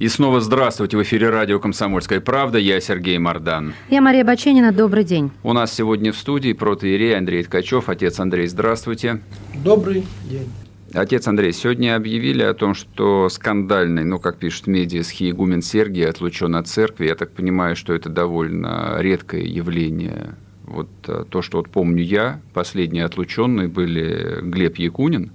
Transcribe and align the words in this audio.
И 0.00 0.08
снова 0.08 0.40
здравствуйте. 0.40 0.96
В 0.96 1.02
эфире 1.02 1.28
радио 1.28 1.60
«Комсомольская 1.60 2.22
правда». 2.22 2.56
Я 2.56 2.80
Сергей 2.80 3.18
Мордан. 3.18 3.74
Я 3.90 4.00
Мария 4.00 4.24
Баченина. 4.24 4.72
Добрый 4.72 5.04
день. 5.04 5.30
У 5.42 5.52
нас 5.52 5.74
сегодня 5.74 6.10
в 6.10 6.16
студии 6.16 6.54
протоиерей 6.54 7.14
Андрей 7.14 7.42
Ткачев. 7.42 7.90
Отец 7.90 8.18
Андрей, 8.18 8.46
здравствуйте. 8.46 9.20
Добрый 9.62 10.06
день. 10.24 10.48
Отец 10.94 11.28
Андрей, 11.28 11.52
сегодня 11.52 11.96
объявили 11.96 12.42
о 12.42 12.54
том, 12.54 12.72
что 12.72 13.28
скандальный, 13.28 14.04
ну, 14.04 14.18
как 14.18 14.38
пишут 14.38 14.68
медиа, 14.68 15.02
схиегумен 15.02 15.60
Сергий 15.60 16.08
отлучен 16.08 16.56
от 16.56 16.66
церкви. 16.66 17.06
Я 17.06 17.14
так 17.14 17.32
понимаю, 17.32 17.76
что 17.76 17.92
это 17.92 18.08
довольно 18.08 18.96
редкое 19.00 19.42
явление. 19.42 20.34
Вот 20.64 20.88
э, 21.08 21.26
то, 21.28 21.42
что 21.42 21.58
вот 21.58 21.68
помню 21.68 22.02
я, 22.02 22.40
последние 22.54 23.04
отлученные 23.04 23.68
были 23.68 24.38
Глеб 24.40 24.78
Якунин 24.78 25.30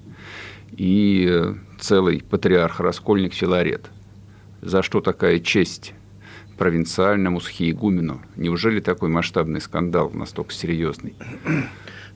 и 0.75 1.27
э, 1.29 1.53
целый 1.79 2.23
патриарх-раскольник 2.27 3.35
Филарет 3.35 3.91
за 4.65 4.81
что 4.81 4.99
такая 4.99 5.39
честь 5.39 5.93
провинциальному 6.57 7.39
схиегумену? 7.39 8.21
Неужели 8.35 8.79
такой 8.79 9.09
масштабный 9.09 9.61
скандал 9.61 10.09
настолько 10.13 10.53
серьезный? 10.53 11.13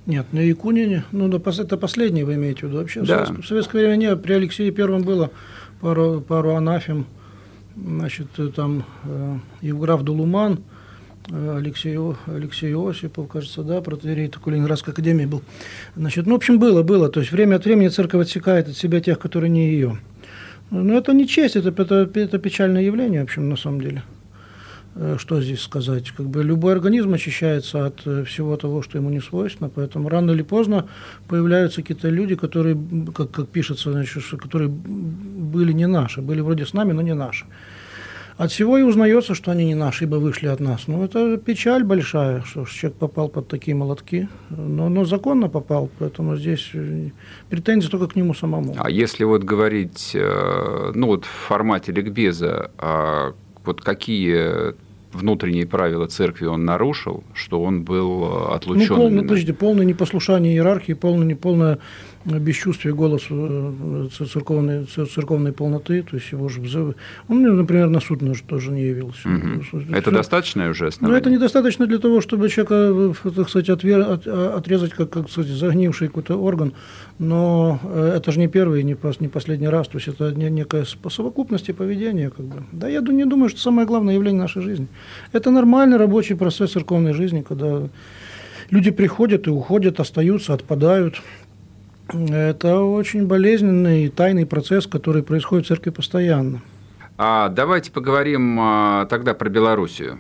Нет, 0.06 0.25
на 0.31 0.39
Якунине, 0.39 1.03
ну, 1.11 1.30
это 1.30 1.78
последний 1.78 2.23
вы 2.23 2.33
имеете 2.36 2.61
в 2.61 2.64
виду. 2.69 2.78
Вообще, 2.78 3.02
да. 3.02 3.06
в, 3.06 3.08
советское, 3.08 3.41
в 3.41 3.47
советское 3.47 3.78
время 3.80 3.95
нет, 3.95 4.23
при 4.23 4.33
Алексее 4.33 4.72
Первом 4.72 5.03
было 5.03 5.30
пару, 5.81 6.22
пару 6.22 6.56
анафем, 6.56 7.06
значит, 7.75 8.28
там 8.56 8.86
э, 9.03 9.38
Евграф 9.61 10.02
Дулуман, 10.02 10.63
э, 11.30 11.58
Алексей, 11.58 11.95
Алексей 12.25 12.73
Осипов, 12.75 13.28
кажется, 13.28 13.61
да, 13.61 13.81
протеерей 13.81 14.30
такой 14.30 14.53
Ленинградской 14.53 14.94
академии 14.94 15.25
был. 15.25 15.44
Значит, 15.95 16.25
ну, 16.25 16.34
в 16.34 16.38
общем, 16.38 16.58
было, 16.58 16.81
было. 16.81 17.09
То 17.09 17.19
есть 17.19 17.31
время 17.31 17.58
от 17.58 17.66
времени 17.66 17.89
церковь 17.89 18.25
отсекает 18.25 18.67
от 18.67 18.78
себя 18.78 19.02
тех, 19.02 19.19
которые 19.19 19.52
не 19.52 19.69
ее. 19.69 20.00
Ну, 20.72 20.98
это 20.98 21.14
не 21.14 21.28
честь, 21.28 21.56
это, 21.56 21.70
это, 21.70 22.09
это 22.14 22.38
печальное 22.38 22.84
явление, 22.84 23.22
в 23.22 23.23
общем, 23.23 23.50
на 23.50 23.56
самом 23.56 23.81
деле. 23.81 24.03
Э, 24.95 25.16
что 25.17 25.42
здесь 25.42 25.62
сказать? 25.62 26.12
Как 26.12 26.28
бы 26.28 26.44
любой 26.44 26.73
организм 26.73 27.14
очищается 27.14 27.86
от 27.86 28.06
э, 28.06 28.23
всего 28.23 28.58
того, 28.58 28.81
что 28.81 28.97
ему 28.97 29.09
не 29.09 29.20
свойственно, 29.20 29.70
поэтому 29.70 30.09
рано 30.09 30.31
или 30.31 30.44
поздно 30.44 30.88
появляются 31.28 31.81
какие-то 31.81 32.09
люди, 32.09 32.36
которые, 32.36 32.78
как, 33.16 33.31
как 33.31 33.47
пишется, 33.47 33.92
значит, 33.92 34.23
которые 34.40 34.70
были 34.70 35.72
не 35.73 35.88
наши, 35.88 36.22
были 36.22 36.42
вроде 36.42 36.66
с 36.66 36.73
нами, 36.73 36.92
но 36.92 37.02
не 37.02 37.16
наши. 37.16 37.45
От 38.40 38.52
всего 38.52 38.78
и 38.78 38.84
узнается, 38.84 39.36
что 39.36 39.52
они 39.52 39.66
не 39.66 39.76
наши, 39.76 40.06
ибо 40.06 40.16
вышли 40.16 40.48
от 40.48 40.62
нас. 40.62 40.88
Ну, 40.88 41.04
это 41.04 41.36
печаль 41.36 41.84
большая, 41.84 42.42
что 42.44 42.64
человек 42.64 42.98
попал 42.98 43.28
под 43.28 43.50
такие 43.50 43.76
молотки. 43.76 44.30
Но, 44.50 44.88
но 44.88 45.04
законно 45.04 45.50
попал, 45.50 45.90
поэтому 46.00 46.38
здесь 46.38 46.70
э, 46.73 47.09
претензии 47.50 47.90
только 47.90 48.08
к 48.08 48.16
нему 48.16 48.34
самому. 48.34 48.76
А 48.78 48.90
если 48.90 49.26
вот 49.26 49.44
говорить, 49.44 50.12
э, 50.14 50.92
ну, 50.96 51.08
вот 51.08 51.26
в 51.26 51.48
формате 51.48 51.92
ликбеза, 51.92 52.72
а 52.78 53.34
вот 53.66 53.81
какие 53.81 54.74
внутренние 55.12 55.68
правила 55.68 56.08
церкви 56.08 56.46
он 56.46 56.64
нарушил, 56.64 57.26
что 57.34 57.62
он 57.62 57.84
был 57.84 58.53
отлучен. 58.53 58.88
Ну, 58.88 58.96
полное, 58.96 59.22
подождите, 59.24 59.53
полное 59.53 59.86
непослушание 59.86 60.53
иерархии, 60.53 60.94
полное, 60.94 61.28
неполное 61.28 61.80
бесчувствие 62.38 62.94
голоса 62.94 63.28
э, 63.31 64.07
церковной, 64.12 64.85
церковной 64.85 65.51
полноты, 65.51 66.03
то 66.03 66.16
есть 66.17 66.31
его 66.31 66.50
же 66.50 66.62
взывы. 66.62 66.95
Он, 67.28 67.41
например, 67.41 67.90
на 67.90 68.00
суд 68.00 68.22
наш 68.22 68.41
тоже 68.41 68.72
не 68.72 68.84
явился. 68.84 69.28
Угу. 69.28 69.94
Это 69.94 70.12
достаточно 70.12 70.69
уже 70.69 70.88
основание? 70.88 71.13
Ну, 71.13 71.19
это 71.22 71.29
недостаточно 71.29 71.88
для 71.88 71.97
того, 71.97 72.22
чтобы 72.22 72.50
человека, 72.50 73.13
э, 73.25 73.31
так 73.31 73.50
сказать, 73.50 73.69
отвер... 73.69 74.19
А, 74.25 74.56
отрезать, 74.57 74.94
как, 74.94 75.09
как 75.09 75.28
кстати, 75.28 75.47
загнивший 75.47 76.07
какой-то 76.07 76.35
орган, 76.35 76.73
но 77.18 77.79
э, 77.84 78.13
это 78.18 78.31
же 78.31 78.39
не 78.39 78.47
первый, 78.47 78.84
не 78.84 78.95
последний 78.95 79.68
раз, 79.68 79.88
то 79.88 79.97
есть 79.97 80.07
это 80.07 80.31
некая 80.31 80.85
совокупность 81.09 81.75
поведения. 81.75 82.29
Как 82.29 82.45
бы. 82.45 82.63
Да 82.72 82.88
я 82.88 83.01
не 83.01 83.25
думаю, 83.25 83.50
что 83.50 83.59
самое 83.59 83.88
главное 83.88 84.16
явление 84.16 84.41
нашей 84.41 84.62
жизни. 84.62 84.88
Это 85.31 85.51
нормальный 85.51 85.97
рабочий 85.97 86.35
процесс 86.35 86.72
церковной 86.72 87.13
жизни, 87.13 87.44
когда 87.47 87.89
люди 88.69 88.91
приходят 88.91 89.47
и 89.47 89.50
уходят, 89.50 90.00
остаются, 90.00 90.53
отпадают. 90.53 91.22
Это 92.14 92.80
очень 92.80 93.25
болезненный 93.25 94.06
и 94.06 94.09
тайный 94.09 94.46
процесс, 94.46 94.88
который 94.88 95.24
происходит 95.24 95.66
в 95.66 95.70
церкви 95.70 95.92
постоянно. 95.92 96.62
А 97.18 97.50
давайте 97.50 97.92
поговорим 97.92 98.58
а, 98.59 99.06
тогда 99.08 99.34
про 99.34 99.50
Белоруссию. 99.50 100.19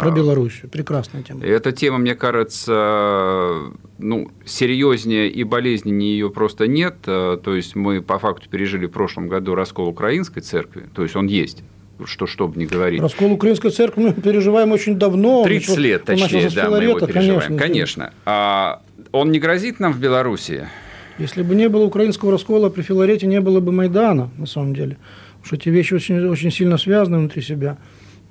Про 0.00 0.10
Белоруссию. 0.10 0.70
Прекрасная 0.70 1.22
тема. 1.22 1.44
Эта 1.44 1.72
тема, 1.72 1.98
мне 1.98 2.14
кажется, 2.14 3.64
ну, 3.98 4.30
серьезнее 4.46 5.28
и 5.28 5.44
болезненнее 5.44 6.12
ее 6.12 6.30
просто 6.30 6.66
нет. 6.66 7.02
То 7.02 7.40
есть 7.54 7.76
мы 7.76 8.00
по 8.00 8.18
факту 8.18 8.48
пережили 8.48 8.86
в 8.86 8.92
прошлом 8.92 9.28
году 9.28 9.54
раскол 9.54 9.88
украинской 9.88 10.40
церкви. 10.40 10.84
То 10.94 11.02
есть 11.02 11.16
он 11.16 11.26
есть 11.26 11.62
что, 12.06 12.26
что 12.26 12.48
бы 12.48 12.58
ни 12.58 12.66
говорить. 12.66 13.00
Раскол 13.00 13.32
украинской 13.32 13.70
церкви 13.70 14.02
мы 14.02 14.12
переживаем 14.12 14.72
очень 14.72 14.98
давно. 14.98 15.44
30 15.44 15.68
начал, 15.68 15.82
лет, 15.82 16.04
точнее, 16.04 16.50
да, 16.50 16.68
мы 16.70 16.82
его 16.82 16.98
переживаем. 16.98 17.56
Конечно. 17.56 17.58
конечно. 17.58 18.12
А 18.24 18.82
он 19.12 19.30
не 19.30 19.38
грозит 19.38 19.78
нам 19.78 19.92
в 19.92 20.00
Беларуси? 20.00 20.68
Если 21.18 21.42
бы 21.42 21.54
не 21.54 21.68
было 21.68 21.84
украинского 21.84 22.32
раскола, 22.32 22.70
при 22.70 22.82
Филарете 22.82 23.26
не 23.26 23.40
было 23.40 23.60
бы 23.60 23.70
Майдана, 23.70 24.30
на 24.36 24.46
самом 24.46 24.74
деле. 24.74 24.98
Потому 25.34 25.46
что 25.46 25.56
эти 25.56 25.68
вещи 25.68 25.94
очень, 25.94 26.26
очень 26.26 26.50
сильно 26.50 26.76
связаны 26.76 27.18
внутри 27.18 27.42
себя. 27.42 27.78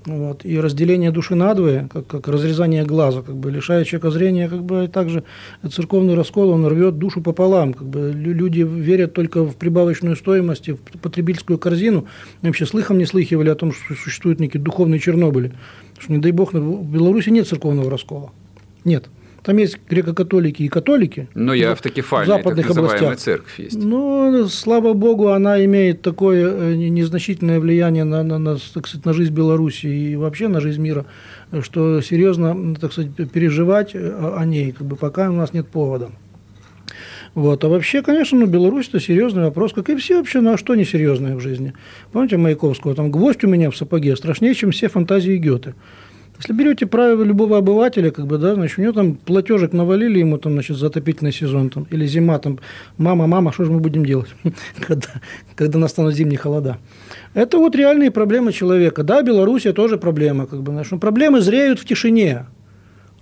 Вот. 0.06 0.44
И 0.44 0.60
разделение 0.60 1.12
души 1.12 1.36
надвое, 1.36 1.88
как, 1.92 2.08
как 2.08 2.28
разрезание 2.28 2.84
глаза, 2.84 3.22
как 3.22 3.38
бы 3.38 3.52
лишает 3.52 3.88
человека 3.88 4.12
зрения, 4.12 4.50
как 4.50 4.64
бы 4.64 4.86
и 4.86 4.88
также 4.88 5.24
церковный 5.72 6.14
раскол, 6.16 6.50
он 6.50 6.68
рвет 6.68 6.98
душу 6.98 7.22
пополам. 7.22 7.74
Как 7.74 7.88
бы 7.88 8.12
люди 8.14 8.62
верят 8.62 9.14
только 9.14 9.46
в 9.46 9.56
прибавочную 9.56 10.18
стоимость, 10.18 10.70
в 10.70 10.78
потребительскую 11.02 11.58
корзину. 11.58 12.08
И 12.42 12.48
вообще 12.48 12.66
слыхом 12.66 12.98
не 12.98 13.06
слыхивали 13.06 13.50
о 13.50 13.56
том, 13.56 13.72
что 13.72 13.96
существуют 13.96 14.42
некие 14.42 14.62
духовные 14.62 15.00
Чернобыли. 15.00 15.54
Что, 16.00 16.12
не 16.12 16.20
дай 16.20 16.32
бог, 16.32 16.54
в 16.54 16.92
Беларуси 16.92 17.30
нет 17.30 17.48
церковного 17.48 17.90
раскола. 17.90 18.32
Нет. 18.84 19.06
Там 19.44 19.58
есть 19.58 19.78
греко-католики 19.90 20.64
и 20.64 20.70
католики. 20.70 21.28
Но 21.34 21.54
я 21.54 21.70
в 21.70 21.74
автокефальная, 21.74 22.38
западных 22.38 22.68
так 22.68 22.78
областях. 22.78 23.18
церковь 23.18 23.60
есть. 23.60 23.76
Ну, 23.76 24.48
слава 24.48 24.94
богу, 24.94 25.30
она 25.30 25.64
имеет 25.66 26.02
такое 26.02 26.50
э, 26.50 26.76
незначительное 26.76 27.60
влияние 27.60 28.06
на, 28.06 28.24
на, 28.24 28.38
на, 28.38 28.58
так 28.74 28.88
сказать, 28.88 29.06
на 29.06 29.12
жизнь 29.14 29.34
Беларуси 29.34 29.88
и 29.88 30.16
вообще 30.16 30.48
на 30.48 30.62
жизнь 30.62 30.82
мира, 30.82 31.06
что 31.62 32.02
серьезно, 32.02 32.76
так 32.76 32.94
сказать, 32.94 33.12
переживать 33.32 33.92
э, 33.94 34.34
о 34.38 34.46
ней, 34.46 34.72
как 34.72 34.88
бы 34.88 34.96
пока 34.96 35.30
у 35.30 35.34
нас 35.34 35.52
нет 35.52 35.68
повода. 35.68 36.12
Вот. 37.36 37.64
А 37.64 37.68
вообще, 37.68 38.02
конечно, 38.02 38.40
ну, 38.40 38.46
Беларусь– 38.46 38.88
это 38.90 39.00
серьезный 39.00 39.44
вопрос, 39.44 39.74
как 39.74 39.90
и 39.90 39.96
все 39.96 40.18
вообще, 40.18 40.40
ну 40.40 40.54
а 40.54 40.58
что 40.58 40.76
несерьезное 40.76 41.36
в 41.36 41.40
жизни? 41.40 41.74
Помните 42.12 42.38
Маяковского, 42.38 42.96
там 42.96 43.12
гвоздь 43.12 43.44
у 43.44 43.48
меня 43.48 43.72
в 43.72 43.76
сапоге 43.76 44.16
страшнее, 44.16 44.54
чем 44.54 44.72
все 44.72 44.88
фантазии 44.88 45.38
Гёте. 45.38 45.74
Если 46.44 46.52
берете 46.56 46.86
правило 46.86 47.24
любого 47.24 47.58
обывателя, 47.58 48.12
как 48.12 48.28
бы, 48.28 48.38
да, 48.38 48.56
значит, 48.56 48.78
у 48.78 48.82
него 48.82 48.92
там 48.92 49.16
платежек 49.16 49.72
навалили 49.72 50.20
ему 50.20 50.38
там, 50.38 50.52
значит, 50.52 50.76
за 50.76 50.88
отопительный 50.88 51.32
сезон, 51.32 51.70
там, 51.70 51.88
или 51.90 52.06
зима, 52.06 52.38
там, 52.38 52.60
мама, 52.98 53.28
мама, 53.28 53.54
что 53.54 53.64
же 53.64 53.72
мы 53.72 53.80
будем 53.80 54.06
делать, 54.06 54.28
когда, 54.86 55.08
когда 55.56 55.80
настанут 55.80 56.16
зимние 56.16 56.38
холода. 56.38 56.80
Это 57.34 57.60
вот 57.60 57.78
реальные 57.78 58.12
проблемы 58.12 58.52
человека. 58.52 59.04
Да, 59.04 59.22
Белоруссия 59.22 59.72
тоже 59.72 59.98
проблема, 59.98 60.46
как 60.46 60.64
бы, 60.64 60.74
значит, 60.74 61.00
проблемы 61.00 61.40
зреют 61.40 61.80
в 61.80 61.86
тишине, 61.86 62.48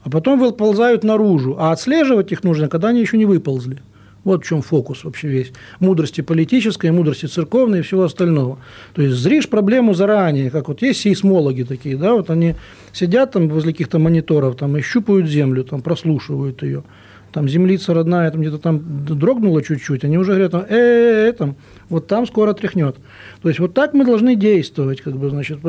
а 0.03 0.09
потом 0.09 0.39
выползают 0.39 1.03
наружу, 1.03 1.57
а 1.59 1.73
отслеживать 1.73 2.31
их 2.31 2.43
нужно, 2.43 2.69
когда 2.69 2.87
они 2.87 3.01
еще 3.01 3.19
не 3.19 3.25
выползли. 3.25 3.83
Вот 4.23 4.43
в 4.43 4.47
чем 4.47 4.61
фокус 4.61 5.03
вообще 5.03 5.27
весь. 5.27 5.51
Мудрости 5.79 6.21
политической, 6.21 6.91
мудрости 6.91 7.25
церковной 7.25 7.79
и 7.79 7.81
всего 7.81 8.03
остального. 8.03 8.59
То 8.93 9.01
есть 9.01 9.15
зришь 9.17 9.49
проблему 9.49 9.93
заранее, 9.93 10.51
как 10.51 10.67
вот 10.67 10.81
есть 10.81 11.01
сейсмологи 11.01 11.63
такие, 11.63 11.97
да, 11.97 12.13
вот 12.13 12.29
они 12.29 12.55
сидят 12.93 13.31
там 13.31 13.49
возле 13.49 13.71
каких-то 13.71 13.97
мониторов, 13.97 14.57
там 14.57 14.77
и 14.77 14.81
щупают 14.81 15.27
землю, 15.27 15.63
там 15.63 15.81
прослушивают 15.81 16.61
ее. 16.61 16.83
Там 17.31 17.47
землица 17.47 17.93
родная, 17.93 18.29
там 18.29 18.41
где-то 18.41 18.57
там 18.57 19.05
дрогнула 19.05 19.63
чуть-чуть, 19.63 20.03
они 20.03 20.17
уже 20.17 20.33
говорят, 20.33 20.51
там, 20.51 20.65
э, 20.67 20.75
-э, 20.75 21.29
-э 21.29 21.33
там 21.33 21.55
вот 21.91 22.07
там 22.07 22.25
скоро 22.25 22.53
тряхнет. 22.53 22.95
То 23.41 23.49
есть 23.49 23.59
вот 23.59 23.73
так 23.73 23.93
мы 23.93 24.05
должны 24.05 24.35
действовать, 24.35 25.01
как 25.01 25.17
бы, 25.17 25.29
значит. 25.29 25.59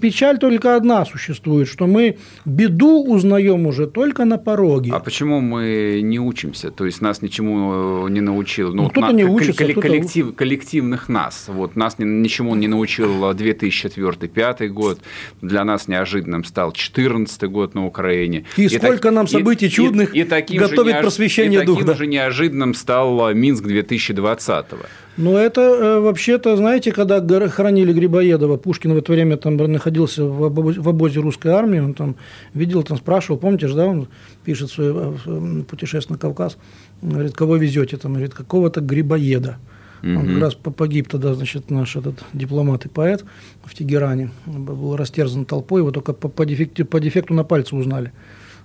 Печаль 0.00 0.38
только 0.38 0.76
одна 0.76 1.04
существует, 1.04 1.68
что 1.68 1.86
мы 1.86 2.16
беду 2.44 3.04
узнаем 3.04 3.66
уже 3.66 3.86
только 3.86 4.24
на 4.24 4.38
пороге. 4.38 4.92
А 4.94 4.98
почему 4.98 5.40
мы 5.40 6.00
не 6.02 6.18
учимся? 6.18 6.70
То 6.70 6.86
есть 6.86 7.00
нас 7.02 7.22
ничему 7.22 8.06
э, 8.06 8.10
не 8.10 8.20
научил? 8.20 8.74
Ну, 8.74 8.84
ну 8.84 8.90
кто-то 8.90 9.12
не 9.12 9.24
учится, 9.24 9.64
коллектив, 9.74 10.34
коллективных 10.34 11.08
нас. 11.08 11.44
Вот 11.48 11.76
нас 11.76 11.96
ничему 11.98 12.54
не 12.54 12.66
научил 12.66 13.30
2004-2005 13.30 14.68
год. 14.68 14.98
Для 15.42 15.64
нас 15.64 15.86
неожиданным 15.88 16.44
стал 16.44 16.70
2014 16.70 17.42
год 17.44 17.74
на 17.74 17.86
Украине. 17.86 18.44
И, 18.56 18.64
и 18.64 18.68
сколько 18.68 19.02
так, 19.02 19.12
нам 19.12 19.28
событий 19.28 19.66
и, 19.66 19.70
чудных 19.70 20.14
и, 20.14 20.20
и 20.20 20.24
таким 20.24 20.62
готовит 20.62 20.94
неож... 20.94 21.02
просвещение 21.02 21.62
и 21.62 21.66
духа. 21.66 21.80
И 21.80 21.84
таким 21.84 21.98
же 21.98 22.06
неожиданным 22.06 22.74
стал 22.74 23.34
Минск 23.34 23.64
2020 23.64 24.66
-го. 24.72 24.86
Ну, 25.18 25.36
это 25.36 25.60
э, 25.60 25.98
вообще-то, 25.98 26.56
знаете, 26.56 26.92
когда 26.92 27.20
хоронили 27.48 27.92
Грибоедова, 27.92 28.56
Пушкин 28.56 28.94
в 28.94 28.98
это 28.98 29.10
время 29.10 29.36
там 29.36 29.56
находился 29.56 30.24
в 30.24 30.44
обозе, 30.44 30.80
в 30.80 30.88
обозе 30.88 31.18
русской 31.18 31.48
армии, 31.48 31.80
он 31.80 31.94
там 31.94 32.14
видел, 32.54 32.84
там 32.84 32.96
спрашивал, 32.98 33.36
помните 33.36 33.66
же, 33.66 33.74
да, 33.74 33.86
он 33.86 34.06
пишет 34.44 34.70
свое 34.70 35.18
э, 35.26 35.62
путешествие 35.68 36.14
на 36.14 36.20
Кавказ, 36.20 36.56
говорит, 37.02 37.34
кого 37.34 37.56
везете, 37.56 37.96
там, 37.96 38.12
говорит, 38.12 38.32
какого-то 38.32 38.80
Грибоеда. 38.80 39.58
Он 40.04 40.28
как 40.28 40.40
раз 40.40 40.54
погиб 40.54 41.08
тогда, 41.08 41.34
значит, 41.34 41.70
наш 41.70 41.96
этот 41.96 42.22
дипломат 42.32 42.86
и 42.86 42.88
поэт 42.88 43.24
в 43.64 43.74
Тегеране. 43.74 44.30
Был 44.46 44.94
растерзан 44.96 45.44
толпой, 45.44 45.80
его 45.80 45.90
только 45.90 46.12
по, 46.12 46.28
по, 46.28 46.46
дефекту, 46.46 46.86
по 46.86 47.00
дефекту 47.00 47.34
на 47.34 47.42
пальце 47.42 47.74
узнали. 47.74 48.12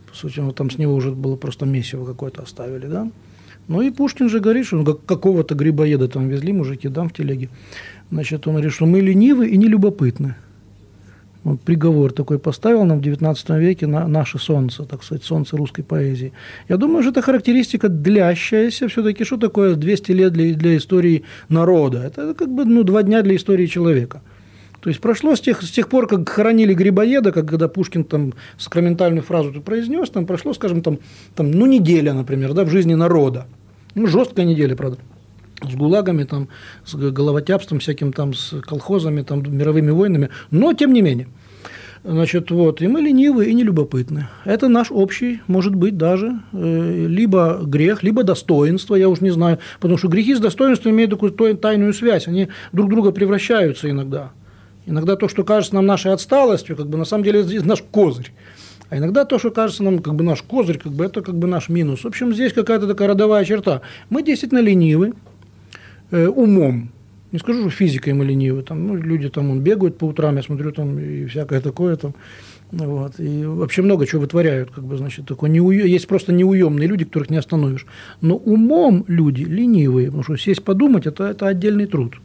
По 0.08 0.16
сути, 0.16 0.42
вот 0.42 0.56
там 0.56 0.70
с 0.70 0.78
него 0.78 0.94
уже 0.94 1.10
было 1.10 1.36
просто 1.36 1.66
месиво 1.66 2.06
какое-то 2.06 2.44
оставили, 2.44 2.86
да. 2.86 3.10
Ну 3.68 3.82
и 3.82 3.92
Пушкин 3.92 4.30
же 4.30 4.40
говорит, 4.40 4.66
что 4.66 4.78
ну, 4.78 4.86
какого-то 4.86 5.56
грибоеда 5.56 6.08
там 6.08 6.28
везли 6.28 6.54
мужики, 6.54 6.90
да, 6.90 7.04
в 7.04 7.14
телеге. 7.14 7.50
Значит, 8.12 8.48
он 8.48 8.54
говорит, 8.54 8.74
что 8.74 8.86
мы 8.86 9.00
ленивы 9.00 9.48
и 9.48 9.58
нелюбопытны. 9.58 10.36
Вот 11.44 11.60
приговор 11.60 12.14
такой 12.14 12.40
поставил 12.40 12.86
нам 12.86 13.00
в 13.00 13.02
XIX 13.02 13.60
веке 13.60 13.86
на 13.86 14.08
наше 14.08 14.40
солнце, 14.40 14.86
так 14.86 15.04
сказать, 15.04 15.26
солнце 15.26 15.58
русской 15.58 15.84
поэзии. 15.84 16.32
Я 16.70 16.78
думаю, 16.78 17.04
что 17.04 17.12
это 17.12 17.22
характеристика 17.22 17.90
длящаяся 17.90 18.88
все-таки. 18.88 19.26
Что 19.26 19.38
такое 19.38 19.76
200 19.76 20.12
лет 20.14 20.34
для, 20.34 20.54
для 20.54 20.78
истории 20.78 21.24
народа? 21.50 22.04
Это 22.06 22.34
как 22.34 22.50
бы 22.50 22.64
ну, 22.64 22.84
два 22.84 23.04
дня 23.04 23.22
для 23.22 23.36
истории 23.36 23.66
человека. 23.66 24.22
То 24.84 24.90
есть 24.90 25.00
прошло 25.00 25.34
с 25.34 25.40
тех, 25.40 25.62
с 25.62 25.72
тех 25.72 25.88
пор, 25.88 26.08
как 26.08 26.28
хоронили 26.28 26.74
Грибоеда, 26.74 27.32
как 27.32 27.48
когда 27.48 27.70
Пушкин 27.70 28.04
там 28.04 28.34
сакраментальную 28.58 29.24
фразу 29.24 29.62
произнес, 29.62 30.10
там 30.10 30.26
прошло, 30.26 30.54
скажем, 30.54 30.82
там, 30.82 31.00
там, 31.36 31.52
ну, 31.52 31.66
неделя, 31.66 32.12
например, 32.12 32.52
да, 32.52 32.66
в 32.66 32.70
жизни 32.70 32.94
народа. 32.94 33.48
Ну, 33.96 34.08
жесткая 34.08 34.46
неделя, 34.46 34.76
правда 34.76 34.98
с 35.62 35.76
гулагами, 35.76 36.26
там, 36.26 36.50
с 36.84 36.96
головотяпством 36.96 37.80
всяким, 37.80 38.12
там, 38.12 38.34
с 38.34 38.60
колхозами, 38.60 39.22
там, 39.22 39.42
мировыми 39.48 39.92
войнами, 39.92 40.30
но 40.52 40.74
тем 40.74 40.92
не 40.92 41.02
менее. 41.02 41.30
Значит, 42.04 42.52
вот, 42.52 42.82
и 42.82 42.88
мы 42.90 43.00
ленивы 43.00 43.46
и 43.46 43.54
нелюбопытны. 43.54 44.28
Это 44.44 44.68
наш 44.68 44.92
общий, 44.92 45.40
может 45.48 45.74
быть, 45.74 45.96
даже 45.96 46.42
э, 46.52 47.06
либо 47.08 47.62
грех, 47.64 48.04
либо 48.04 48.24
достоинство, 48.24 48.96
я 48.96 49.08
уж 49.08 49.22
не 49.22 49.30
знаю, 49.30 49.60
потому 49.80 49.98
что 49.98 50.10
грехи 50.10 50.36
с 50.36 50.42
достоинством 50.42 50.92
имеют 50.92 51.12
такую 51.12 51.32
тайную 51.32 51.94
связь, 51.94 52.28
они 52.28 52.50
друг 52.74 52.90
друга 52.90 53.14
превращаются 53.14 53.90
иногда. 53.90 54.34
Иногда 54.86 55.16
то, 55.16 55.28
что 55.28 55.44
кажется 55.44 55.76
нам 55.76 55.86
нашей 55.86 56.12
отсталостью, 56.12 56.76
как 56.76 56.88
бы 56.88 56.98
на 56.98 57.06
самом 57.06 57.24
деле 57.24 57.42
это 57.42 57.68
наш 57.68 57.82
козырь. 57.82 58.32
А 58.90 58.98
иногда 58.98 59.26
то, 59.26 59.40
что 59.40 59.50
кажется 59.50 59.84
нам 59.84 60.00
как 60.00 60.16
бы 60.16 60.24
наш 60.24 60.42
козырь, 60.42 60.78
как 60.78 60.92
бы 60.92 61.06
это 61.06 61.22
как 61.22 61.36
бы 61.36 61.48
наш 61.48 61.70
минус. 61.70 62.04
В 62.04 62.08
общем, 62.08 62.34
здесь 62.34 62.54
какая-то 62.54 62.88
такая 62.88 63.08
родовая 63.08 63.46
черта. 63.46 63.82
Мы 64.10 64.24
действительно 64.24 64.60
ленивы 64.60 65.14
э, 66.12 66.28
умом. 66.28 66.92
Не 67.32 67.40
скажу, 67.40 67.62
что 67.62 67.70
физикой 67.72 68.14
мы 68.14 68.26
ленивы. 68.26 68.62
Там, 68.62 68.86
ну, 68.88 68.96
люди 68.96 69.30
там 69.30 69.50
он, 69.50 69.62
бегают 69.62 69.98
по 69.98 70.06
утрам, 70.06 70.36
я 70.36 70.44
смотрю, 70.44 70.72
там 70.72 71.00
и 71.00 71.26
всякое 71.26 71.62
такое 71.62 71.96
там. 71.96 72.14
Вот, 72.72 73.20
и 73.20 73.46
вообще 73.46 73.84
много 73.84 74.06
чего 74.08 74.22
вытворяют, 74.22 74.72
как 74.72 74.84
бы, 74.84 74.98
значит, 74.98 75.28
такое 75.28 75.50
неу... 75.50 75.70
есть 75.70 76.08
просто 76.08 76.34
неуемные 76.34 76.88
люди, 76.88 77.06
которых 77.06 77.30
не 77.30 77.38
остановишь. 77.38 77.86
Но 78.22 78.36
умом 78.36 79.06
люди 79.08 79.44
ленивые, 79.44 80.08
потому 80.08 80.24
что 80.24 80.38
сесть 80.38 80.64
подумать 80.64 81.06
это, 81.06 81.26
это 81.26 81.48
отдельный 81.48 81.86
труд. 81.86 82.16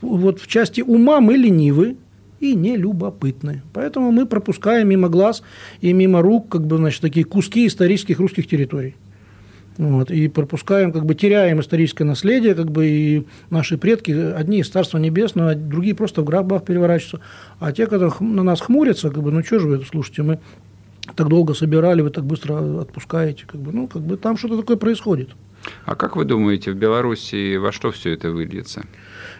Вот, 0.00 0.20
вот 0.20 0.40
в 0.40 0.46
части 0.46 0.80
ума 0.80 1.20
мы 1.20 1.36
ленивы 1.36 1.96
и 2.40 2.54
не 2.54 2.76
любопытны. 2.76 3.62
Поэтому 3.72 4.10
мы 4.10 4.26
пропускаем 4.26 4.88
мимо 4.88 5.08
глаз 5.08 5.42
и 5.80 5.92
мимо 5.92 6.22
рук 6.22 6.48
как 6.48 6.66
бы, 6.66 6.76
значит, 6.76 7.00
такие 7.00 7.24
куски 7.24 7.66
исторических 7.66 8.18
русских 8.18 8.46
территорий. 8.46 8.94
Вот, 9.78 10.10
и 10.10 10.28
пропускаем, 10.28 10.90
как 10.90 11.04
бы 11.04 11.14
теряем 11.14 11.60
историческое 11.60 12.04
наследие, 12.04 12.54
как 12.54 12.70
бы 12.70 12.86
и 12.86 13.26
наши 13.50 13.76
предки, 13.76 14.10
одни 14.10 14.60
из 14.60 14.70
Царства 14.70 14.96
Небесного, 14.96 15.50
а 15.50 15.54
другие 15.54 15.94
просто 15.94 16.22
в 16.22 16.24
гробах 16.24 16.64
переворачиваются. 16.64 17.20
А 17.60 17.72
те, 17.72 17.86
которые 17.86 18.14
на 18.20 18.42
нас 18.42 18.62
хмурятся, 18.62 19.10
как 19.10 19.22
бы, 19.22 19.30
ну 19.30 19.44
что 19.44 19.58
же 19.58 19.68
вы 19.68 19.76
это 19.76 19.84
слушаете, 19.84 20.22
мы 20.22 20.38
так 21.14 21.28
долго 21.28 21.52
собирали, 21.52 22.00
вы 22.00 22.08
так 22.08 22.24
быстро 22.24 22.80
отпускаете, 22.80 23.44
как 23.46 23.60
бы, 23.60 23.70
ну, 23.70 23.86
как 23.86 24.02
бы 24.02 24.16
там 24.16 24.38
что-то 24.38 24.58
такое 24.58 24.78
происходит. 24.78 25.30
А 25.84 25.94
как 25.94 26.16
вы 26.16 26.24
думаете, 26.24 26.72
в 26.72 26.76
Беларуси 26.76 27.56
во 27.56 27.70
что 27.70 27.90
все 27.90 28.12
это 28.12 28.30
выльется? 28.30 28.86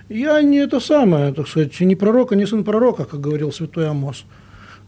Я 0.09 0.41
не 0.43 0.59
это 0.59 0.79
самое, 0.79 1.33
так 1.33 1.49
сказать, 1.49 1.81
не 1.81 1.97
пророк, 1.97 2.33
а 2.33 2.37
не 2.37 2.47
сын 2.47 2.63
пророка, 2.63 3.05
как 3.05 3.21
говорил 3.21 3.53
святой 3.53 3.89
Амос. 3.89 4.25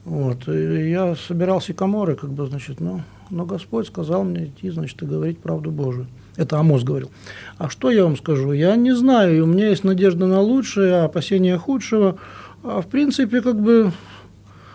Вот. 0.04 0.48
И 0.48 0.90
я 0.90 1.16
собирался 1.16 1.74
коморы, 1.74 2.14
как 2.14 2.30
бы, 2.30 2.46
значит, 2.46 2.80
ну, 2.80 3.02
но 3.30 3.44
Господь 3.44 3.88
сказал 3.88 4.24
мне 4.24 4.46
идти, 4.46 4.70
значит, 4.70 5.02
и 5.02 5.06
говорить 5.06 5.38
правду 5.38 5.70
Божию. 5.70 6.06
Это 6.36 6.58
Амос 6.58 6.84
говорил. 6.84 7.10
А 7.58 7.68
что 7.68 7.90
я 7.90 8.04
вам 8.04 8.16
скажу? 8.16 8.52
Я 8.52 8.76
не 8.76 8.94
знаю, 8.94 9.42
у 9.42 9.46
меня 9.46 9.68
есть 9.68 9.82
надежда 9.82 10.26
на 10.26 10.40
лучшее, 10.40 11.02
опасения 11.02 11.58
худшего. 11.58 12.18
А 12.62 12.80
в 12.80 12.86
принципе, 12.86 13.40
как 13.40 13.60
бы, 13.60 13.92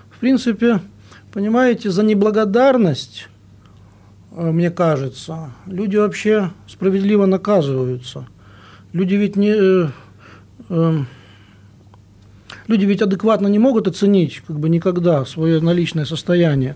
в 0.10 0.20
принципе, 0.20 0.82
понимаете, 1.32 1.90
за 1.90 2.04
неблагодарность, 2.04 3.30
э, 4.34 4.52
мне 4.52 4.72
кажется, 4.72 5.52
люди 5.66 5.96
вообще 5.96 6.52
справедливо 6.68 7.26
наказываются. 7.26 8.28
Люди 8.92 9.16
ведь 9.16 9.38
не, 9.38 9.54
э, 9.56 9.88
люди 12.68 12.86
ведь 12.86 13.02
адекватно 13.02 13.48
не 13.48 13.60
могут 13.60 13.88
оценить 13.88 14.42
как 14.46 14.60
бы 14.60 14.70
никогда 14.70 15.26
свое 15.26 15.60
наличное 15.60 16.06
состояние. 16.06 16.76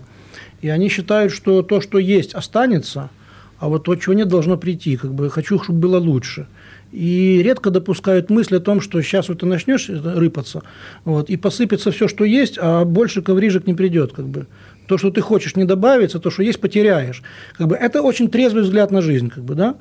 И 0.60 0.68
они 0.68 0.88
считают, 0.88 1.32
что 1.32 1.62
то, 1.62 1.80
что 1.80 1.98
есть, 1.98 2.34
останется, 2.34 3.10
а 3.58 3.68
вот 3.68 3.84
то, 3.84 3.94
чего 3.96 4.14
нет, 4.14 4.28
должно 4.28 4.56
прийти. 4.56 4.96
Как 4.96 5.12
бы 5.12 5.30
хочу, 5.30 5.60
чтобы 5.60 5.80
было 5.80 5.98
лучше. 5.98 6.46
И 6.92 7.42
редко 7.44 7.70
допускают 7.70 8.30
мысль 8.30 8.56
о 8.56 8.60
том, 8.60 8.80
что 8.80 9.00
сейчас 9.02 9.28
вот 9.28 9.40
ты 9.40 9.46
начнешь 9.46 9.90
рыпаться, 9.90 10.62
вот, 11.04 11.28
и 11.28 11.36
посыпется 11.36 11.90
все, 11.90 12.08
что 12.08 12.24
есть, 12.24 12.58
а 12.58 12.84
больше 12.84 13.20
коврижек 13.20 13.66
не 13.66 13.74
придет. 13.74 14.12
Как 14.12 14.26
бы. 14.26 14.46
То, 14.86 14.96
что 14.96 15.10
ты 15.10 15.20
хочешь, 15.20 15.54
не 15.54 15.64
добавится, 15.64 16.18
то, 16.18 16.30
что 16.30 16.42
есть, 16.42 16.60
потеряешь. 16.60 17.22
Как 17.58 17.68
бы, 17.68 17.76
это 17.76 18.00
очень 18.00 18.30
трезвый 18.30 18.62
взгляд 18.62 18.90
на 18.90 19.02
жизнь. 19.02 19.28
Как 19.28 19.44
бы, 19.44 19.54
да? 19.54 19.76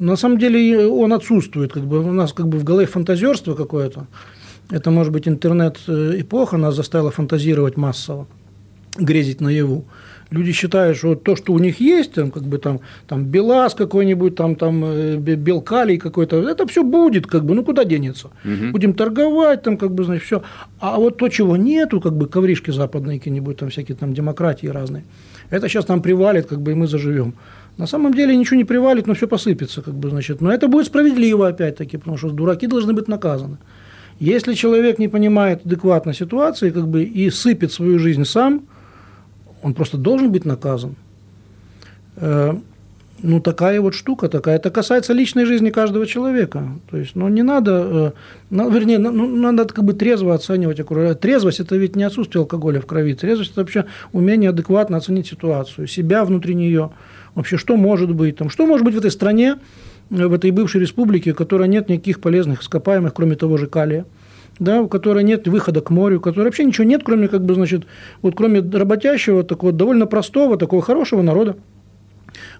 На 0.00 0.16
самом 0.16 0.38
деле 0.38 0.86
он 0.86 1.12
отсутствует. 1.12 1.72
Как 1.72 1.84
бы, 1.84 2.00
у 2.00 2.12
нас 2.12 2.32
как 2.32 2.48
бы 2.48 2.58
в 2.58 2.64
голове 2.64 2.86
фантазерство 2.86 3.54
какое-то. 3.54 4.06
Это 4.70 4.90
может 4.90 5.12
быть 5.12 5.26
интернет-эпоха 5.26 6.56
нас 6.56 6.76
заставила 6.76 7.10
фантазировать 7.10 7.76
массово, 7.76 8.26
грезить 8.98 9.40
наяву. 9.40 9.84
Люди 10.30 10.52
считают, 10.52 10.98
что 10.98 11.14
то, 11.14 11.36
что 11.36 11.54
у 11.54 11.58
них 11.58 11.80
есть, 11.80 12.12
там, 12.12 12.30
как 12.30 12.42
бы 12.42 12.58
там, 12.58 12.80
там 13.06 13.24
белаз 13.24 13.74
какой-нибудь, 13.74 14.34
там, 14.34 14.56
там 14.56 14.84
э, 14.84 15.16
белкалий 15.16 15.96
какой-то, 15.96 16.46
это 16.46 16.66
все 16.66 16.82
будет, 16.84 17.26
как 17.26 17.46
бы, 17.46 17.54
ну 17.54 17.64
куда 17.64 17.84
денется? 17.84 18.28
Угу. 18.44 18.72
Будем 18.72 18.92
торговать, 18.92 19.62
там, 19.62 19.78
как 19.78 19.94
бы, 19.94 20.04
значит, 20.04 20.24
все. 20.24 20.42
А 20.80 20.98
вот 20.98 21.16
то, 21.16 21.28
чего 21.30 21.56
нету, 21.56 21.98
как 22.02 22.14
бы 22.14 22.26
ковришки 22.26 22.70
западные 22.70 23.18
какие-нибудь, 23.18 23.56
там 23.56 23.70
всякие 23.70 23.96
там 23.96 24.12
демократии 24.12 24.66
разные, 24.66 25.04
это 25.48 25.66
сейчас 25.66 25.88
нам 25.88 26.02
привалит, 26.02 26.46
как 26.46 26.60
бы, 26.60 26.72
и 26.72 26.74
мы 26.74 26.86
заживем. 26.86 27.32
На 27.78 27.86
самом 27.86 28.12
деле 28.12 28.36
ничего 28.36 28.56
не 28.56 28.64
привалит, 28.64 29.06
но 29.06 29.14
все 29.14 29.28
посыпется, 29.28 29.82
как 29.82 29.94
бы, 29.94 30.10
значит. 30.10 30.40
Но 30.40 30.52
это 30.52 30.66
будет 30.66 30.86
справедливо, 30.86 31.46
опять-таки, 31.46 31.96
потому 31.96 32.18
что 32.18 32.30
дураки 32.30 32.66
должны 32.66 32.92
быть 32.92 33.08
наказаны. 33.08 33.56
Если 34.18 34.54
человек 34.54 34.98
не 34.98 35.06
понимает 35.06 35.64
адекватно 35.64 36.12
ситуации, 36.12 36.70
как 36.70 36.88
бы, 36.88 37.04
и 37.04 37.30
сыпет 37.30 37.72
свою 37.72 38.00
жизнь 38.00 38.24
сам, 38.24 38.62
он 39.62 39.74
просто 39.74 39.96
должен 39.96 40.32
быть 40.32 40.44
наказан. 40.44 40.96
Э, 42.16 42.54
ну, 43.22 43.40
такая 43.40 43.80
вот 43.80 43.94
штука 43.94 44.28
такая. 44.28 44.56
Это 44.56 44.70
касается 44.70 45.12
личной 45.12 45.44
жизни 45.44 45.70
каждого 45.70 46.04
человека. 46.04 46.64
То 46.90 46.96
есть, 46.96 47.14
ну, 47.14 47.28
не 47.28 47.44
надо, 47.44 48.12
э, 48.50 48.70
вернее, 48.70 48.98
ну, 48.98 49.52
надо 49.52 49.72
как 49.72 49.84
бы 49.84 49.92
трезво 49.92 50.34
оценивать. 50.34 50.80
Трезвость– 51.20 51.60
это 51.62 51.76
ведь 51.76 51.94
не 51.94 52.02
отсутствие 52.02 52.40
алкоголя 52.40 52.80
в 52.80 52.86
крови. 52.86 53.14
Трезвость– 53.14 53.50
это 53.52 53.60
вообще 53.60 53.84
умение 54.12 54.50
адекватно 54.50 54.96
оценить 54.96 55.28
ситуацию, 55.28 55.86
себя 55.86 56.24
внутри 56.24 56.56
нее– 56.56 56.90
Вообще, 57.38 57.56
что 57.56 57.76
может 57.76 58.12
быть 58.12 58.34
там? 58.34 58.50
Что 58.50 58.66
может 58.66 58.84
быть 58.84 58.96
в 58.96 58.98
этой 58.98 59.12
стране, 59.12 59.58
э, 60.10 60.26
в 60.26 60.32
этой 60.32 60.50
бывшей 60.50 60.80
республике, 60.80 61.30
у 61.30 61.34
которой 61.36 61.68
нет 61.68 61.88
никаких 61.88 62.20
полезных 62.20 62.62
ископаемых, 62.62 63.14
кроме 63.14 63.36
того 63.36 63.56
же 63.56 63.68
калия? 63.68 64.04
да, 64.58 64.82
у 64.82 64.88
которой 64.88 65.22
нет 65.22 65.46
выхода 65.46 65.80
к 65.80 65.90
морю, 65.90 66.18
у 66.18 66.20
которой 66.20 66.46
вообще 66.46 66.64
ничего 66.64 66.84
нет, 66.84 67.02
кроме, 67.04 67.28
как 67.28 67.44
бы, 67.44 67.54
значит, 67.54 67.84
вот 68.22 68.34
кроме 68.34 68.58
работящего, 68.60 69.44
такого 69.44 69.70
довольно 69.70 70.06
простого, 70.06 70.56
такого 70.56 70.82
хорошего 70.82 71.22
народа. 71.22 71.56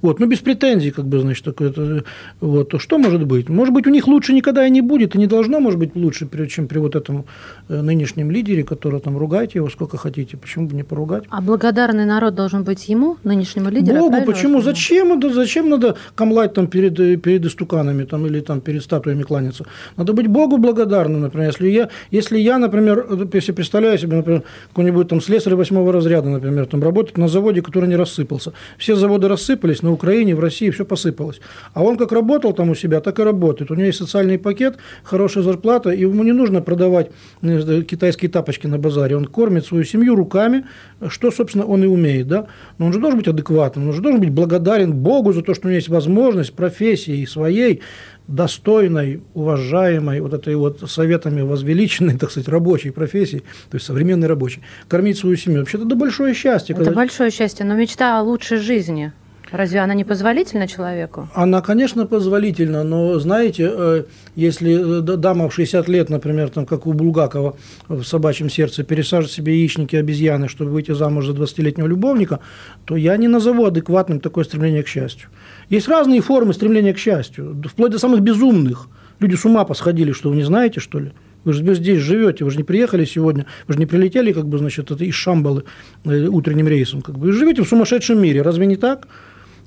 Вот, 0.02 0.21
ну, 0.21 0.26
без 0.26 0.38
претензий, 0.38 0.90
как 0.90 1.07
бы, 1.07 1.21
значит, 1.21 1.45
такое, 1.45 2.05
вот, 2.40 2.69
то 2.69 2.78
что 2.78 2.99
может 2.99 3.26
быть? 3.26 3.49
Может 3.49 3.75
быть, 3.75 3.87
у 3.87 3.90
них 3.90 4.07
лучше 4.07 4.33
никогда 4.33 4.67
и 4.67 4.71
не 4.71 4.81
будет, 4.81 5.14
и 5.14 5.19
не 5.19 5.26
должно, 5.26 5.61
может 5.61 5.78
быть, 5.78 5.97
лучше, 5.97 6.28
чем 6.49 6.69
при 6.69 6.78
вот 6.78 6.97
этом 6.97 7.25
э, 7.69 7.81
нынешнем 7.81 8.31
лидере, 8.31 8.64
который 8.64 9.00
там, 9.00 9.17
ругайте 9.17 9.59
его 9.59 9.69
сколько 9.71 9.97
хотите, 9.97 10.37
почему 10.37 10.69
бы 10.69 10.76
не 10.76 10.83
поругать? 10.83 11.25
А 11.31 11.40
благодарный 11.40 12.05
народ 12.05 12.35
должен 12.35 12.64
быть 12.64 12.88
ему, 12.88 13.17
нынешнему 13.25 13.71
лидеру? 13.71 13.99
Богу, 13.99 14.23
почему? 14.25 14.61
Зачем, 14.61 15.12
это, 15.12 15.33
зачем 15.33 15.69
надо 15.69 15.97
камлать 16.14 16.55
там 16.55 16.67
перед, 16.67 17.23
перед 17.23 17.45
истуканами 17.45 18.05
там, 18.05 18.26
или 18.26 18.40
там 18.40 18.61
перед 18.61 18.83
статуями 18.83 19.23
кланяться? 19.23 19.64
Надо 19.97 20.12
быть 20.12 20.26
Богу 20.26 20.59
благодарным, 20.59 21.23
например, 21.23 21.49
если 21.49 21.69
я, 21.69 21.88
если 22.11 22.38
я, 22.38 22.59
например, 22.59 23.07
если 23.33 23.52
представляю 23.52 23.99
себе, 23.99 24.17
например, 24.17 24.43
какой-нибудь 24.69 25.09
там 25.09 25.21
слесарь 25.21 25.55
восьмого 25.55 25.93
разряда, 25.93 26.28
например, 26.28 26.67
там 26.67 26.83
работает 26.83 27.19
на 27.19 27.28
заводе, 27.28 27.62
который 27.62 27.88
не 27.88 27.97
рассыпался. 27.97 28.52
Все 28.78 28.95
заводы 28.97 29.28
рассыпались, 29.28 29.83
на 29.88 29.95
Украине, 29.95 30.35
в 30.35 30.40
России 30.40 30.71
все 30.71 30.85
посыпалось. 30.85 31.40
А 31.75 31.83
он 31.83 31.97
как 31.97 32.12
работал 32.12 32.52
там 32.52 32.71
у 32.71 32.75
себя, 32.75 33.00
так 33.00 33.18
и 33.18 33.23
работает. 33.23 33.71
У 33.71 33.75
него 33.75 33.87
есть 33.87 33.99
социальный 33.99 34.38
пакет, 34.38 34.76
хорошая 35.02 35.45
зарплата, 35.45 35.90
и 35.90 36.00
ему 36.00 36.25
не 36.25 36.33
нужно 36.33 36.61
продавать 36.61 37.11
э, 37.42 37.83
китайские 37.83 38.30
тапочки 38.30 38.66
на 38.66 38.78
базаре. 38.78 39.16
Он 39.16 39.25
кормит 39.25 39.66
свою 39.66 39.85
семью 39.85 40.14
руками, 40.14 40.64
что, 41.09 41.30
собственно, 41.30 41.64
он 41.64 41.85
и 41.85 41.87
умеет. 41.87 42.28
Да? 42.28 42.47
Но 42.78 42.87
он 42.87 42.92
же 42.92 43.00
должен 43.00 43.18
быть 43.18 43.28
адекватным, 43.28 43.88
он 43.88 43.95
же 43.95 44.02
должен 44.02 44.21
быть 44.21 44.30
благодарен 44.30 44.92
Богу 44.92 45.33
за 45.33 45.42
то, 45.42 45.54
что 45.54 45.68
у 45.68 45.71
него 45.71 45.76
есть 45.76 45.88
возможность 45.88 46.52
профессии 46.52 47.25
своей 47.25 47.80
достойной, 48.28 49.23
уважаемой, 49.33 50.21
вот 50.21 50.35
этой 50.35 50.54
вот 50.54 50.90
советами 50.90 51.40
возвеличенной, 51.40 52.18
так 52.18 52.30
сказать, 52.30 52.49
рабочей 52.49 52.90
профессии, 52.90 53.38
то 53.71 53.76
есть 53.76 53.87
современной 53.87 54.28
рабочей, 54.28 54.61
кормить 54.87 55.16
свою 55.16 55.37
семью. 55.37 55.61
Вообще, 55.61 55.78
это 55.78 55.97
большое 55.97 56.35
счастье. 56.35 56.75
Это 56.75 56.85
когда... 56.85 56.97
большое 56.97 57.30
счастье, 57.30 57.64
но 57.64 57.75
мечта 57.75 58.18
о 58.18 58.23
лучшей 58.23 58.59
жизни– 58.59 59.12
Разве 59.52 59.81
она 59.81 59.95
не 59.95 60.05
позволительна 60.05 60.69
человеку? 60.69 61.28
Она, 61.35 61.62
конечно, 61.62 62.07
позволительна, 62.07 62.85
но, 62.85 63.19
знаете, 63.19 63.71
э, 63.73 64.05
если 64.37 64.99
э, 65.00 65.17
дама 65.17 65.49
в 65.49 65.55
60 65.55 65.88
лет, 65.88 66.11
например, 66.11 66.50
там, 66.50 66.67
как 66.67 66.87
у 66.87 66.93
Булгакова 66.93 67.57
в 67.88 68.02
«Собачьем 68.05 68.50
сердце», 68.50 68.85
пересаживает 68.85 69.33
себе 69.33 69.57
яичники 69.57 69.97
обезьяны, 69.97 70.49
чтобы 70.49 70.71
выйти 70.71 70.93
замуж 70.93 71.26
за 71.26 71.33
20-летнего 71.33 71.87
любовника, 71.87 72.40
то 72.85 72.97
я 72.97 73.17
не 73.17 73.28
назову 73.28 73.64
адекватным 73.64 74.21
такое 74.21 74.45
стремление 74.45 74.83
к 74.83 74.88
счастью. 74.88 75.31
Есть 75.71 75.88
разные 75.88 76.21
формы 76.21 76.52
стремления 76.52 76.93
к 76.93 76.99
счастью, 76.99 77.62
вплоть 77.67 77.93
до 77.93 77.99
самых 77.99 78.21
безумных. 78.21 78.88
Люди 79.21 79.35
с 79.35 79.45
ума 79.45 79.64
посходили, 79.64 80.12
что 80.12 80.31
вы 80.31 80.37
не 80.37 80.45
знаете, 80.45 80.81
что 80.81 80.99
ли? 80.99 81.12
Вы 81.45 81.52
же 81.52 81.75
здесь 81.75 82.00
живете, 82.00 82.45
вы 82.45 82.50
же 82.50 82.59
не 82.59 82.64
приехали 82.64 83.05
сегодня, 83.05 83.47
вы 83.67 83.75
же 83.75 83.81
не 83.81 83.87
прилетели, 83.87 84.33
как 84.33 84.47
бы, 84.47 84.59
значит, 84.59 84.90
это 84.90 85.05
из 85.05 85.14
Шамбалы 85.14 85.64
э, 86.05 86.26
утренним 86.26 86.69
рейсом. 86.69 87.00
Как 87.00 87.17
бы. 87.17 87.26
Вы 87.26 87.33
живете 87.33 87.62
в 87.62 87.69
сумасшедшем 87.69 88.21
мире, 88.21 88.43
разве 88.43 88.67
не 88.67 88.76
так? 88.76 89.09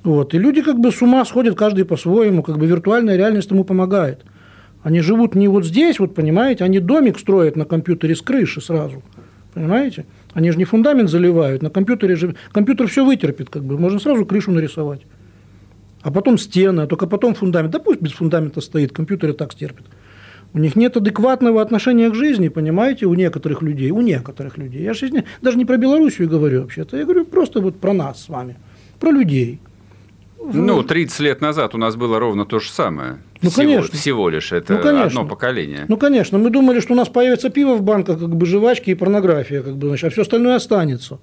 Вот. 0.03 0.34
И 0.34 0.39
люди 0.39 0.62
как 0.62 0.79
бы 0.79 0.91
с 0.91 1.01
ума 1.01 1.24
сходят, 1.25 1.55
каждый 1.55 1.86
по-своему, 1.86 2.43
как 2.43 2.58
бы 2.58 2.65
виртуальная 2.65 3.17
реальность 3.17 3.51
ему 3.51 3.63
помогает. 3.63 4.24
Они 4.84 5.01
живут 5.01 5.36
не 5.36 5.48
вот 5.48 5.65
здесь, 5.65 6.00
вот 6.00 6.15
понимаете, 6.15 6.63
они 6.63 6.79
домик 6.79 7.20
строят 7.20 7.55
на 7.55 7.65
компьютере 7.65 8.15
с 8.15 8.22
крыши 8.22 8.62
сразу, 8.62 9.03
понимаете? 9.53 10.05
Они 10.34 10.50
же 10.50 10.58
не 10.58 10.65
фундамент 10.65 11.10
заливают, 11.10 11.62
на 11.62 11.70
компьютере 11.70 12.15
же, 12.15 12.36
компьютер 12.51 12.88
все 12.88 13.05
вытерпит, 13.05 13.50
как 13.50 13.63
бы, 13.63 13.77
можно 13.77 14.00
сразу 14.00 14.25
крышу 14.25 14.51
нарисовать. 14.51 15.01
А 16.01 16.10
потом 16.10 16.39
стены, 16.39 16.81
а 16.81 16.88
только 16.88 17.05
потом 17.05 17.36
фундамент. 17.36 17.72
Да 17.72 17.77
пусть 17.77 18.01
без 18.01 18.12
фундамента 18.12 18.60
стоит, 18.60 18.91
компьютер 18.91 19.29
и 19.29 19.34
так 19.34 19.51
стерпит. 19.51 19.86
У 20.53 20.58
них 20.58 20.75
нет 20.75 20.98
адекватного 20.98 21.62
отношения 21.62 22.10
к 22.10 22.15
жизни, 22.15 22.48
понимаете, 22.48 23.05
у 23.05 23.13
некоторых 23.13 23.62
людей, 23.62 23.91
у 23.91 24.01
некоторых 24.01 24.58
людей. 24.58 24.81
Я 24.81 24.96
же 24.96 25.24
даже 25.43 25.60
не 25.60 25.65
про 25.65 25.77
Белоруссию 25.77 26.27
говорю 26.27 26.62
вообще-то, 26.62 26.98
я 26.98 27.03
говорю 27.03 27.25
просто 27.25 27.62
вот 27.62 27.79
про 27.79 27.93
нас 27.93 28.24
с 28.24 28.29
вами, 28.29 28.55
про 29.00 29.12
людей– 29.12 29.60
ну, 30.43 30.83
30 30.83 31.19
лет 31.19 31.41
назад 31.41 31.75
у 31.75 31.77
нас 31.77 31.95
было 31.95 32.19
ровно 32.19 32.45
то 32.45 32.60
же 32.60 32.69
самое. 32.69 33.19
Ну, 33.41 33.50
всего, 33.50 33.65
конечно. 33.65 33.98
Всего 33.98 34.29
лишь. 34.29 34.51
Это 34.51 34.74
ну, 34.74 34.81
конечно. 34.81 35.21
одно 35.21 35.25
поколение. 35.25 35.86
Ну, 35.88 35.98
конечно. 35.98 36.38
Мы 36.38 36.50
думали, 36.50 36.79
что 36.79 36.93
у 36.93 36.95
нас 36.95 37.10
появится 37.10 37.50
пиво 37.50 37.75
в 37.75 37.81
банках, 37.81 38.19
как 38.19 38.36
бы 38.36 38.45
жвачки 38.45 38.91
и 38.91 38.95
порнография, 38.95 39.62
как 39.62 39.77
бы, 39.77 39.88
значит, 39.88 40.05
а 40.05 40.10
все 40.10 40.21
остальное 40.21 40.55
останется. 40.55 41.19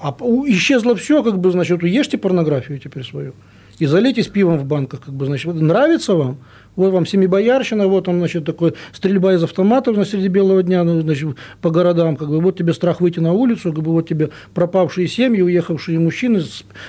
А 0.00 0.14
исчезло 0.46 0.94
все, 0.94 1.22
как 1.22 1.38
бы, 1.38 1.50
значит, 1.50 1.82
ешьте 1.82 2.18
порнографию 2.18 2.78
теперь 2.78 3.04
свою 3.04 3.32
и 3.78 3.86
залейте 3.86 4.22
пивом 4.22 4.58
в 4.58 4.64
банках, 4.64 5.02
как 5.04 5.14
бы, 5.14 5.26
значит, 5.26 5.54
нравится 5.54 6.14
вам, 6.14 6.38
вот 6.76 6.92
вам 6.92 7.06
семибоярщина, 7.06 7.88
вот 7.88 8.08
он, 8.08 8.18
значит, 8.18 8.44
такой 8.44 8.74
стрельба 8.92 9.34
из 9.34 9.42
автоматов 9.42 9.96
на 9.96 10.04
среди 10.04 10.28
белого 10.28 10.62
дня, 10.62 10.84
ну, 10.84 11.00
значит, 11.00 11.36
по 11.60 11.70
городам, 11.70 12.16
как 12.16 12.28
бы, 12.28 12.40
вот 12.40 12.56
тебе 12.56 12.72
страх 12.74 13.00
выйти 13.00 13.18
на 13.18 13.32
улицу, 13.32 13.72
как 13.72 13.82
бы, 13.82 13.92
вот 13.92 14.08
тебе 14.08 14.30
пропавшие 14.54 15.08
семьи, 15.08 15.40
уехавшие 15.42 15.98
мужчины, 15.98 16.42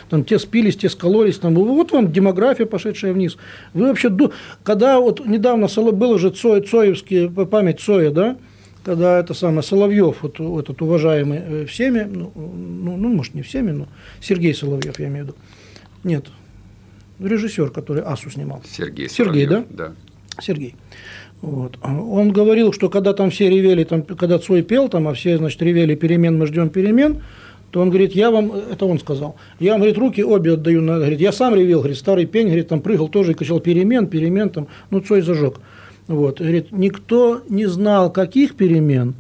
там, 0.10 0.24
те 0.24 0.40
спились, 0.40 0.78
те 0.78 0.90
скололись, 0.90 1.40
там, 1.40 1.56
вот 1.56 1.92
вам 1.92 2.12
демография, 2.12 2.66
пошедшая 2.66 3.14
вниз. 3.14 3.38
Вы 3.74 3.88
вообще, 3.88 4.12
когда 4.64 5.00
вот 5.00 5.26
недавно 5.26 5.68
было 5.92 6.20
же 6.20 6.30
Цой, 6.30 6.62
Цоевский, 6.62 7.30
память 7.30 7.80
Цоя, 7.80 8.12
да, 8.12 8.38
когда 8.84 9.20
это 9.20 9.34
самое 9.34 9.64
Соловьев, 9.64 10.18
вот, 10.22 10.40
этот 10.40 10.82
уважаемый 10.82 11.40
э, 11.44 11.66
всеми, 11.66 12.04
ну, 12.10 12.32
ну, 12.36 12.96
ну, 12.96 13.10
может, 13.10 13.34
не 13.34 13.42
всеми, 13.42 13.72
но 13.72 13.88
Сергей 14.22 14.54
Соловьев, 14.54 14.98
я 15.00 15.08
имею 15.08 15.26
в 15.26 15.28
виду. 15.28 15.38
Нет, 16.06 16.26
режиссер, 17.20 17.72
который 17.72 18.04
Асу 18.04 18.30
снимал. 18.30 18.62
Сергей. 18.70 19.10
Сергей, 19.10 19.46
да? 19.46 19.64
Да. 19.70 19.94
Сергей. 20.42 20.76
Вот. 21.42 21.78
Он 21.84 22.32
говорил, 22.32 22.74
что 22.74 22.90
когда 22.90 23.14
там 23.14 23.30
все 23.30 23.50
ревели, 23.50 23.84
там, 23.84 24.02
когда 24.02 24.40
Цой 24.40 24.64
пел, 24.64 24.90
там, 24.90 25.08
а 25.08 25.14
все, 25.14 25.38
значит, 25.38 25.62
ревели 25.62 25.96
перемен, 25.96 26.38
мы 26.38 26.48
ждем 26.48 26.70
перемен, 26.70 27.22
то 27.72 27.82
он 27.82 27.90
говорит, 27.90 28.14
я 28.14 28.32
вам, 28.32 28.52
это 28.52 28.86
он 28.86 29.00
сказал, 29.00 29.36
я 29.60 29.74
вам, 29.74 29.82
говорит, 29.82 29.98
руки 29.98 30.24
обе 30.24 30.54
отдаю, 30.54 30.82
на, 30.82 30.98
говорит, 30.98 31.20
я 31.20 31.32
сам 31.32 31.54
ревел, 31.54 31.80
говорит, 31.80 31.98
старый 31.98 32.26
пень, 32.26 32.48
говорит, 32.48 32.70
там 32.70 32.82
прыгал 32.82 33.08
тоже 33.10 33.32
и 33.32 33.36
кричал 33.36 33.60
перемен, 33.60 34.08
перемен, 34.08 34.50
там, 34.50 34.68
ну, 34.90 35.00
Цой 35.00 35.22
зажег. 35.22 35.60
Вот. 36.08 36.40
Говорит, 36.40 36.72
никто 36.72 37.44
не 37.50 37.66
знал, 37.66 38.12
каких 38.12 38.56
перемен, 38.56 39.14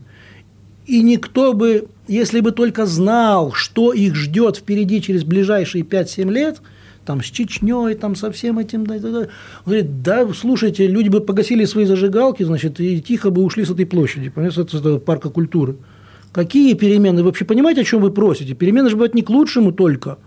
и 0.86 1.02
никто 1.02 1.54
бы, 1.54 1.88
если 2.08 2.40
бы 2.40 2.52
только 2.52 2.86
знал, 2.86 3.52
что 3.52 3.92
их 3.92 4.16
ждет 4.16 4.58
впереди 4.58 5.02
через 5.02 5.24
ближайшие 5.24 5.84
5-7 5.84 6.32
лет– 6.32 6.62
там, 7.08 7.24
с 7.24 7.26
Чечней, 7.26 7.96
там, 7.96 8.16
со 8.16 8.30
всем 8.32 8.60
этим. 8.60 8.86
Да, 8.86 9.00
да, 9.00 9.12
да. 9.12 9.28
Говорит, 9.66 10.04
да, 10.04 10.28
слушайте, 10.34 10.86
люди 10.88 11.08
бы 11.08 11.22
погасили 11.22 11.66
свои 11.66 11.86
зажигалки, 11.86 12.44
значит, 12.44 12.80
и 12.80 13.02
тихо 13.02 13.32
бы 13.32 13.42
ушли 13.42 13.64
с 13.64 13.72
этой 13.72 13.86
площади, 13.86 14.30
понимаете, 14.30 14.64
с 14.64 14.74
этого 14.74 15.00
парка 15.00 15.30
культуры. 15.30 15.78
Какие 16.34 16.74
перемены? 16.74 17.22
Вы 17.22 17.28
вообще 17.28 17.46
понимаете, 17.46 17.82
о 17.82 17.84
чем 17.86 18.02
вы 18.02 18.12
просите? 18.12 18.54
Перемены 18.54 18.90
же 18.90 18.96
бывают 18.96 19.16
не 19.16 19.22
к 19.22 19.30
лучшему 19.30 19.72
только. 19.72 20.18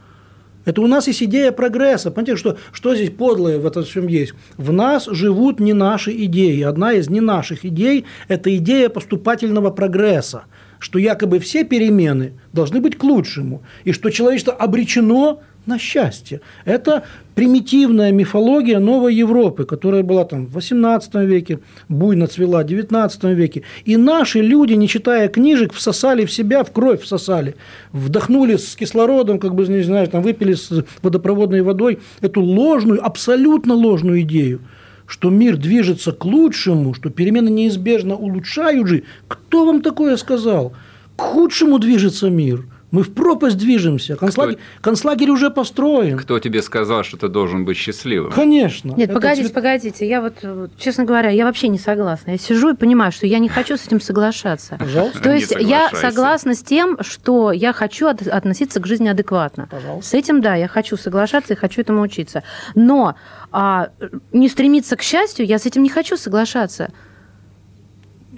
Это 0.64 0.80
у 0.80 0.87
нас 0.87 1.06
есть 1.06 1.22
идея 1.22 1.52
прогресса. 1.52 2.10
Понимаете, 2.10 2.37
что, 2.37 2.56
что 2.72 2.94
здесь 2.94 3.10
подлое 3.10 3.58
в 3.58 3.66
этом 3.66 3.84
всем 3.84 4.06
есть? 4.08 4.32
В 4.56 4.72
нас 4.72 5.06
живут 5.06 5.60
не 5.60 5.75
наши 5.75 6.12
идеи. 6.25 6.62
Одна 6.62 6.94
из 6.94 7.10
не 7.10 7.20
наших 7.20 7.64
идей– 7.64 8.06
это 8.28 8.54
идея 8.56 8.88
поступательного 8.88 9.70
прогресса 9.70 10.44
что 10.80 10.99
якобы 10.99 11.38
все 11.38 11.62
перемены 11.62 12.32
должны 12.52 12.80
быть 12.80 12.96
к 12.96 13.04
лучшему, 13.04 13.62
и 13.84 13.92
что 13.92 14.10
человечество 14.10 14.54
обречено 14.54 15.42
на 15.66 15.78
счастье. 15.78 16.40
Это 16.64 17.04
примитивная 17.34 18.12
мифология 18.12 18.78
новой 18.78 19.14
Европы, 19.14 19.64
которая 19.64 20.02
была 20.02 20.24
там 20.24 20.46
в 20.46 20.56
XVIII 20.56 21.24
веке, 21.24 21.60
буйно 21.88 22.26
цвела 22.26 22.62
в 22.62 22.66
XIX 22.66 23.34
веке. 23.34 23.62
И 23.84 23.96
наши 23.96 24.40
люди, 24.40 24.74
не 24.74 24.88
читая 24.88 25.28
книжек, 25.28 25.72
всосали 25.72 26.24
в 26.24 26.32
себя, 26.32 26.64
в 26.64 26.72
кровь 26.72 27.02
всосали, 27.02 27.56
вдохнули 27.92 28.56
с 28.56 28.74
кислородом, 28.76 29.38
как 29.38 29.54
бы, 29.54 29.66
не 29.68 29.82
знаю, 29.82 30.08
там, 30.08 30.22
выпили 30.22 30.54
с 30.54 30.84
водопроводной 31.02 31.62
водой 31.62 32.00
эту 32.20 32.42
ложную, 32.42 33.04
абсолютно 33.04 33.74
ложную 33.74 34.22
идею 34.22 34.60
что 35.06 35.28
мир 35.28 35.56
движется 35.56 36.12
к 36.12 36.24
лучшему, 36.24 36.94
что 36.94 37.10
перемены 37.10 37.48
неизбежно 37.48 38.14
улучшают 38.14 38.86
жизнь. 38.86 39.04
Кто 39.26 39.66
вам 39.66 39.82
такое 39.82 40.16
сказал? 40.16 40.72
К 41.16 41.22
худшему 41.22 41.80
движется 41.80 42.30
мир– 42.30 42.64
мы 42.90 43.02
в 43.02 43.14
пропасть 43.14 43.56
движемся. 43.56 44.16
Концлагерь, 44.16 44.56
кто, 44.56 44.62
концлагерь 44.80 45.30
уже 45.30 45.50
построен. 45.50 46.18
Кто 46.18 46.38
тебе 46.38 46.62
сказал, 46.62 47.04
что 47.04 47.16
ты 47.16 47.28
должен 47.28 47.64
быть 47.64 47.76
счастливым? 47.76 48.32
Конечно. 48.32 48.92
Нет, 48.97 49.12
погодите, 49.12 49.44
цвет... 49.44 49.54
погодите. 49.54 50.09
Я 50.09 50.20
вот, 50.20 50.35
честно 50.76 51.04
говоря, 51.04 51.30
я 51.30 51.44
вообще 51.44 51.68
не 51.68 51.78
согласна. 51.78 52.32
Я 52.32 52.38
сижу 52.38 52.70
и 52.70 52.76
понимаю, 52.76 53.12
что 53.12 53.26
я 53.26 53.38
не 53.38 53.49
хочу 53.49 53.76
с 53.76 53.87
этим 53.87 54.00
соглашаться. 54.00 54.76
Пожалуйста. 54.78 55.20
То 55.20 55.32
есть 55.32 55.54
я 55.59 55.90
согласна 55.90 56.54
с 56.54 56.62
тем, 56.62 56.99
что 57.02 57.52
я 57.52 57.73
хочу 57.73 58.09
от, 58.09 58.26
относиться 58.26 58.80
к 58.80 58.87
жизни 58.87 59.09
адекватно. 59.09 59.68
Пожалуйста. 59.70 60.11
С 60.11 60.14
этим, 60.14 60.40
да, 60.40 60.54
я 60.56 60.68
хочу 60.68 60.97
соглашаться 60.97 61.52
и 61.52 61.56
хочу 61.56 61.80
этому 61.80 62.02
учиться. 62.02 62.42
Но 62.75 63.14
а, 63.52 63.90
не 64.32 64.49
стремиться 64.49 64.97
к 64.97 65.02
счастью, 65.02 65.47
я 65.47 65.59
с 65.59 65.66
этим 65.66 65.82
не 65.82 65.88
хочу 65.88 66.16
соглашаться. 66.16 66.92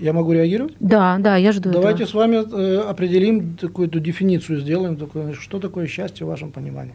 Я 0.03 0.13
могу 0.13 0.33
реагировать? 0.33 0.75
Да, 0.81 1.17
да, 1.21 1.37
я 1.37 1.53
жду. 1.53 1.71
Давайте 1.71 2.03
этого. 2.03 2.11
с 2.11 2.15
вами 2.15 2.37
э, 2.37 2.81
определим 2.81 3.57
какую-то 3.61 4.01
дефиницию, 4.01 4.59
сделаем, 4.59 4.97
такое, 4.97 5.33
что 5.35 5.61
такое 5.61 5.87
счастье 5.87 6.27
в 6.27 6.29
вашем 6.29 6.51
понимании. 6.51 6.95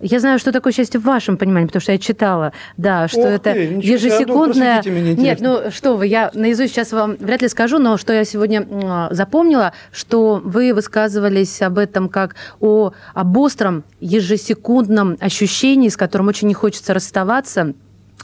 Я 0.00 0.18
знаю, 0.18 0.38
что 0.38 0.50
такое 0.50 0.72
счастье 0.72 0.98
в 0.98 1.04
вашем 1.04 1.36
понимании, 1.36 1.66
потому 1.66 1.82
что 1.82 1.92
я 1.92 1.98
читала, 1.98 2.54
да, 2.78 3.06
что 3.06 3.20
Ох 3.20 3.26
это 3.26 3.52
ты, 3.52 3.80
ежесекундное... 3.82 4.80
а 4.80 4.82
ну, 4.84 5.22
Нет, 5.22 5.40
ну 5.40 5.70
что 5.70 5.96
вы, 5.96 6.06
я 6.06 6.30
наизусть 6.32 6.72
сейчас 6.72 6.92
вам 6.92 7.16
вряд 7.20 7.42
ли 7.42 7.48
скажу, 7.48 7.78
но 7.78 7.98
что 7.98 8.14
я 8.14 8.24
сегодня 8.24 8.66
запомнила, 9.10 9.74
что 9.92 10.40
вы 10.42 10.72
высказывались 10.72 11.60
об 11.60 11.76
этом 11.76 12.08
как 12.08 12.34
о, 12.60 12.92
об 13.12 13.36
остром 13.36 13.84
ежесекундном 14.00 15.18
ощущении, 15.20 15.90
с 15.90 15.98
которым 15.98 16.28
очень 16.28 16.48
не 16.48 16.54
хочется 16.54 16.94
расставаться. 16.94 17.74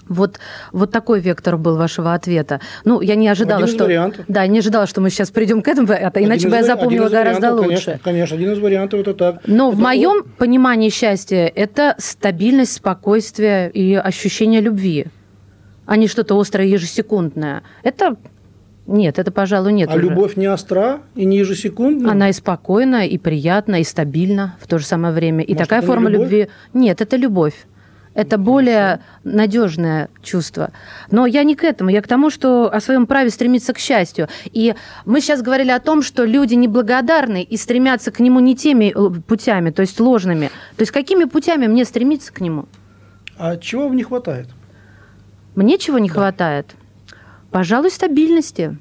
Вот, 0.09 0.41
вот 0.73 0.91
такой 0.91 1.21
вектор 1.21 1.57
был 1.57 1.77
вашего 1.77 2.15
ответа. 2.15 2.61
Ну, 2.85 3.01
я 3.01 3.15
не 3.15 3.29
ожидала, 3.29 3.65
Один 3.65 3.75
что... 3.75 3.85
вариантов. 3.85 4.25
Да, 4.29 4.47
не 4.47 4.59
ожидала, 4.59 4.87
что 4.87 5.01
мы 5.01 5.11
сейчас 5.11 5.31
придем 5.31 5.63
к 5.63 5.69
этому, 5.69 5.89
это, 5.89 6.19
Один 6.19 6.29
иначе 6.29 6.49
бы 6.49 6.57
я 6.57 6.65
запомнила 6.65 7.09
гораздо 7.09 7.55
лучше. 7.55 7.69
Конечно, 7.69 7.99
конечно, 8.03 8.37
один 8.37 8.53
из 8.53 8.59
вариантов 8.59 9.01
это 9.01 9.15
так. 9.15 9.41
Но 9.47 9.71
в 9.71 9.75
Это 9.75 9.83
моем 9.83 10.25
понимании 10.39 10.91
счастья 10.91 11.51
это 11.55 11.95
стабильность, 11.99 12.73
спокойствие 12.73 13.71
и 13.71 13.95
ощущение 13.95 14.61
любви, 14.61 15.07
а 15.87 15.97
не 15.97 16.09
что-то 16.09 16.39
острое 16.39 16.67
ежесекундное. 16.67 17.63
Это 17.83 18.17
нет, 18.89 19.19
это, 19.19 19.31
пожалуй, 19.31 19.75
нет. 19.75 19.91
А 19.91 19.97
уже. 19.97 20.03
любовь 20.03 20.37
не 20.37 20.47
остра 20.47 21.01
и 21.15 21.27
не 21.27 21.37
ежесекундна? 21.37 22.11
Она 22.11 22.31
и 22.31 22.33
спокойна, 22.33 23.07
и 23.07 23.19
приятна, 23.19 23.83
и 23.83 23.85
стабильна 23.85 24.57
в 24.61 24.67
то 24.67 24.79
же 24.79 24.87
самое 24.87 25.13
время. 25.13 25.45
И 25.45 25.53
Может, 25.53 25.69
такая 25.69 25.83
форма 25.83 26.09
любви. 26.09 26.49
Нет, 26.73 27.03
это 27.03 27.17
любовь. 27.17 27.67
Это 28.15 28.39
более 28.39 29.01
надежное 29.25 30.09
чувство. 30.23 30.73
Но 31.11 31.27
я 31.27 31.45
не 31.45 31.55
к 31.55 31.65
этому, 31.65 31.91
я 31.91 32.03
к 32.03 32.09
тому, 32.09 32.31
что 32.31 32.73
о 32.73 32.81
своем 32.81 33.07
праве 33.07 33.31
стремиться 33.31 33.73
к 33.73 33.79
счастью. 33.79 34.29
И 34.53 34.75
мы 35.05 35.21
сейчас 35.21 35.43
говорили 35.43 35.71
о 35.71 35.81
том, 35.81 36.03
что 36.03 36.25
люди 36.25 36.55
неблагодарны 36.55 37.43
и 37.43 37.57
стремятся 37.57 38.11
к 38.11 38.21
нему 38.21 38.41
не 38.41 38.57
теми 38.57 38.93
э, 38.95 39.21
путями, 39.21 39.71
то 39.71 39.83
есть 39.83 40.01
ложными. 40.01 40.49
То 40.77 40.83
есть 40.83 40.93
какими 40.93 41.25
путями 41.25 41.67
мне 41.67 41.85
стремиться 41.85 42.33
к 42.33 42.41
нему? 42.41 42.67
А 43.37 43.57
чего 43.57 43.85
вам 43.85 43.97
не 43.97 44.03
хватает? 44.03 44.49
Мне 45.55 45.79
чего 45.79 45.99
не 45.99 46.09
хватает? 46.09 46.75
Пожалуй, 47.51 47.91
стабильности. 47.91 48.77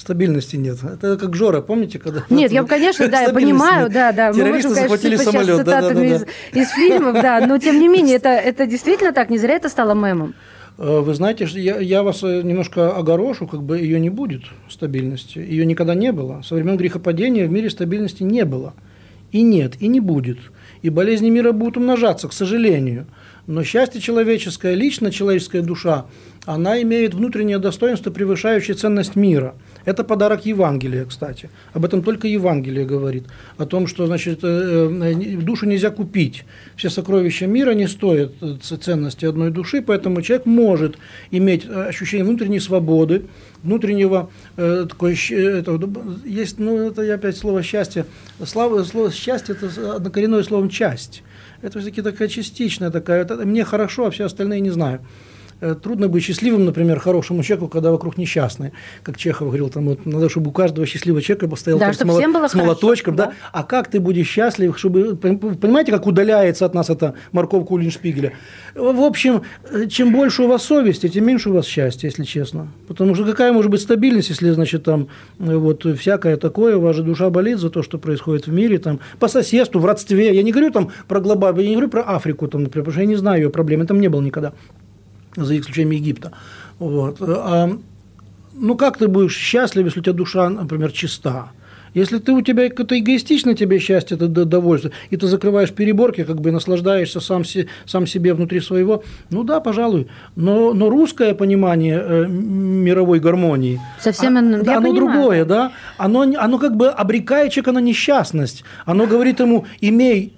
Стабильности 0.00 0.56
нет. 0.56 0.78
Это 0.82 1.18
как 1.18 1.36
Жора, 1.36 1.60
помните, 1.60 1.98
когда... 1.98 2.24
Нет, 2.30 2.50
я, 2.52 2.64
конечно, 2.64 3.06
да, 3.08 3.20
я 3.20 3.30
понимаю, 3.34 3.90
да, 3.90 4.12
да. 4.12 4.32
Мы 4.32 4.38
можем, 4.38 4.52
конечно, 4.52 4.74
захватили 4.74 5.16
типа, 5.18 5.24
сейчас 5.24 5.46
самолет. 5.46 5.66
да, 5.66 5.80
да, 5.82 5.90
да, 5.92 6.04
из, 6.06 6.24
из 6.54 6.70
фильмов, 6.70 7.12
да, 7.20 7.46
но 7.46 7.58
тем 7.58 7.78
не 7.78 7.86
менее, 7.86 8.16
это, 8.16 8.30
это 8.30 8.66
действительно 8.66 9.12
так, 9.12 9.28
не 9.28 9.36
зря 9.36 9.56
это 9.56 9.68
стало 9.68 9.92
мемом. 9.92 10.34
Э, 10.78 11.00
Вы 11.00 11.12
знаете, 11.12 11.46
я, 11.52 11.78
я 11.78 12.02
вас 12.02 12.22
э, 12.22 12.40
немножко 12.42 12.96
огорошу, 12.96 13.46
как 13.46 13.62
бы 13.62 13.78
ее 13.78 14.00
не 14.00 14.08
будет, 14.08 14.44
стабильности. 14.70 15.38
Ее 15.38 15.66
никогда 15.66 15.94
не 15.94 16.12
было. 16.12 16.40
Со 16.40 16.54
времен 16.54 16.78
грехопадения 16.78 17.46
в 17.46 17.50
мире 17.50 17.68
стабильности 17.68 18.22
не 18.22 18.46
было. 18.46 18.72
И 19.32 19.42
нет, 19.42 19.74
и 19.80 19.86
не 19.86 20.00
будет. 20.00 20.38
И 20.80 20.88
болезни 20.88 21.28
мира 21.28 21.52
будут 21.52 21.76
умножаться, 21.76 22.26
к 22.26 22.32
сожалению. 22.32 23.06
Но 23.46 23.64
счастье 23.64 24.00
человеческое, 24.00 24.74
лично 24.74 25.10
человеческая 25.10 25.60
душа, 25.60 26.06
она 26.46 26.80
имеет 26.82 27.14
внутреннее 27.14 27.58
достоинство, 27.58 28.10
превышающее 28.10 28.74
ценность 28.74 29.14
мира. 29.14 29.54
Это 29.84 30.04
подарок 30.04 30.46
Евангелия, 30.46 31.04
кстати. 31.04 31.50
Об 31.74 31.84
этом 31.84 32.02
только 32.02 32.28
Евангелие 32.28 32.86
говорит. 32.86 33.24
О 33.58 33.66
том, 33.66 33.86
что 33.86 34.06
значит, 34.06 34.40
э, 34.42 35.12
э, 35.12 35.36
душу 35.36 35.66
нельзя 35.66 35.90
купить. 35.90 36.44
Все 36.76 36.88
сокровища 36.88 37.46
мира 37.46 37.72
не 37.72 37.86
стоят 37.86 38.32
э, 38.40 38.56
ценности 38.60 39.26
одной 39.26 39.50
души, 39.50 39.82
поэтому 39.82 40.22
человек 40.22 40.46
может 40.46 40.96
иметь 41.30 41.68
ощущение 41.68 42.24
внутренней 42.24 42.60
свободы, 42.60 43.26
внутреннего 43.62 44.30
э, 44.56 44.86
такое, 44.88 45.14
это, 45.30 45.78
есть, 46.24 46.58
ну 46.58 46.88
это 46.88 47.02
я 47.02 47.14
опять 47.14 47.36
слово 47.36 47.62
счастье. 47.62 48.06
Слава, 48.44 48.82
слово 48.84 49.12
счастье 49.12 49.54
это 49.54 49.96
однокоренное 49.96 50.42
словом 50.42 50.70
часть. 50.70 51.22
Это 51.60 51.78
все-таки 51.78 52.00
такая 52.00 52.28
частичная 52.28 52.90
такая. 52.90 53.22
это 53.22 53.36
мне 53.36 53.64
хорошо, 53.64 54.06
а 54.06 54.10
все 54.10 54.24
остальные 54.24 54.60
не 54.60 54.70
знаю. 54.70 55.00
Э, 55.60 55.74
Трудно 55.74 56.08
быть 56.08 56.24
счастливым, 56.24 56.64
например, 56.64 56.98
хорошему 56.98 57.42
человеку, 57.42 57.68
когда 57.68 57.90
вокруг 57.90 58.16
несчастные. 58.16 58.72
Как 59.02 59.16
Чехов 59.16 59.48
говорил, 59.48 59.68
там 59.68 59.86
вот 59.86 60.06
надо, 60.06 60.28
чтобы 60.28 60.50
у 60.50 60.52
каждого 60.52 60.86
счастливого 60.86 61.20
человека 61.22 61.54
стоял 61.56 61.78
Да, 61.78 61.92
с, 61.92 61.98
было 61.98 62.48
с 62.48 62.54
молоточком, 62.54 63.16
хорошо, 63.16 63.32
да? 63.32 63.48
А 63.52 63.62
как 63.62 63.88
ты 63.88 64.00
будешь 64.00 64.26
счастлив, 64.26 64.78
чтобы... 64.78 65.18
пон- 65.20 65.56
Понимаете, 65.56 65.92
как 65.92 66.06
удаляется 66.06 66.64
от 66.64 66.74
нас 66.74 66.88
эта 66.88 67.14
морковка 67.32 67.72
Уллиншпигеля? 67.72 68.32
В 68.74 69.00
общем, 69.02 69.42
э, 69.70 69.86
чем 69.86 70.12
больше 70.12 70.44
у 70.44 70.48
вас 70.48 70.62
совести, 70.62 71.08
тем 71.08 71.26
меньше 71.26 71.50
у 71.50 71.52
вас 71.52 71.66
счастья, 71.66 72.08
если 72.08 72.24
честно. 72.24 72.68
Потому 72.88 73.14
что 73.14 73.24
какая 73.24 73.52
может 73.52 73.70
быть 73.70 73.82
стабильность, 73.82 74.30
если, 74.30 74.50
значит, 74.50 74.84
там 74.84 75.08
э, 75.38 75.56
вот 75.56 75.84
всякое 75.98 76.36
такое, 76.36 76.76
у 76.76 76.80
вас 76.80 76.96
же 76.96 77.02
душа 77.02 77.28
болит 77.30 77.58
за 77.58 77.68
то, 77.70 77.82
что 77.82 77.98
происходит 77.98 78.46
в 78.46 78.52
мире, 78.52 78.78
там, 78.78 79.00
по 79.18 79.28
соседству, 79.28 79.78
в 79.80 79.84
родстве. 79.84 80.34
Я 80.34 80.42
не 80.42 80.52
говорю 80.52 80.70
там 80.70 80.90
про 81.06 81.20
глобальную, 81.20 81.64
я 81.64 81.68
не 81.70 81.76
говорю 81.76 81.90
про 81.90 82.02
Африку, 82.02 82.48
там, 82.48 82.62
например, 82.62 82.84
потому 82.84 82.92
что 82.92 83.00
я 83.02 83.06
не 83.06 83.16
знаю 83.16 83.42
ее 83.42 83.50
проблем, 83.50 83.86
там 83.86 84.00
не 84.00 84.08
было 84.08 84.20
никогда 84.22 84.52
за 85.36 85.58
исключением 85.58 85.92
Египта. 85.92 86.32
Вот. 86.78 87.16
А, 87.20 87.70
ну, 88.54 88.76
как 88.76 88.98
ты 88.98 89.08
будешь 89.08 89.36
счастлив, 89.36 89.84
если 89.86 90.00
у 90.00 90.02
тебя 90.02 90.12
душа, 90.14 90.48
например, 90.48 90.92
чиста? 90.92 91.50
Если 91.92 92.18
ты 92.18 92.32
у 92.32 92.40
тебя 92.40 92.68
какое-то 92.68 92.96
эгоистичное 92.98 93.54
тебе 93.54 93.80
счастье, 93.80 94.16
это 94.16 94.28
довольство, 94.28 94.92
и 95.10 95.16
ты 95.16 95.26
закрываешь 95.26 95.72
переборки, 95.72 96.22
как 96.22 96.40
бы 96.40 96.52
наслаждаешься 96.52 97.18
сам, 97.20 97.42
сам 97.84 98.06
себе 98.06 98.32
внутри 98.32 98.60
своего, 98.60 99.02
ну 99.30 99.42
да, 99.42 99.58
пожалуй. 99.58 100.06
Но, 100.36 100.72
но 100.72 100.88
русское 100.88 101.34
понимание 101.34 102.00
э, 102.00 102.26
мировой 102.28 103.18
гармонии, 103.18 103.80
Совсем 103.98 104.36
а- 104.36 104.38
оно- 104.38 104.62
да, 104.62 104.72
я 104.72 104.78
оно 104.78 104.92
понимаю. 104.92 105.12
другое, 105.14 105.44
да? 105.44 105.72
Оно, 105.98 106.20
оно 106.22 106.58
как 106.58 106.76
бы 106.76 106.88
обрекает 106.90 107.50
человека 107.52 107.72
на 107.72 107.80
несчастность. 107.80 108.62
Оно 108.86 109.06
говорит 109.08 109.40
ему, 109.40 109.66
имей 109.80 110.32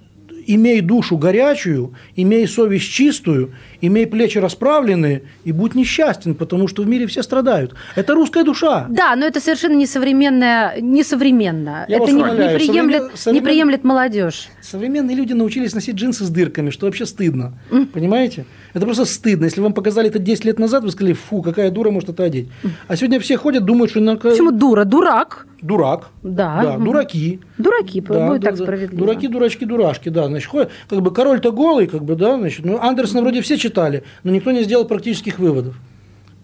имей 0.45 0.81
душу 0.81 1.17
горячую, 1.17 1.93
имей 2.17 2.47
совесть 2.47 2.89
чистую, 2.91 3.53
имей 3.87 4.07
плечи 4.07 4.37
расправленные 4.37 5.23
и 5.43 5.51
будь 5.51 5.75
несчастен, 5.75 6.35
потому 6.35 6.69
что 6.69 6.83
в 6.83 6.87
мире 6.87 7.05
все 7.05 7.21
страдают. 7.21 7.75
Это 7.95 8.13
русская 8.13 8.43
душа. 8.45 8.87
Да, 8.89 9.13
но 9.17 9.25
это 9.25 9.41
совершенно 9.41 9.75
несовременное, 9.75 10.79
несовременно. 10.79 11.85
Я 11.89 11.97
это 11.97 12.11
не, 12.11 12.21
не 12.21 12.55
приемлет, 12.55 13.11
современ- 13.15 13.33
не 13.33 13.41
приемлет 13.41 13.83
молодежь. 13.83 14.47
Современные 14.61 15.17
люди 15.17 15.33
научились 15.33 15.73
носить 15.75 15.95
джинсы 15.95 16.23
с 16.23 16.29
дырками, 16.29 16.69
что 16.69 16.85
вообще 16.85 17.05
стыдно. 17.05 17.53
Понимаете? 17.93 18.45
Это 18.73 18.85
просто 18.85 19.03
стыдно. 19.05 19.45
Если 19.45 19.59
вам 19.59 19.73
показали 19.73 20.07
это 20.09 20.17
10 20.17 20.45
лет 20.45 20.59
назад, 20.59 20.83
вы 20.83 20.91
сказали, 20.91 21.13
фу, 21.13 21.41
какая 21.41 21.69
дура 21.69 21.91
может 21.91 22.09
это 22.09 22.23
одеть. 22.23 22.47
А 22.87 22.95
сегодня 22.95 23.19
все 23.19 23.37
ходят, 23.37 23.65
думают, 23.65 23.91
что 23.91 23.99
на... 23.99 24.15
Почему 24.15 24.51
дура? 24.51 24.85
Дурак. 24.85 25.45
дурак. 25.61 26.09
Да. 26.23 26.61
Да, 26.63 26.77
дураки. 26.77 27.41
Дураки, 27.57 28.01
Да, 28.01 28.27
будет 28.29 28.41
да, 28.41 28.49
так 28.49 28.57
справедливо. 28.59 29.05
Дураки, 29.05 29.27
дурачки, 29.27 29.65
дурашки, 29.65 30.09
да. 30.09 30.27
Значит, 30.27 30.49
ходят, 30.49 30.71
как 30.89 31.01
бы 31.01 31.11
король-то 31.13 31.51
голый, 31.51 31.87
как 31.87 32.03
бы, 32.03 32.15
да, 32.15 32.37
значит, 32.37 32.65
ну, 32.65 32.79
Андерсона 32.81 33.21
вроде 33.21 33.41
все 33.41 33.57
читали, 33.73 34.03
но 34.23 34.31
никто 34.31 34.51
не 34.51 34.63
сделал 34.63 34.85
практических 34.85 35.39
выводов. 35.39 35.75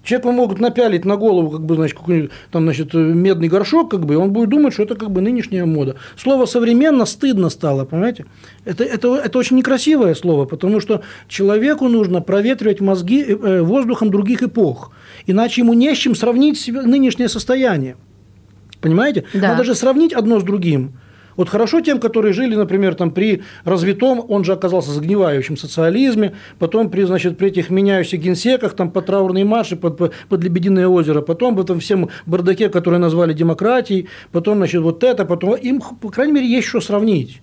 Человеку 0.01 0.31
могут 0.31 0.59
напялить 0.59 1.05
на 1.05 1.17
голову, 1.17 1.51
как 1.51 1.61
бы, 1.61 1.75
значит, 1.75 1.97
какой-нибудь 1.97 2.31
там, 2.51 2.63
значит, 2.63 2.93
медный 2.93 3.49
горшок, 3.49 3.91
как 3.91 4.05
бы, 4.05 4.13
и 4.13 4.17
он 4.17 4.31
будет 4.31 4.49
думать, 4.49 4.73
что 4.73 4.83
это 4.83 4.95
как 4.95 5.11
бы 5.11 5.21
нынешняя 5.21 5.65
мода. 5.65 5.97
Слово 6.17 6.45
современно 6.45 7.05
стыдно 7.05 7.49
стало, 7.49 7.85
понимаете? 7.85 8.25
Это, 8.65 8.83
это, 8.83 9.15
это 9.15 9.37
очень 9.37 9.57
некрасивое 9.57 10.15
слово, 10.15 10.45
потому 10.45 10.79
что 10.79 11.03
человеку 11.27 11.89
нужно 11.89 12.21
проветривать 12.21 12.79
мозги 12.79 13.21
э, 13.21 13.33
э, 13.33 13.61
воздухом 13.61 14.09
других 14.09 14.41
эпох, 14.41 14.91
иначе 15.27 15.61
ему 15.61 15.73
не 15.73 15.93
с 15.93 15.97
чем 15.97 16.15
сравнить 16.15 16.59
себе 16.59 16.81
нынешнее 16.81 17.27
состояние. 17.27 17.97
Понимаете? 18.81 19.25
Да. 19.33 19.49
Надо 19.49 19.63
же 19.65 19.75
сравнить 19.75 20.13
одно 20.13 20.39
с 20.39 20.43
другим. 20.43 20.93
Вот 21.39 21.47
хорошо 21.47 21.79
тем, 21.79 22.01
которые 22.01 22.33
жили, 22.33 22.53
например, 22.53 22.95
там, 22.95 23.11
при 23.11 23.43
развитом, 23.63 24.21
он 24.27 24.43
же 24.43 24.51
оказался 24.51 24.91
загнивающем 24.91 25.55
социализме, 25.55 26.33
потом 26.57 26.89
при, 26.89 27.03
значит, 27.03 27.37
при 27.37 27.47
этих 27.47 27.69
меняющихся 27.69 28.17
генсеках, 28.17 28.73
там, 28.73 28.91
под 28.91 29.05
траурные 29.05 29.45
марши, 29.45 29.77
под, 29.77 29.95
под, 29.95 30.13
под 30.27 30.43
Лебединое 30.43 30.89
озеро, 30.89 31.21
потом 31.21 31.55
в 31.55 31.61
этом 31.61 31.79
всем 31.79 32.09
бардаке, 32.25 32.67
который 32.67 32.99
назвали 32.99 33.31
демократией, 33.31 34.09
потом, 34.33 34.57
значит, 34.57 34.81
вот 34.81 35.01
это, 35.01 35.23
потом, 35.23 35.55
им, 35.55 35.79
по 35.79 36.09
крайней 36.09 36.33
мере, 36.33 36.45
есть 36.45 36.67
что 36.67 36.81
сравнить. 36.81 37.41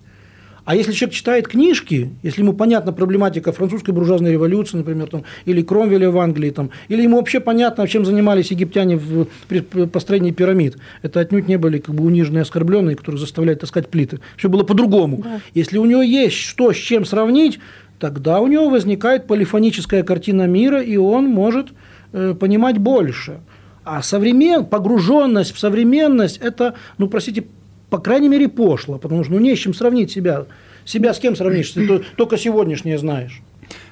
А 0.66 0.74
если 0.74 0.92
человек 0.92 1.14
читает 1.14 1.46
книжки, 1.46 2.10
если 2.24 2.42
ему 2.42 2.52
понятна 2.52 2.92
проблематика 2.92 3.52
французской 3.52 3.92
буржуазной 3.92 4.32
революции, 4.32 4.76
например, 4.76 5.06
там, 5.06 5.22
или 5.44 5.62
Кромвеля 5.62 6.10
в 6.10 6.18
Англии, 6.18 6.50
там, 6.50 6.70
или 6.88 7.02
ему 7.02 7.18
вообще 7.18 7.38
понятно, 7.38 7.86
чем 7.86 8.04
занимались 8.04 8.50
египтяне 8.50 8.96
в, 8.96 9.28
при 9.46 9.60
построении 9.60 10.32
пирамид, 10.32 10.76
это 11.02 11.20
отнюдь 11.20 11.46
не 11.46 11.56
были 11.56 11.78
как 11.78 11.94
бы 11.94 12.04
униженные, 12.04 12.42
оскорбленные, 12.42 12.96
которые 12.96 13.20
заставляют 13.20 13.60
таскать 13.60 13.88
плиты. 13.88 14.18
Все 14.36 14.48
было 14.48 14.64
по-другому. 14.64 15.24
Если 15.54 15.78
у 15.78 15.84
него 15.84 16.02
есть 16.02 16.36
что 16.36 16.72
с 16.72 16.76
чем 16.76 17.04
сравнить, 17.04 17.60
тогда 18.00 18.40
у 18.40 18.48
него 18.48 18.68
возникает 18.68 19.28
полифоническая 19.28 20.02
картина 20.02 20.48
мира, 20.48 20.82
и 20.82 20.96
он 20.96 21.26
может 21.26 21.68
э, 22.12 22.34
понимать 22.38 22.78
больше. 22.78 23.38
А 23.84 24.02
современ... 24.02 24.66
погруженность 24.66 25.54
в 25.54 25.60
современность– 25.60 26.38
это, 26.42 26.74
ну, 26.98 27.06
простите, 27.06 27.44
по 27.90 27.98
крайней 27.98 28.28
мере, 28.28 28.48
пошло, 28.48 28.98
потому 28.98 29.24
что 29.24 29.32
ну, 29.34 29.40
не 29.40 29.54
с 29.54 29.58
чем 29.58 29.74
сравнить 29.74 30.10
себя. 30.10 30.46
Себя 30.84 31.14
с 31.14 31.18
кем 31.18 31.36
сравнишь, 31.36 31.70
ты 31.70 31.86
то- 31.86 32.02
только 32.16 32.36
сегодняшнее 32.36 32.98
знаешь. 32.98 33.42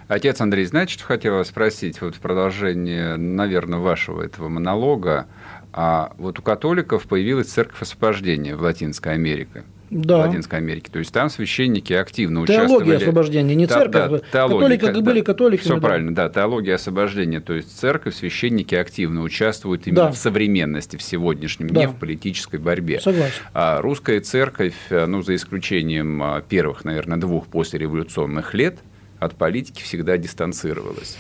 Отец 0.07 0.41
Андрей, 0.41 0.65
знаете, 0.67 0.95
что 0.95 1.05
хотел 1.05 1.35
вас 1.35 1.49
спросить? 1.49 2.01
Вот 2.01 2.15
в 2.15 2.21
продолжение, 2.21 3.17
наверное, 3.17 3.79
вашего 3.79 4.23
этого 4.23 4.49
монолога. 4.49 5.27
А 5.73 6.13
вот 6.19 6.39
у 6.39 6.43
католиков 6.43 7.05
появилась 7.05 7.49
церковь 7.49 7.83
освобождения 7.83 8.55
в 8.55 8.63
Латинской 8.63 9.15
Америке. 9.15 9.65
Да. 9.95 10.19
Латинской 10.19 10.59
Америке. 10.59 10.91
То 10.93 10.99
есть 10.99 11.13
там 11.13 11.31
священники 11.31 11.93
активно 11.93 12.47
теология 12.47 12.57
участвовали. 12.57 12.85
Теология 12.85 12.97
освобождения, 12.97 13.55
не 13.55 13.67
церковь. 13.67 13.93
Да, 13.93 14.19
теология, 14.33 14.79
Католики 14.79 14.85
да, 14.87 15.01
были 15.01 15.21
католиками. 15.21 15.65
Все 15.65 15.75
да. 15.75 15.81
правильно, 15.81 16.15
да, 16.15 16.29
теология 16.29 16.75
освобождения. 16.75 17.41
То 17.41 17.55
есть 17.55 17.79
церковь, 17.79 18.15
священники 18.15 18.75
активно 18.75 19.23
участвуют 19.23 19.87
именно 19.87 20.07
да. 20.07 20.13
в 20.13 20.17
современности, 20.17 20.97
в 20.97 21.03
сегодняшнем 21.03 21.69
дне, 21.69 21.87
да. 21.87 21.93
в 21.93 21.97
политической 21.97 22.59
борьбе. 22.59 23.01
Согласен. 23.01 23.43
А 23.53 23.81
русская 23.81 24.21
церковь, 24.21 24.75
ну, 24.91 25.23
за 25.23 25.37
исключением 25.37 26.23
а, 26.23 26.43
первых, 26.43 26.85
наверное, 26.85 27.19
двух 27.19 27.47
послереволюционных 27.47 28.55
лет, 28.55 28.79
от 29.21 29.37
политики 29.37 29.83
всегда 29.83 30.19
дистанцировалась 30.19 31.17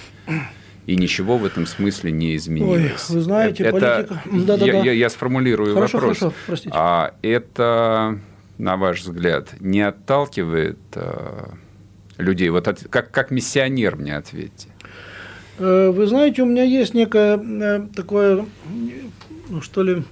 и 0.87 0.96
ничего 0.96 1.38
в 1.38 1.44
этом 1.44 1.66
смысле 1.66 2.12
не 2.12 2.37
изменилось. 2.37 3.08
Ой, 3.08 3.16
вы 3.16 3.20
знаете, 3.20 3.64
это, 3.64 3.72
политика... 3.72 4.22
Да, 4.30 4.56
да, 4.56 4.66
я, 4.66 4.72
да. 4.72 4.78
Я, 4.80 4.92
я 4.92 5.10
сформулирую 5.10 5.74
хорошо, 5.74 5.98
вопрос. 5.98 6.18
Хорошо, 6.18 6.37
простите. 6.46 6.74
А 6.76 7.14
это, 7.22 8.18
на 8.58 8.76
ваш 8.76 9.02
взгляд, 9.02 9.54
не 9.60 9.80
отталкивает 9.80 10.78
э, 10.94 11.46
людей? 12.18 12.50
Вот 12.50 12.68
от, 12.68 12.86
как, 12.88 13.10
как 13.10 13.30
миссионер 13.30 13.96
мне 13.96 14.16
ответьте. 14.16 14.68
Э, 15.58 15.90
вы 15.90 16.06
знаете, 16.06 16.42
у 16.42 16.46
меня 16.46 16.64
есть 16.64 16.94
некое 16.94 17.38
э, 17.38 17.86
такое, 17.94 18.46
ну, 19.48 19.60
что 19.60 19.82
ли, 19.82 20.04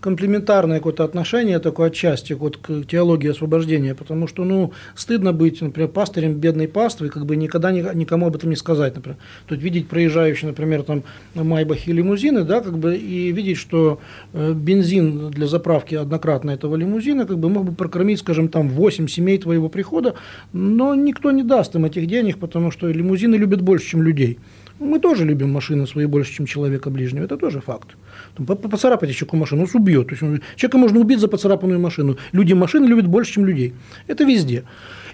комплементарное 0.00 0.78
какое-то 0.78 1.04
отношение 1.04 1.58
такое 1.58 1.88
отчасти 1.88 2.32
вот 2.32 2.56
к 2.56 2.84
теологии 2.84 3.30
освобождения, 3.30 3.94
потому 3.94 4.26
что, 4.26 4.44
ну, 4.44 4.72
стыдно 4.94 5.32
быть, 5.32 5.60
например, 5.60 5.88
пастырем 5.90 6.34
бедной 6.34 6.68
паствы, 6.68 7.08
как 7.08 7.26
бы 7.26 7.36
никогда 7.36 7.70
никому 7.70 8.26
об 8.26 8.36
этом 8.36 8.50
не 8.50 8.56
сказать, 8.56 8.94
например. 8.96 9.18
Тут 9.46 9.60
видеть 9.60 9.88
проезжающие, 9.88 10.48
например, 10.48 10.82
там 10.82 11.02
Майбахи 11.34 11.90
лимузины, 11.90 12.44
да, 12.44 12.60
как 12.60 12.78
бы, 12.78 12.96
и 12.96 13.32
видеть, 13.32 13.58
что 13.58 14.00
э, 14.32 14.52
бензин 14.52 15.30
для 15.30 15.46
заправки 15.46 15.94
однократно 15.94 16.50
этого 16.50 16.76
лимузина, 16.76 17.26
как 17.26 17.38
бы 17.38 17.48
мог 17.48 17.64
бы 17.66 17.72
прокормить, 17.72 18.20
скажем, 18.20 18.48
там 18.48 18.68
8 18.68 19.06
семей 19.08 19.38
твоего 19.38 19.68
прихода, 19.68 20.14
но 20.52 20.94
никто 20.94 21.30
не 21.30 21.42
даст 21.42 21.74
им 21.74 21.84
этих 21.84 22.06
денег, 22.06 22.38
потому 22.38 22.70
что 22.70 22.88
лимузины 22.88 23.34
любят 23.36 23.60
больше, 23.60 23.88
чем 23.88 24.02
людей. 24.02 24.38
Мы 24.80 24.98
тоже 24.98 25.26
любим 25.26 25.52
машины 25.52 25.86
свои 25.86 26.06
больше, 26.06 26.32
чем 26.32 26.46
человека 26.46 26.90
ближнего. 26.90 27.24
Это 27.24 27.36
тоже 27.36 27.60
факт. 27.60 27.88
Там, 28.34 28.46
поцарапать 28.46 29.14
человеку 29.14 29.36
машину, 29.36 29.62
он 29.62 29.68
убьет. 29.74 30.08
То 30.08 30.14
есть, 30.14 30.42
человека 30.56 30.78
можно 30.78 31.00
убить 31.00 31.20
за 31.20 31.28
поцарапанную 31.28 31.78
машину. 31.78 32.16
Люди 32.32 32.54
машины 32.54 32.86
любят 32.86 33.06
больше, 33.06 33.34
чем 33.34 33.44
людей. 33.44 33.74
Это 34.08 34.24
везде. 34.24 34.64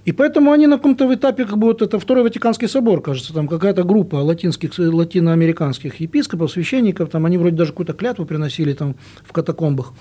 И 0.05 0.13
поэтому 0.13 0.53
они 0.53 0.69
на 0.69 0.77
каком-то 0.77 1.13
этапе, 1.13 1.45
как 1.45 1.59
бы 1.59 1.67
вот 1.67 1.83
это 1.83 1.99
Второй 1.99 2.23
Ватиканский 2.23 2.69
собор, 2.69 3.03
кажется, 3.03 3.35
там 3.35 3.49
какая-то 3.49 3.83
группа 3.83 4.17
латинских, 4.17 4.79
латиноамериканских 4.79 6.01
епископов, 6.01 6.53
священников, 6.53 7.11
там 7.11 7.27
они 7.27 7.37
вроде 7.37 7.57
даже 7.57 7.73
какую-то 7.73 7.93
клятву 7.93 8.25
приносили 8.25 8.73
там 8.73 8.95
в 9.25 9.33
катакомбах 9.33 9.95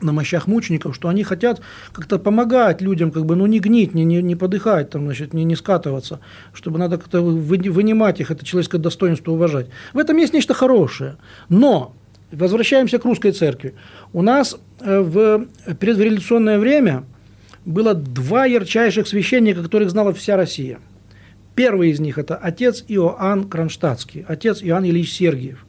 на 0.00 0.12
мощах 0.12 0.46
мучеников, 0.46 0.94
что 0.94 1.08
они 1.08 1.24
хотят 1.24 1.60
как-то 1.92 2.18
помогать 2.18 2.80
людям, 2.80 3.10
как 3.10 3.24
бы, 3.24 3.36
ну, 3.36 3.46
не 3.46 3.60
гнить, 3.60 3.94
не, 3.94 4.04
не, 4.04 4.22
не 4.22 4.36
подыхать, 4.36 4.90
там, 4.90 5.04
значит, 5.04 5.34
не, 5.34 5.44
не 5.44 5.56
скатываться, 5.56 6.20
чтобы 6.52 6.78
надо 6.78 6.98
как-то 6.98 7.22
вынимать 7.22 8.20
их, 8.20 8.30
это 8.30 8.44
человеческое 8.44 8.78
достоинство 8.78 9.32
уважать. 9.32 9.68
В 9.92 9.98
этом 9.98 10.16
есть 10.16 10.34
нечто 10.34 10.54
хорошее. 10.54 11.16
Но, 11.48 11.94
возвращаемся 12.32 12.98
к 12.98 13.04
русской 13.04 13.32
церкви. 13.32 13.74
У 14.12 14.22
нас 14.22 14.56
э, 14.80 15.00
в 15.00 15.46
предреволюционное 15.78 16.58
время 16.58 17.04
было 17.64 17.94
два 17.94 18.46
ярчайших 18.46 19.08
священника, 19.08 19.62
которых 19.62 19.90
знала 19.90 20.12
вся 20.12 20.36
Россия. 20.36 20.78
Первый 21.54 21.90
из 21.90 22.00
них– 22.00 22.18
это 22.18 22.36
отец 22.36 22.84
Иоанн 22.86 23.48
Кронштадтский, 23.48 24.24
отец 24.28 24.62
Иоанн 24.62 24.84
Ильич 24.84 25.10
Сергиев 25.12 25.65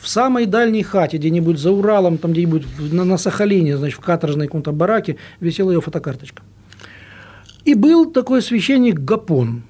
в 0.00 0.08
самой 0.08 0.46
дальней 0.46 0.82
хате, 0.82 1.18
где-нибудь 1.18 1.58
за 1.58 1.70
Уралом, 1.72 2.18
там 2.18 2.32
где-нибудь 2.32 2.64
на, 2.78 3.04
на 3.04 3.18
Сахалине, 3.18 3.76
значит, 3.76 3.98
в 3.98 4.02
каторжной 4.02 4.46
каком-то 4.46 4.72
бараке, 4.72 5.16
висела 5.40 5.70
ее 5.70 5.80
фотокарточка. 5.80 6.42
И 7.64 7.74
был 7.74 8.10
такой 8.10 8.40
священник 8.40 8.98
Гапон, 8.98 9.62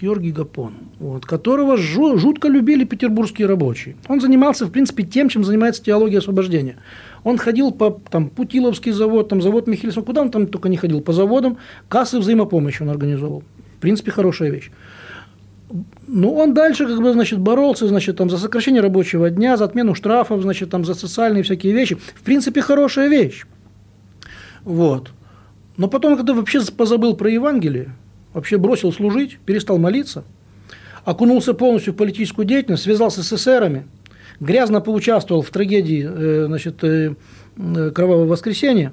Георгий 0.00 0.32
Гапон, 0.32 0.74
вот, 0.98 1.24
которого 1.24 1.76
жутко 1.78 2.48
любили 2.48 2.84
петербургские 2.84 3.48
рабочие. 3.48 3.96
Он 4.08 4.20
занимался, 4.20 4.66
в 4.66 4.70
принципе, 4.70 5.04
тем, 5.04 5.30
чем 5.30 5.42
занимается 5.42 5.82
теология 5.82 6.18
освобождения. 6.18 6.76
Он 7.24 7.38
ходил 7.38 7.72
по 7.72 7.90
там, 8.10 8.28
Путиловский 8.28 8.92
завод, 8.92 9.28
там, 9.30 9.40
завод 9.40 9.66
Михельсон, 9.66 10.04
куда 10.04 10.20
он 10.20 10.30
там 10.30 10.46
только 10.46 10.68
не 10.68 10.76
ходил, 10.76 11.00
по 11.00 11.12
заводам, 11.12 11.56
кассы 11.88 12.18
взаимопомощи 12.18 12.82
он 12.82 12.90
организовал. 12.90 13.42
В 13.78 13.80
принципе, 13.80 14.10
хорошая 14.10 14.50
вещь. 14.50 14.70
Ну, 16.06 16.34
он 16.34 16.54
дальше, 16.54 16.86
как 16.86 17.00
бы, 17.00 17.12
значит, 17.12 17.40
боролся, 17.40 17.88
значит, 17.88 18.16
там, 18.16 18.30
за 18.30 18.38
сокращение 18.38 18.80
рабочего 18.80 19.30
дня, 19.30 19.56
за 19.56 19.64
отмену 19.64 19.94
штрафов, 19.94 20.42
значит, 20.42 20.70
там, 20.70 20.84
за 20.84 20.94
социальные 20.94 21.42
всякие 21.42 21.72
вещи. 21.72 21.96
В 21.96 22.22
принципе, 22.22 22.60
хорошая 22.60 23.08
вещь. 23.08 23.44
Вот. 24.62 25.10
Но 25.76 25.88
потом, 25.88 26.16
когда 26.16 26.34
вообще 26.34 26.60
позабыл 26.64 27.16
про 27.16 27.30
Евангелие, 27.30 27.90
вообще 28.32 28.58
бросил 28.58 28.92
служить, 28.92 29.38
перестал 29.44 29.78
молиться, 29.78 30.24
окунулся 31.04 31.52
полностью 31.52 31.92
в 31.92 31.96
политическую 31.96 32.46
деятельность, 32.46 32.84
связался 32.84 33.24
с 33.24 33.32
эсерами, 33.32 33.86
грязно 34.38 34.80
поучаствовал 34.80 35.42
в 35.42 35.50
трагедии 35.50 36.06
э, 36.08 36.44
значит, 36.46 36.82
э, 36.84 37.14
э, 37.56 37.90
Кровавого 37.90 38.26
воскресенья, 38.26 38.92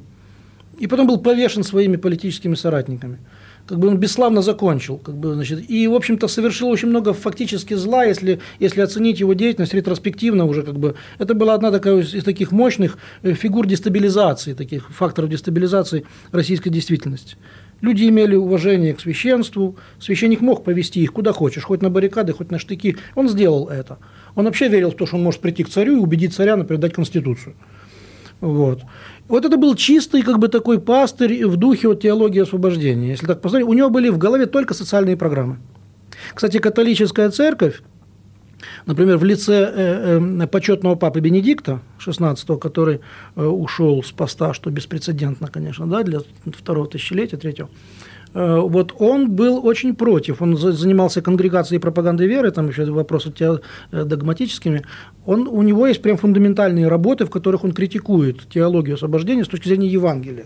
и 0.80 0.88
потом 0.88 1.06
был 1.06 1.20
повешен 1.20 1.64
своими 1.64 1.98
политическими 1.98 2.56
соратниками– 2.56 3.20
как 3.66 3.80
бы 3.80 3.88
он 3.88 3.98
бесславно 3.98 4.42
закончил, 4.42 4.98
как 4.98 5.16
бы, 5.16 5.34
значит, 5.34 5.70
и, 5.70 5.88
в 5.88 5.94
общем-то, 5.94 6.28
совершил 6.28 6.68
очень 6.68 6.90
много 6.90 7.14
фактически 7.14 7.74
зла, 7.74 8.04
если, 8.04 8.40
если 8.60 8.82
оценить 8.82 9.20
его 9.20 9.34
деятельность 9.34 9.74
ретроспективно 9.74 10.46
уже, 10.46 10.64
как 10.64 10.78
бы, 10.78 10.96
это 11.18 11.34
была 11.34 11.54
одна 11.54 11.72
такая 11.72 12.00
из 12.02 12.24
таких 12.24 12.52
мощных 12.52 12.98
э, 13.22 13.34
фигур 13.34 13.66
дестабилизации, 13.66 14.54
таких 14.54 14.90
факторов 14.90 15.30
дестабилизации 15.30 16.06
российской 16.32 16.70
действительности. 16.70 17.38
Люди 17.80 18.08
имели 18.08 18.36
уважение 18.36 18.94
к 18.94 19.02
священству, 19.02 19.78
священник 20.00 20.42
мог 20.42 20.64
повести 20.64 21.02
их 21.02 21.14
куда 21.14 21.34
хочешь, 21.34 21.64
хоть 21.64 21.82
на 21.82 21.90
баррикады, 21.90 22.34
хоть 22.34 22.52
на 22.52 22.60
штыки, 22.60 22.98
он 23.16 23.28
сделал 23.30 23.68
это. 23.68 23.98
Он 24.36 24.46
вообще 24.46 24.68
верил 24.68 24.92
в 24.92 24.96
то, 24.96 25.06
что 25.06 25.18
он 25.18 25.24
может 25.24 25.42
прийти 25.42 25.64
к 25.64 25.70
царю 25.70 25.98
и 25.98 26.00
убедить 26.00 26.34
царя, 26.34 26.56
например, 26.56 26.82
дать 26.82 26.94
конституцию. 26.94 27.56
Вот. 28.44 28.82
Вот 29.30 29.46
это 29.46 29.56
был 29.56 29.74
чистый 29.74 30.22
как 30.22 30.38
бы 30.38 30.50
такой 30.50 30.78
пастырь 30.78 31.46
в 31.48 31.56
духе 31.56 31.88
вот, 31.88 32.02
теологии 32.02 32.42
освобождения. 32.42 33.08
Если 33.08 33.26
так 33.26 33.40
посмотреть, 33.40 33.70
у 33.70 33.74
него 33.74 33.90
были 33.90 34.10
в 34.10 34.18
голове 34.18 34.48
только 34.48 34.74
социальные 34.74 35.16
программы. 35.16 35.60
Кстати, 36.36 36.58
католическая 36.58 37.30
церковь, 37.30 37.82
например, 38.86 39.18
в 39.18 39.24
лице 39.24 39.72
э, 39.74 40.20
э, 40.20 40.48
почетного 40.48 40.96
папы 40.96 41.22
Бенедикта 41.22 41.80
XVI, 42.06 42.60
который 42.60 43.00
э, 43.38 43.46
ушел 43.46 44.04
с 44.04 44.12
поста, 44.12 44.54
что 44.54 44.70
беспрецедентно, 44.70 45.48
конечно, 45.48 45.88
да, 45.88 46.04
для 46.04 46.20
второго 46.46 46.88
тысячелетия, 46.88 47.38
третьего, 47.38 47.70
вот 48.34 48.96
он 48.98 49.32
был 49.32 49.66
очень 49.66 49.96
против. 49.96 50.42
Он 50.42 50.58
занимался 50.58 51.22
конгрегацией 51.22 51.80
пропаганды 51.80 52.26
веры, 52.26 52.52
там 52.52 52.68
еще 52.68 52.86
вопросы 52.86 53.32
э, 53.40 53.58
догматическими. 53.92 54.84
Он, 55.26 55.48
у 55.48 55.62
него 55.62 55.86
есть 55.86 56.02
прям 56.02 56.18
фундаментальные 56.18 56.88
работы, 56.88 57.26
в 57.26 57.30
которых 57.30 57.64
он 57.64 57.74
критикует 57.74 58.50
теологию 58.50 58.96
освобождения 58.96 59.44
с 59.44 59.48
точки 59.48 59.68
зрения 59.68 59.88
Евангелия. 59.88 60.46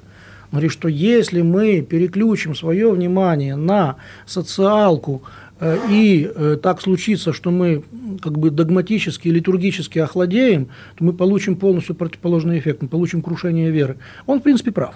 Он 0.51 0.59
говорит, 0.59 0.71
что 0.71 0.87
если 0.89 1.41
мы 1.41 1.81
переключим 1.81 2.55
свое 2.55 2.91
внимание 2.91 3.55
на 3.55 3.95
социалку, 4.25 5.23
э, 5.61 5.77
и 5.89 6.29
так 6.61 6.81
случится, 6.81 7.31
что 7.31 7.51
мы 7.51 7.83
как 8.21 8.37
бы 8.37 8.49
догматически, 8.49 9.29
литургически 9.29 9.99
охладеем, 9.99 10.67
то 10.97 11.05
мы 11.05 11.13
получим 11.13 11.55
полностью 11.55 11.95
противоположный 11.95 12.59
эффект, 12.59 12.81
мы 12.81 12.89
получим 12.89 13.21
крушение 13.21 13.71
веры. 13.71 13.95
Он, 14.25 14.39
в 14.39 14.43
принципе, 14.43 14.71
прав. 14.71 14.95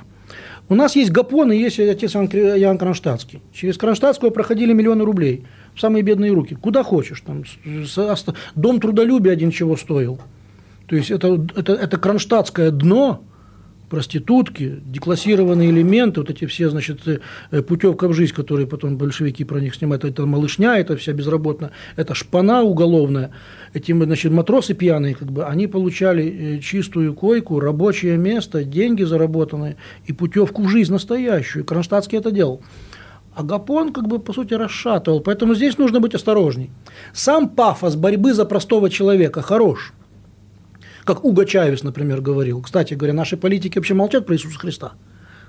У 0.72 0.76
нас 0.76 0.96
есть 0.96 1.12
Гапон 1.12 1.52
и 1.52 1.58
есть 1.58 1.82
отец 1.82 2.16
Иоанн 2.16 2.78
Кронштадтский. 2.78 3.42
Через 3.54 3.78
Кронштадтского 3.78 4.30
проходили 4.30 4.72
миллионы 4.72 5.04
рублей 5.04 5.44
в 5.76 5.82
самые 5.82 6.02
бедные 6.02 6.32
руки. 6.32 6.56
Куда 6.56 6.82
хочешь. 6.82 7.22
Там, 7.28 7.44
дом 8.56 8.80
трудолюбия 8.80 9.34
один 9.34 9.52
чего 9.52 9.76
стоил. 9.76 10.22
То 10.88 10.96
есть 10.96 11.12
это, 11.12 11.46
это, 11.58 11.74
это 11.74 11.98
кронштадтское 11.98 12.72
дно, 12.72 13.22
проститутки, 13.92 14.80
деклассированные 14.86 15.70
элементы, 15.70 16.22
вот 16.22 16.30
эти 16.30 16.46
все, 16.46 16.70
значит, 16.70 17.02
э, 17.06 17.62
путевка 17.62 18.08
в 18.08 18.14
жизнь, 18.14 18.34
которые 18.34 18.66
потом 18.66 18.98
большевики 18.98 19.44
про 19.44 19.60
них 19.60 19.76
снимают, 19.76 20.06
это 20.06 20.26
малышня, 20.26 20.80
это 20.80 20.96
вся 20.96 21.12
безработная, 21.12 21.72
это 21.98 22.16
шпана 22.16 22.62
уголовная, 22.64 23.32
эти, 23.74 23.92
значит, 23.92 24.32
матросы 24.32 24.76
пьяные, 24.76 25.14
как 25.14 25.30
бы, 25.30 25.44
они 25.44 25.68
получали 25.68 26.24
э, 26.24 26.60
чистую 26.60 27.14
койку, 27.14 27.60
рабочее 27.60 28.16
место, 28.16 28.64
деньги 28.64 29.04
заработанные 29.04 29.76
и 30.06 30.14
путевку 30.14 30.64
в 30.64 30.70
жизнь 30.70 30.94
настоящую. 30.94 31.66
Кронштадтский 31.66 32.18
это 32.18 32.32
делал. 32.32 32.62
А 33.36 33.44
Гапон, 33.44 33.92
как 33.92 34.08
бы, 34.08 34.20
по 34.20 34.32
сути, 34.32 34.54
расшатывал. 34.54 35.20
Поэтому 35.20 35.54
здесь 35.54 35.78
нужно 35.78 36.00
быть 36.00 36.16
осторожней. 36.16 36.70
Сам 37.14 37.50
пафос 37.50 37.98
борьбы 37.98 38.34
за 38.34 38.46
простого 38.46 38.90
человека 38.90 39.42
хорош– 39.42 39.94
как 41.04 41.24
Уго 41.24 41.44
Чавес, 41.44 41.84
например, 41.84 42.22
говорил. 42.22 42.62
Кстати 42.62 42.94
говоря, 42.94 43.14
наши 43.14 43.38
политики 43.38 43.78
вообще 43.78 43.94
молчат 43.94 44.26
про 44.26 44.36
Иисуса 44.36 44.60
Христа. 44.60 44.94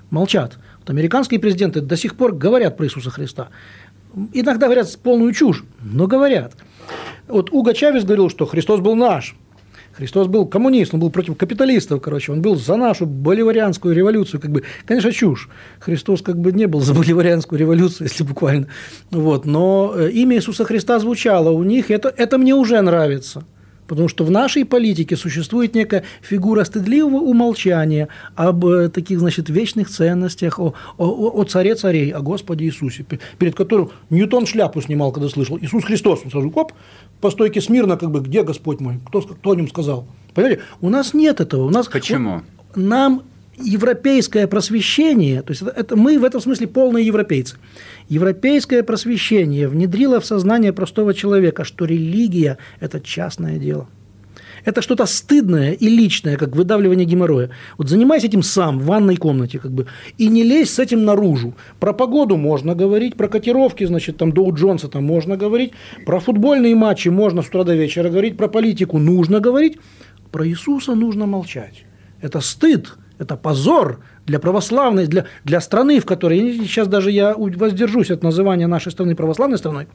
Молчат. 0.09 0.57
Вот 0.79 0.89
американские 0.89 1.39
президенты 1.39 1.81
до 1.81 1.97
сих 1.97 2.15
пор 2.15 2.33
говорят 2.33 2.77
про 2.77 2.85
Иисуса 2.85 3.09
Христа. 3.09 3.49
Иногда 4.31 4.67
говорят 4.67 4.95
полную 5.01 5.33
чушь, 5.33 5.63
но 5.81 6.07
говорят. 6.07 6.53
Вот 7.27 7.51
Уго 7.51 7.73
Чавес 7.73 8.03
говорил, 8.03 8.29
что 8.29 8.45
Христос 8.45 8.79
был 8.79 8.95
наш. 8.95 9.35
Христос 9.93 10.27
был 10.27 10.47
коммунист, 10.47 10.93
он 10.93 10.99
был 10.99 11.11
против 11.11 11.37
капиталистов, 11.37 12.01
короче, 12.01 12.31
он 12.31 12.41
был 12.41 12.55
за 12.55 12.75
нашу 12.75 13.05
боливарианскую 13.05 13.95
революцию, 13.95 14.41
как 14.41 14.51
бы, 14.51 14.63
конечно, 14.85 15.11
чушь. 15.11 15.49
Христос 15.79 16.23
как 16.23 16.39
бы 16.39 16.51
не 16.51 16.65
был 16.65 16.81
за 16.81 16.95
боливарианскую 16.95 17.59
революцию, 17.59 18.07
если 18.11 18.23
буквально. 18.23 18.67
Вот, 19.11 19.45
но 19.45 19.93
э, 19.95 20.09
имя 20.09 20.37
Иисуса 20.37 20.65
Христа 20.65 20.99
звучало 20.99 21.51
у 21.51 21.63
них, 21.63 21.91
это, 21.91 22.11
это 22.15 22.39
мне 22.39 22.55
уже 22.55 22.81
нравится. 22.81 23.43
Потому 23.93 24.09
что 24.09 24.23
в 24.23 24.31
нашей 24.31 24.65
политике 24.65 25.15
существует 25.15 25.75
некая 25.75 26.03
фигура 26.23 26.63
стыдливого 26.63 27.21
умолчания 27.21 28.07
об 28.33 28.65
э, 28.65 28.89
таких, 28.89 29.19
значит, 29.19 29.49
вечных 29.49 29.87
ценностях, 29.87 30.57
о, 30.57 30.73
о, 30.97 31.29
о 31.39 31.43
царе 31.43 31.75
царей, 31.75 32.09
о 32.09 32.21
Господе 32.21 32.65
Иисусе, 32.65 33.05
перед 33.37 33.53
которым 33.53 33.91
Ньютон 34.09 34.47
шляпу 34.47 34.81
снимал, 34.81 35.11
когда 35.11 35.29
слышал 35.29 35.59
Иисус 35.59 35.83
Христос. 35.83 36.21
Он 36.25 36.31
сразу, 36.31 36.51
оп, 36.55 36.71
по 37.21 37.29
стойке 37.29 37.61
смирно, 37.61 37.95
как 37.95 38.09
бы, 38.09 38.21
где 38.21 38.41
Господь 38.41 38.79
мой, 38.79 38.99
кто, 39.05 39.21
кто 39.21 39.51
о 39.51 39.55
нем 39.55 39.69
сказал. 39.69 40.07
Понимаете, 40.33 40.63
у 40.81 40.89
нас 40.89 41.13
нет 41.13 41.39
этого. 41.39 41.65
У 41.65 41.69
нас, 41.69 41.87
Почему? 41.87 42.33
Вот, 42.33 42.43
нам 42.75 43.21
европейское 43.57 44.47
просвещение, 44.47 45.41
то 45.41 45.51
есть 45.51 45.61
это, 45.61 45.71
это 45.71 45.95
мы 45.95 46.17
в 46.19 46.23
этом 46.23 46.41
смысле 46.41 46.67
полные 46.67 47.05
европейцы. 47.05 47.57
Европейское 48.09 48.83
просвещение 48.83 49.67
внедрило 49.67 50.19
в 50.19 50.25
сознание 50.25 50.73
простого 50.73 51.13
человека, 51.13 51.63
что 51.63 51.85
религия– 51.85 52.57
это 52.79 52.99
частное 52.99 53.57
дело. 53.57 53.87
Это 54.65 54.81
что-то 54.81 55.05
стыдное 55.05 55.73
и 55.73 55.89
личное, 55.89 56.37
как 56.37 56.55
выдавливание 56.55 57.05
геморроя. 57.05 57.49
Вот 57.77 57.89
занимайся 57.89 58.27
этим 58.27 58.43
сам 58.43 58.79
в 58.79 58.85
ванной 58.85 59.17
комнате, 59.17 59.59
как 59.59 59.71
бы, 59.71 59.87
и 60.17 60.27
не 60.27 60.43
лезь 60.43 60.71
с 60.71 60.79
этим 60.79 61.03
наружу. 61.03 61.53
Про 61.79 61.93
погоду 61.93 62.37
можно 62.37 62.73
говорить, 62.73 63.15
про 63.15 63.27
котировки, 63.27 63.83
значит, 63.83 64.17
там 64.17 64.31
Доу 64.31 64.53
Джонса 64.53 64.87
там 64.87 65.03
можно 65.03 65.35
говорить, 65.35 65.73
про 66.05 66.19
футбольные 66.19 66.75
матчи 66.75 67.09
можно 67.09 67.41
с 67.41 67.47
утра 67.49 67.65
до 67.65 67.75
вечера 67.75 68.09
говорить, 68.09 68.37
про 68.37 68.47
политику 68.47 68.99
нужно 68.99 69.41
говорить, 69.41 69.77
про 70.31 70.47
Иисуса 70.47 70.95
нужно 70.95 71.25
молчать. 71.25 71.83
Это 72.21 72.39
стыд, 72.39 72.93
это 73.19 73.35
позор 73.35 73.99
для 74.25 74.39
православной, 74.39 75.07
для, 75.07 75.25
для 75.43 75.61
страны, 75.61 75.99
в 75.99 76.05
которой, 76.05 76.57
сейчас 76.59 76.87
даже 76.87 77.11
я 77.11 77.35
воздержусь 77.35 78.11
от 78.11 78.23
называния 78.23 78.67
нашей 78.67 78.91
страны 78.91 79.15
православной 79.15 79.57
страной, 79.57 79.87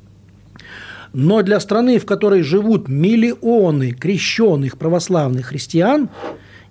но 1.12 1.42
для 1.42 1.58
страны, 1.60 1.98
в 1.98 2.06
которой 2.06 2.42
живут 2.42 2.88
миллионы 2.88 3.92
крещенных 3.92 4.76
православных 4.76 5.46
христиан, 5.46 6.10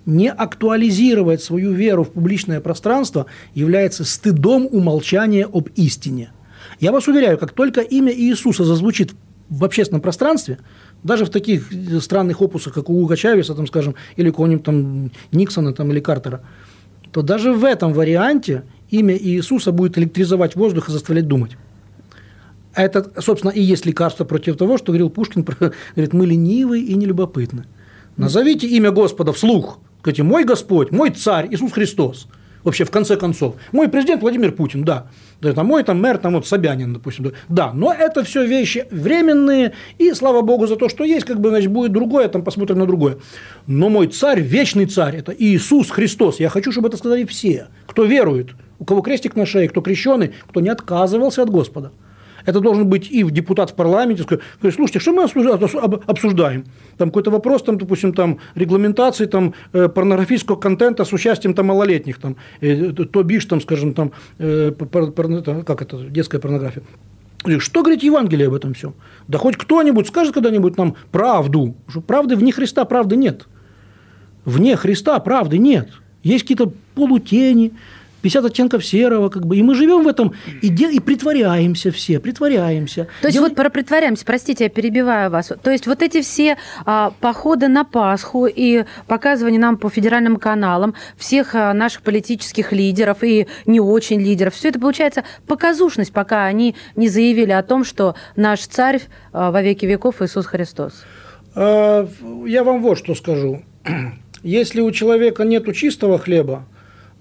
не 0.06 0.30
актуализировать 0.30 1.42
свою 1.42 1.72
веру 1.72 2.04
в 2.04 2.12
публичное 2.12 2.60
пространство 2.60 3.26
является 3.54 4.04
стыдом 4.04 4.66
умолчания 4.70 5.46
об 5.46 5.68
истине. 5.76 6.30
Я 6.80 6.92
вас 6.92 7.08
уверяю, 7.08 7.36
как 7.36 7.52
только 7.52 7.82
имя 7.82 8.12
Иисуса 8.12 8.64
зазвучит 8.64 9.12
в 9.50 9.64
общественном 9.64 10.00
пространстве, 10.00 10.58
даже 11.02 11.24
в 11.24 11.30
таких 11.30 11.70
странных 12.00 12.40
опусах, 12.40 12.74
как 12.74 12.90
у 12.90 13.02
Уга 13.02 13.16
Чавеса, 13.16 13.54
там, 13.54 13.66
скажем, 13.66 13.94
или 14.16 14.30
какого-нибудь 14.30 14.64
там 14.64 15.10
Никсона 15.32 15.72
там, 15.72 15.90
или 15.92 16.00
Картера, 16.00 16.42
то 17.12 17.22
даже 17.22 17.52
в 17.52 17.64
этом 17.64 17.92
варианте 17.92 18.64
имя 18.90 19.16
Иисуса 19.16 19.72
будет 19.72 19.96
электризовать 19.98 20.56
воздух 20.56 20.88
и 20.88 20.92
заставлять 20.92 21.26
думать. 21.26 21.56
Это, 22.74 23.10
собственно, 23.20 23.50
и 23.50 23.60
есть 23.60 23.86
лекарство 23.86 24.24
против 24.24 24.56
того, 24.56 24.78
что 24.78 24.92
говорил 24.92 25.10
Пушкин, 25.10 25.42
говорит, 25.94 26.12
мы 26.12 26.26
ленивы 26.26 26.80
и 26.80 26.94
нелюбопытны. 26.94 27.64
Назовите 28.16 28.66
имя 28.68 28.90
Господа 28.90 29.32
вслух. 29.32 29.78
Скажите, 30.00 30.22
мой 30.22 30.44
Господь, 30.44 30.90
мой 30.90 31.10
царь 31.10 31.48
Иисус 31.50 31.72
Христос– 31.72 32.26
вообще 32.68 32.84
в 32.84 32.90
конце 32.90 33.16
концов. 33.16 33.56
Мой 33.72 33.88
президент 33.88 34.22
Владимир 34.22 34.52
Путин, 34.52 34.84
да. 34.84 35.08
да 35.40 35.52
там, 35.52 35.66
мой 35.66 35.82
там 35.82 36.00
мэр, 36.00 36.18
там 36.18 36.34
вот 36.34 36.46
Собянин, 36.46 36.92
допустим. 36.92 37.32
Да, 37.48 37.72
но 37.72 37.92
это 37.92 38.22
все 38.22 38.46
вещи 38.46 38.86
временные, 38.90 39.72
и 39.98 40.12
слава 40.12 40.42
богу 40.42 40.66
за 40.66 40.76
то, 40.76 40.88
что 40.88 41.04
есть, 41.04 41.26
как 41.26 41.40
бы, 41.40 41.50
значит, 41.50 41.70
будет 41.70 41.92
другое, 41.92 42.28
там 42.28 42.42
посмотрим 42.42 42.78
на 42.78 42.86
другое. 42.86 43.18
Но 43.66 43.88
мой 43.88 44.06
царь, 44.06 44.40
вечный 44.40 44.86
царь, 44.86 45.16
это 45.16 45.34
Иисус 45.36 45.90
Христос. 45.90 46.40
Я 46.40 46.48
хочу, 46.48 46.72
чтобы 46.72 46.88
это 46.88 46.96
сказали 46.96 47.24
все, 47.24 47.68
кто 47.86 48.04
верует, 48.04 48.50
у 48.78 48.84
кого 48.84 49.00
крестик 49.00 49.34
на 49.36 49.46
шее, 49.46 49.68
кто 49.68 49.80
крещеный, 49.80 50.32
кто 50.48 50.60
не 50.60 50.68
отказывался 50.68 51.42
от 51.42 51.50
Господа. 51.50 51.92
Это 52.48 52.60
должен 52.60 52.88
быть 52.88 53.10
и 53.10 53.22
депутат 53.30 53.70
в 53.70 53.74
парламенте, 53.74 54.22
сказать, 54.22 54.42
слушайте, 54.74 55.00
что 55.00 55.12
мы 55.12 55.24
обсуждаем? 56.06 56.64
Там 56.96 57.10
какой-то 57.10 57.30
вопрос, 57.30 57.62
там, 57.62 57.76
допустим, 57.76 58.14
там, 58.14 58.38
регламентации 58.54 59.26
там, 59.26 59.52
э, 59.74 59.88
порнографического 59.88 60.56
контента 60.56 61.04
с 61.04 61.12
участием 61.12 61.52
там, 61.52 61.66
малолетних, 61.66 62.18
там, 62.18 62.36
э, 62.62 62.92
то 62.92 63.22
бишь, 63.22 63.44
там, 63.44 63.60
скажем, 63.60 63.92
там, 63.92 64.12
э, 64.38 64.72
как 65.66 65.82
это, 65.82 65.98
детская 65.98 66.38
порнография. 66.38 66.82
Что 67.58 67.82
говорит 67.82 68.02
Евангелие 68.02 68.46
об 68.46 68.54
этом 68.54 68.72
всем? 68.72 68.94
Да 69.28 69.36
хоть 69.36 69.58
кто-нибудь 69.58 70.06
скажет 70.06 70.32
когда-нибудь 70.32 70.78
нам 70.78 70.96
правду, 71.12 71.74
что 71.88 72.00
правды 72.00 72.34
вне 72.34 72.52
Христа 72.52 72.86
правды 72.86 73.16
нет. 73.16 73.46
Вне 74.46 74.74
Христа 74.76 75.18
правды 75.18 75.58
нет. 75.58 75.90
Есть 76.22 76.44
какие-то 76.44 76.72
полутени, 76.94 77.72
50 78.22 78.44
оттенков 78.44 78.84
серого, 78.84 79.28
как 79.28 79.46
бы, 79.46 79.56
и 79.56 79.62
мы 79.62 79.74
живем 79.74 80.04
в 80.04 80.08
этом 80.08 80.34
и, 80.60 80.68
де, 80.68 80.90
и 80.90 81.00
притворяемся 81.00 81.92
все, 81.92 82.18
притворяемся. 82.18 83.06
То 83.20 83.28
есть 83.28 83.36
Дел... 83.36 83.44
вот 83.44 83.54
про 83.54 83.70
притворяемся, 83.70 84.24
простите, 84.24 84.64
я 84.64 84.70
перебиваю 84.70 85.30
вас. 85.30 85.52
То 85.62 85.70
есть 85.70 85.86
вот 85.86 86.02
эти 86.02 86.22
все 86.22 86.56
а, 86.84 87.12
походы 87.20 87.68
на 87.68 87.84
Пасху 87.84 88.46
и 88.46 88.84
показывание 89.06 89.60
нам 89.60 89.76
по 89.76 89.88
федеральным 89.88 90.36
каналам 90.36 90.94
всех 91.16 91.54
а, 91.54 91.72
наших 91.72 92.02
политических 92.02 92.72
лидеров 92.72 93.22
и 93.22 93.46
не 93.66 93.80
очень 93.80 94.20
лидеров, 94.20 94.54
все 94.54 94.68
это 94.68 94.80
получается 94.80 95.24
показушность, 95.46 96.12
пока 96.12 96.44
они 96.44 96.74
не 96.96 97.08
заявили 97.08 97.52
о 97.52 97.62
том, 97.62 97.84
что 97.84 98.14
наш 98.36 98.66
царь 98.66 99.00
а, 99.32 99.50
во 99.50 99.62
веки 99.62 99.86
веков 99.86 100.20
Иисус 100.22 100.46
Христос. 100.46 101.04
А, 101.54 102.08
я 102.46 102.64
вам 102.64 102.82
вот 102.82 102.98
что 102.98 103.14
скажу. 103.14 103.62
Если 104.42 104.80
у 104.80 104.90
человека 104.90 105.44
нет 105.44 105.74
чистого 105.74 106.18
хлеба, 106.18 106.64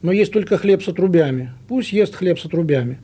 но 0.02 0.12
есть 0.12 0.32
только 0.32 0.58
хлеб 0.58 0.84
с 0.84 0.88
отрубями. 0.88 1.54
Пусть 1.68 1.92
ест 1.92 2.16
хлеб 2.16 2.40
с 2.40 2.46
отрубями. 2.46 3.00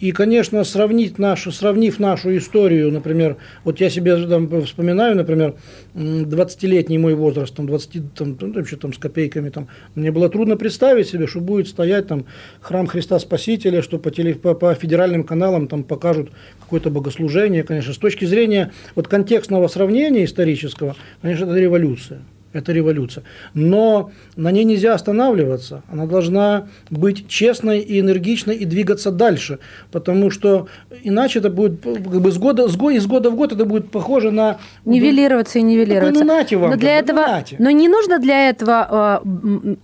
И, 0.00 0.12
конечно, 0.12 0.62
сравнить 0.62 1.18
нашу, 1.18 1.50
сравнив 1.50 1.98
нашу 1.98 2.36
историю, 2.36 2.92
например, 2.92 3.36
вот 3.64 3.80
я 3.80 3.90
себе 3.90 4.16
там, 4.28 4.62
вспоминаю, 4.62 5.16
например, 5.16 5.56
20-летний 5.94 6.98
мой 6.98 7.14
возраст, 7.14 7.52
там, 7.52 7.66
20, 7.66 8.14
там, 8.14 8.36
там, 8.36 8.52
вообще 8.52 8.76
там 8.76 8.92
с 8.92 8.98
копейками, 8.98 9.50
там, 9.50 9.66
мне 9.96 10.12
было 10.12 10.28
трудно 10.28 10.56
представить 10.56 11.08
себе, 11.08 11.26
что 11.26 11.40
будет 11.40 11.66
стоять 11.66 12.06
там 12.06 12.26
храм 12.60 12.86
Христа 12.86 13.18
Спасителя, 13.18 13.82
что 13.82 13.98
по, 13.98 14.12
теле, 14.12 14.36
по, 14.36 14.54
по 14.54 14.72
федеральным 14.74 15.24
каналам 15.24 15.66
там 15.66 15.82
покажут 15.82 16.30
какое-то 16.60 16.90
богослужение, 16.90 17.64
конечно, 17.64 17.92
с 17.92 17.98
точки 17.98 18.24
зрения 18.24 18.70
вот 18.94 19.08
контекстного 19.08 19.66
сравнения 19.66 20.24
исторического, 20.24 20.94
конечно, 21.22 21.46
это 21.46 21.58
революция. 21.58 22.20
Это 22.58 22.72
революция. 22.72 23.24
Но 23.54 24.10
на 24.36 24.50
ней 24.50 24.64
нельзя 24.64 24.94
останавливаться. 24.94 25.82
Она 25.90 26.06
должна 26.06 26.66
быть 26.90 27.28
честной 27.28 27.80
и 27.80 28.00
энергичной 28.00 28.56
и 28.56 28.64
двигаться 28.64 29.10
дальше. 29.10 29.58
Потому 29.92 30.30
что 30.30 30.66
иначе 31.02 31.38
это 31.38 31.50
будет 31.50 31.82
как 31.82 32.20
бы 32.20 32.32
с 32.32 32.38
года, 32.38 32.68
с 32.68 32.76
года, 32.76 32.96
из 32.96 33.06
года 33.06 33.30
в 33.30 33.36
год 33.36 33.52
это 33.52 33.64
будет 33.64 33.90
похоже 33.90 34.30
на... 34.30 34.58
Нивелироваться 34.84 35.58
и 35.58 35.62
нивелироваться. 35.62 36.24
Ну, 36.24 36.26
нате 36.26 36.56
вам, 36.56 36.70
но 36.70 36.76
для 36.76 36.98
этого, 36.98 37.44
ну, 37.58 37.64
но 37.64 37.70
не 37.70 37.88
нужно 37.88 38.18
для 38.18 38.48
этого 38.48 39.22
э, 39.24 39.74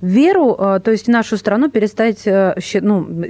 веру, 0.00 0.56
э, 0.58 0.80
то 0.82 0.90
есть 0.90 1.08
нашу 1.08 1.36
страну 1.36 1.70
перестать 1.70 2.26
э, 2.26 2.56
ну, 2.80 3.24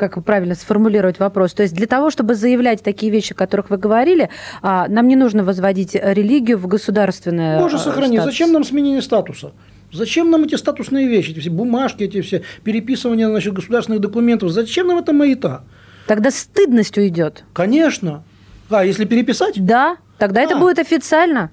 как 0.00 0.24
правильно 0.24 0.54
сформулировать 0.54 1.18
вопрос. 1.18 1.52
То 1.52 1.62
есть 1.62 1.74
для 1.74 1.86
того, 1.86 2.10
чтобы 2.10 2.34
заявлять 2.34 2.82
такие 2.82 3.12
вещи, 3.12 3.32
о 3.32 3.36
которых 3.36 3.70
вы 3.70 3.76
говорили, 3.76 4.30
а, 4.62 4.88
нам 4.88 5.06
не 5.06 5.16
нужно 5.16 5.44
возводить 5.44 5.94
религию 5.94 6.58
в 6.58 6.66
государственное 6.66 7.60
Боже, 7.60 7.78
сохрани, 7.78 8.16
статус. 8.16 8.32
зачем 8.32 8.52
нам 8.52 8.64
сменение 8.64 9.02
статуса? 9.02 9.52
Зачем 9.92 10.30
нам 10.30 10.44
эти 10.44 10.54
статусные 10.54 11.08
вещи, 11.08 11.32
эти 11.32 11.40
все 11.40 11.50
бумажки, 11.50 12.04
эти 12.04 12.20
все 12.22 12.42
переписывания 12.64 13.28
значит, 13.28 13.52
государственных 13.52 14.00
документов? 14.00 14.50
Зачем 14.50 14.86
нам 14.86 14.98
эта 14.98 15.12
маята? 15.12 15.62
Тогда 16.06 16.30
стыдность 16.30 16.96
уйдет. 16.96 17.44
Конечно. 17.52 18.22
А, 18.70 18.84
если 18.84 19.04
переписать? 19.04 19.64
Да, 19.64 19.96
тогда 20.18 20.40
а. 20.40 20.44
это 20.44 20.56
будет 20.56 20.78
официально. 20.78 21.50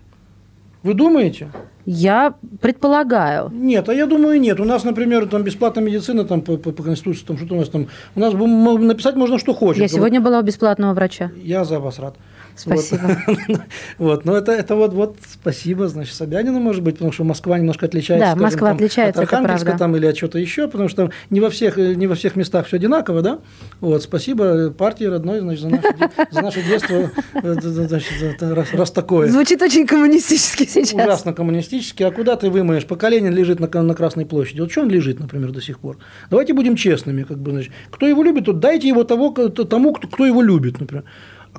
Вы 0.88 0.93
думаете? 0.93 1.50
Я 1.86 2.36
предполагаю. 2.62 3.50
Нет, 3.54 3.89
а 3.89 3.93
я 3.93 4.06
думаю, 4.06 4.39
нет. 4.39 4.58
У 4.62 4.63
нас, 4.63 4.86
например, 4.86 5.28
там 5.28 5.43
бесплатная 5.43 5.84
медицина 5.84 6.23
там, 6.23 6.41
по, 6.41 6.56
по, 6.56 6.71
по 6.71 6.82
Конституции, 6.82 7.26
там, 7.26 7.38
что 7.38 7.56
у 7.56 7.58
нас 7.58 7.67
там. 7.67 7.88
У 8.15 8.19
нас 8.21 8.34
написать 8.34 9.17
можно, 9.17 9.38
что 9.38 9.54
хочешь. 9.54 9.82
Я 9.82 9.89
сегодня 9.89 10.21
была 10.21 10.39
у 10.39 10.43
бесплатного 10.43 10.93
врача. 10.93 11.32
Я 11.43 11.65
за 11.65 11.82
вас 11.82 12.00
рад. 12.00 12.15
Спасибо. 12.58 13.17
Вот, 13.28 13.60
вот. 13.98 14.26
но 14.26 14.36
это, 14.36 14.52
это 14.52 14.76
вот, 14.76 14.93
вот 14.93 15.17
спасибо, 15.32 15.88
значит, 15.88 16.15
Собянину, 16.15 16.60
может 16.60 16.84
быть, 16.84 16.96
потому 16.96 17.12
что 17.12 17.24
Москва 17.24 17.58
немножко 17.58 17.86
отличается. 17.86 18.26
Да, 18.26 18.32
скажем, 18.32 18.43
Москва 18.43 18.67
там, 18.70 18.78
отличается, 18.78 19.22
от 19.22 19.34
Архангельска 19.34 19.78
там, 19.78 19.96
или 19.96 20.06
от 20.08 20.15
чего-то 20.15 20.39
еще, 20.39 20.67
потому 20.67 20.89
что 20.89 21.12
не 21.30 21.39
во 21.39 21.50
всех, 21.50 21.78
не 21.78 22.08
во 22.08 22.15
всех 22.15 22.36
местах 22.36 22.65
все 22.67 22.78
одинаково, 22.78 23.22
да? 23.22 23.39
Вот, 23.80 24.04
спасибо 24.04 24.72
партии 24.72 25.06
родной, 25.06 25.39
значит, 25.39 25.62
за 25.62 25.70
наше, 25.70 25.93
за 26.32 26.41
наше 26.41 26.63
детство, 26.63 27.12
э, 27.36 27.56
значит, 27.62 28.41
раз, 28.41 28.74
раз 28.74 28.91
такое. 28.91 29.30
Звучит 29.30 29.62
очень 29.62 29.86
коммунистически 29.86 30.65
сейчас. 30.65 30.93
Ужасно 30.93 31.34
коммунистически. 31.34 32.04
А 32.04 32.12
куда 32.12 32.36
ты 32.36 32.50
вымоешь? 32.50 32.86
Поколение 32.86 33.32
лежит 33.32 33.60
на, 33.60 33.82
на 33.82 33.93
Красной 33.93 34.26
площади. 34.26 34.62
Вот 34.62 34.72
что 34.72 34.82
он 34.82 34.89
лежит, 34.89 35.20
например, 35.20 35.52
до 35.52 35.62
сих 35.62 35.80
пор? 35.80 35.98
Давайте 36.30 36.54
будем 36.54 36.76
честными, 36.76 37.24
как 37.24 37.38
бы, 37.38 37.52
значит. 37.52 37.72
Кто 37.91 38.08
его 38.08 38.24
любит, 38.24 38.46
то 38.46 38.54
дайте 38.54 38.88
его 38.88 39.04
того, 39.04 39.32
тому, 39.32 39.93
кто 39.93 40.26
его 40.26 40.41
любит, 40.41 40.80
например. 40.80 41.04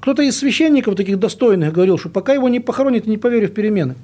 Кто-то 0.01 0.23
из 0.23 0.39
священников 0.39 0.95
таких 0.97 1.19
достойных 1.19 1.73
говорил, 1.73 1.99
что 1.99 2.09
пока 2.09 2.33
его 2.33 2.49
не 2.49 2.61
похоронят, 2.61 3.07
не 3.07 3.19
поверю 3.19 3.49
в 3.49 3.53
перемены. 3.53 3.97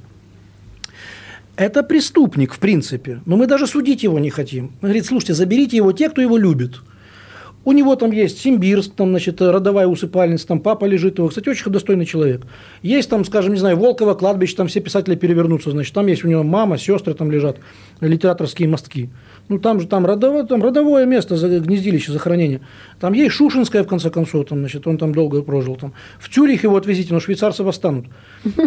Это 1.57 1.85
преступник, 1.85 2.53
в 2.53 2.59
принципе. 2.59 3.21
Но 3.27 3.37
мы 3.37 3.47
даже 3.47 3.67
судить 3.67 4.03
его 4.03 4.19
не 4.19 4.31
хотим. 4.31 4.67
Он 4.83 4.89
говорит, 4.89 5.07
слушайте, 5.07 5.35
заберите 5.35 5.77
его 5.77 5.93
те, 5.93 6.11
кто 6.11 6.21
его 6.21 6.37
любит. 6.37 6.81
У 7.67 7.73
него 7.73 7.97
там 7.97 8.11
есть 8.11 8.41
Симбирск, 8.41 8.93
там, 8.95 9.09
значит, 9.11 9.41
родовая 9.41 9.87
усыпальница, 9.87 10.47
там 10.47 10.61
папа 10.61 10.85
лежит 10.85 11.17
его. 11.17 11.29
Кстати, 11.29 11.49
очень 11.49 11.71
достойный 11.71 12.05
человек. 12.05 12.43
Есть 12.83 13.09
там, 13.09 13.25
скажем, 13.25 13.55
не 13.55 13.59
знаю, 13.59 13.79
Волково 13.79 14.15
кладбище, 14.15 14.55
там 14.55 14.69
все 14.69 14.81
писатели 14.81 15.15
перевернутся, 15.15 15.71
значит, 15.71 15.95
там 15.95 16.07
есть 16.07 16.25
у 16.25 16.29
него 16.29 16.43
мама, 16.43 16.77
сестры 16.77 17.15
там 17.15 17.31
лежат, 17.31 17.57
литераторские 18.01 18.69
мостки. 18.69 19.09
Ну, 19.49 19.59
там 19.59 19.81
же 19.81 19.87
там 19.87 20.05
родовое, 20.05 20.45
там 20.45 20.63
родовое 20.63 21.07
место, 21.07 21.37
гнездилище, 21.37 22.13
захоронение. 22.13 22.61
Там 23.05 23.13
есть 23.13 23.35
Шушинская, 23.35 23.83
в 23.83 23.87
конце 23.87 24.09
концов, 24.09 24.47
там, 24.47 24.61
значит, 24.61 24.87
он 24.87 24.97
там 24.97 25.13
долго 25.13 25.43
прожил. 25.43 25.77
Там. 25.77 25.93
В 26.19 26.31
Цюрих 26.31 26.65
его 26.65 26.75
отвезите, 26.75 27.13
но 27.13 27.21
швейцарцы 27.21 27.63
восстанут. 27.63 28.07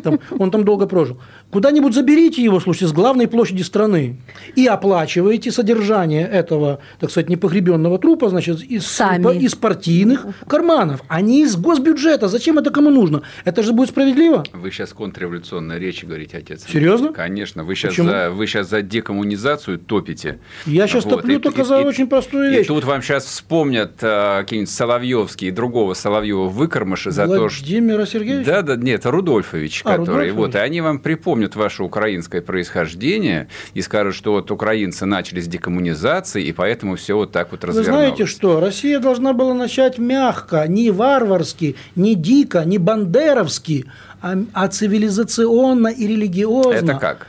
Там, 0.04 0.19
он 0.38 0.52
там 0.52 0.63
долго 0.63 0.86
прожил. 0.86 1.19
Куда-нибудь 1.50 1.95
заберите 1.95 2.43
его, 2.43 2.60
слушайте, 2.60 2.86
с 2.86 2.91
главной 2.91 3.28
площади 3.28 3.63
страны 3.63 4.17
и 4.56 4.67
оплачиваете 4.67 5.52
содержание 5.52 6.28
этого, 6.28 6.82
так 7.00 7.10
сказать, 7.10 7.30
непогребенного 7.30 7.97
трупа, 7.97 8.30
значит, 8.30 8.62
из, 8.62 8.86
Сами. 8.86 9.43
из 9.43 9.56
партийных 9.56 10.28
карманов, 10.47 11.02
а 11.08 11.21
не 11.21 11.41
из 11.41 11.56
госбюджета. 11.56 12.28
Зачем 12.28 12.60
это 12.60 12.69
кому 12.69 12.91
нужно? 12.91 13.23
Это 13.43 13.63
же 13.63 13.73
будет 13.73 13.89
справедливо. 13.89 14.43
Вы 14.54 14.69
сейчас 14.69 14.93
контрреволюционная 14.93 15.80
речь 15.80 16.04
говорите, 16.04 16.38
отец. 16.38 16.63
Серьезно? 16.71 17.12
Конечно. 17.12 17.63
Вы 17.63 17.73
сейчас, 17.73 17.95
за, 17.95 18.30
вы 18.30 18.45
сейчас 18.45 18.69
за 18.69 18.84
декоммунизацию 18.84 19.80
топите. 19.80 20.38
Я 20.67 20.86
сейчас 20.88 21.06
вот. 21.06 21.21
топлю 21.21 21.39
и, 21.39 21.41
только 21.41 21.62
и, 21.62 21.65
за 21.65 21.82
и, 21.82 21.86
очень 21.86 22.08
простую 22.08 22.52
вещь. 22.52 22.65
И 22.65 22.67
тут 22.67 22.84
вам 22.84 23.02
сейчас 23.02 23.26
вспомнят 23.26 24.04
э, 24.36 24.42
какие-нибудь 24.42 24.72
Соловьевские 24.72 25.50
и 25.50 25.52
другого 25.52 25.94
Соловьева 25.94 26.48
выкормыши 26.48 27.12
за 27.12 27.28
то, 27.28 27.50
что... 27.50 27.63
Владимира 27.63 28.06
Сергеевича? 28.06 28.46
Да, 28.50 28.62
да, 28.62 28.76
нет, 28.76 29.06
Рудольфович, 29.06 29.82
а, 29.86 29.98
который... 29.98 30.30
Рудольфович. 30.30 30.36
Вот, 30.36 30.56
и 30.56 30.58
они 30.58 30.82
вам 30.82 31.00
припомнят 31.00 31.56
ваше 31.56 31.84
украинское 31.84 32.42
происхождение 32.42 33.48
и 33.74 33.82
скажут, 33.82 34.16
что 34.16 34.34
вот 34.34 34.52
украинцы 34.52 35.06
начали 35.06 35.40
с 35.40 35.48
декоммунизации, 35.48 36.44
и 36.44 36.52
поэтому 36.52 36.96
все 36.96 37.16
вот 37.16 37.32
так 37.32 37.52
вот 37.52 37.63
развернулось. 37.63 37.88
Вы 37.88 37.94
знаете 37.94 38.26
что? 38.26 38.60
Россия 38.60 39.00
должна 39.00 39.34
была 39.34 39.54
начать 39.54 39.98
мягко, 39.98 40.66
не 40.68 40.92
варварски, 40.92 41.76
не 41.96 42.16
дико, 42.16 42.63
не 42.66 42.78
бандеровски, 42.78 43.86
а, 44.22 44.36
а 44.54 44.68
цивилизационно 44.68 45.88
и 45.88 46.08
религиозно. 46.08 46.72
Это 46.72 46.94
как? 46.96 47.28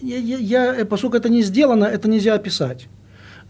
Я, 0.00 0.16
я, 0.18 0.74
я, 0.74 0.84
поскольку 0.84 1.16
это 1.16 1.28
не 1.28 1.42
сделано, 1.42 1.84
это 1.84 2.08
нельзя 2.08 2.34
описать. 2.34 2.88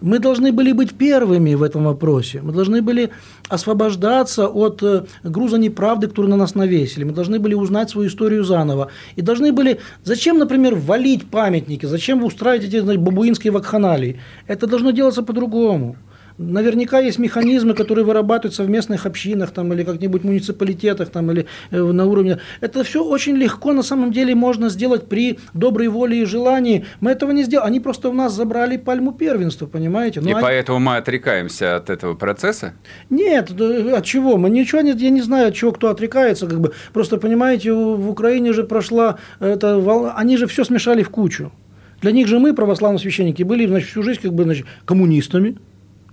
Мы 0.03 0.19
должны 0.19 0.53
были 0.53 0.73
быть 0.73 0.93
первыми 0.95 1.55
в 1.55 1.63
этом 1.63 1.85
вопросе. 1.85 2.41
Мы 2.43 2.53
должны 2.53 2.83
были 2.83 3.11
освобождаться 3.49 4.49
от 4.49 4.83
э, 4.83 5.05
груза 5.23 5.59
неправды, 5.59 6.09
который 6.09 6.27
на 6.27 6.37
нас 6.37 6.55
навесили. 6.57 7.05
Мы 7.05 7.13
должны 7.13 7.39
были 7.39 7.55
узнать 7.55 7.91
свою 7.91 8.09
историю 8.09 8.45
заново. 8.45 8.89
И 9.17 9.23
должны 9.23 9.53
были... 9.53 9.79
Зачем, 10.05 10.39
например, 10.39 10.75
валить 10.75 11.31
памятники? 11.31 11.87
Зачем 11.87 12.25
устраивать 12.25 12.67
эти 12.67 12.97
бабуинские 12.97 13.53
вакханалии? 13.53 14.21
Это 14.49 14.67
должно 14.67 14.91
делаться 14.91 15.23
по-другому. 15.23 15.97
Наверняка 16.39 16.99
есть 16.99 17.19
механизмы, 17.19 17.75
которые 17.75 18.05
вырабатываются 18.05 18.63
в 18.63 18.71
местных 18.71 19.07
общинах 19.07 19.51
там, 19.51 19.73
или 19.73 19.85
как-нибудь 19.85 20.25
муниципалитетах 20.25 21.11
там, 21.11 21.31
или 21.31 21.47
э, 21.71 21.83
на 21.83 22.07
уровне. 22.07 22.39
Это 22.61 22.85
все 22.85 23.05
очень 23.05 23.37
легко 23.37 23.73
на 23.73 23.83
самом 23.83 24.13
деле 24.13 24.35
можно 24.35 24.69
сделать 24.69 25.09
при 25.09 25.39
доброй 25.55 25.89
воле 25.89 26.23
и 26.23 26.25
желании. 26.25 26.85
Мы 27.01 27.11
этого 27.11 27.31
не 27.33 27.45
сделали. 27.45 27.67
Они 27.67 27.81
просто 27.81 28.09
у 28.09 28.13
нас 28.13 28.33
забрали 28.33 28.77
пальму 28.77 29.13
первенства, 29.13 29.67
понимаете? 29.67 30.21
Но 30.21 30.31
и 30.31 30.33
они... 30.33 30.43
поэтому 30.43 30.79
мы 30.79 30.97
отрекаемся 30.97 31.77
от 31.77 31.91
этого 31.91 32.15
процесса? 32.15 32.75
Нет, 33.11 33.51
от 33.51 34.05
чего? 34.05 34.37
Мы 34.37 34.51
ничего 34.51 34.81
нет, 34.81 35.01
я 35.01 35.11
не 35.11 35.23
знаю, 35.23 35.49
от 35.49 35.55
чего 35.55 35.73
кто 35.73 35.89
отрекается. 35.89 36.47
Как 36.47 36.61
бы. 36.61 36.73
Просто, 36.93 37.19
понимаете, 37.19 37.73
в 37.73 38.09
Украине 38.09 38.53
же 38.53 38.65
прошла 38.65 39.19
это, 39.41 40.13
они 40.17 40.37
же 40.37 40.47
все 40.47 40.65
смешали 40.65 41.03
в 41.03 41.11
кучу. 41.11 41.53
Для 42.01 42.11
них 42.11 42.27
же 42.27 42.41
мы, 42.41 42.53
православные 42.53 42.99
священники, 42.99 43.45
были 43.45 43.67
значит, 43.67 43.89
всю 43.89 44.03
жизнь 44.03 44.21
как 44.21 44.33
бы, 44.33 44.43
значит, 44.43 44.67
коммунистами, 44.85 45.57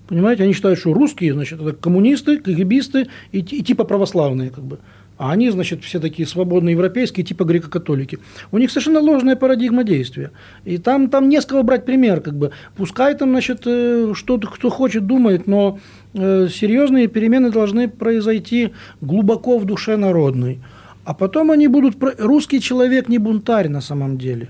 Понимаете, 0.10 0.44
они 0.44 0.54
считают, 0.54 0.80
что 0.80 0.92
русские, 0.92 1.34
значит, 1.34 1.62
это 1.62 1.72
коммунисты, 1.72 2.38
КГБисты 2.38 3.10
и, 3.32 3.40
и 3.40 3.64
типа 3.64 3.84
православные, 3.84 4.50
как 4.50 4.64
бы. 4.64 4.80
А 5.20 5.32
они, 5.32 5.52
значит, 5.52 5.84
все 5.84 6.00
такие 6.00 6.28
свободные 6.28 6.74
европейские, 6.74 7.24
типа 7.24 7.44
греко-католики. 7.44 8.18
У 8.52 8.58
них 8.58 8.72
совершенно 8.72 9.02
ложная 9.02 9.36
парадигма 9.36 9.84
действия. 9.84 10.32
И 10.66 10.80
там, 10.80 11.10
там 11.10 11.30
не 11.30 11.40
с 11.40 11.46
кого 11.46 11.62
брать 11.62 11.86
пример, 11.86 12.22
как 12.22 12.34
бы. 12.34 12.52
Пускай 12.76 13.14
там, 13.16 13.30
значит, 13.30 13.62
э, 13.66 14.14
что 14.16 14.40
кто 14.40 14.70
хочет, 14.70 15.06
думает, 15.06 15.46
но 15.46 15.78
э, 16.16 16.48
серьезные 16.50 17.08
перемены 17.08 17.52
должны 17.52 17.88
произойти 17.88 18.72
глубоко 19.02 19.60
в 19.60 19.66
душе 19.66 19.96
народной. 19.96 20.60
А 21.04 21.14
потом 21.14 21.52
они 21.52 21.68
будут... 21.68 21.98
Русский 22.18 22.60
человек 22.62 23.10
не 23.10 23.20
бунтарь 23.20 23.70
на 23.70 23.82
самом 23.82 24.18
деле. 24.18 24.50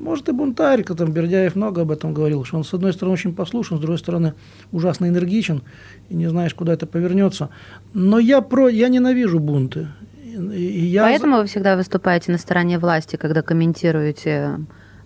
Может, 0.00 0.30
и 0.30 0.32
бунтарь, 0.32 0.82
там 0.82 1.12
Бердяев 1.12 1.54
много 1.56 1.82
об 1.82 1.90
этом 1.90 2.14
говорил, 2.14 2.42
что 2.44 2.56
он, 2.56 2.64
с 2.64 2.72
одной 2.72 2.94
стороны, 2.94 3.12
очень 3.12 3.34
послушен, 3.34 3.76
с 3.76 3.80
другой 3.80 3.98
стороны, 3.98 4.32
ужасно 4.72 5.06
энергичен, 5.06 5.62
и 6.08 6.14
не 6.14 6.26
знаешь, 6.26 6.54
куда 6.54 6.72
это 6.72 6.86
повернется. 6.86 7.50
Но 7.92 8.18
я, 8.18 8.40
про, 8.40 8.68
я 8.68 8.88
ненавижу 8.88 9.38
бунты. 9.38 9.88
И 10.24 10.86
я... 10.86 11.02
Поэтому 11.02 11.36
вы 11.36 11.44
всегда 11.44 11.76
выступаете 11.76 12.32
на 12.32 12.38
стороне 12.38 12.78
власти, 12.78 13.16
когда 13.16 13.42
комментируете 13.42 14.60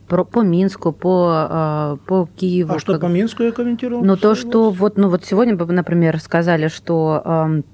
про, 0.06 0.24
по 0.24 0.42
Минску, 0.42 0.92
по, 0.92 1.48
э, 1.50 2.06
по 2.06 2.28
Киеву. 2.36 2.74
А 2.74 2.78
что 2.78 2.92
как... 2.92 3.02
по 3.02 3.06
Минску 3.06 3.42
я 3.42 3.50
комментировал? 3.50 4.04
Ну, 4.04 4.16
то, 4.16 4.36
что 4.36 4.70
вот, 4.70 4.96
ну, 4.96 5.08
вот 5.08 5.24
сегодня, 5.24 5.56
например, 5.56 6.20
сказали, 6.20 6.68
что 6.68 7.20
эм, 7.24 7.64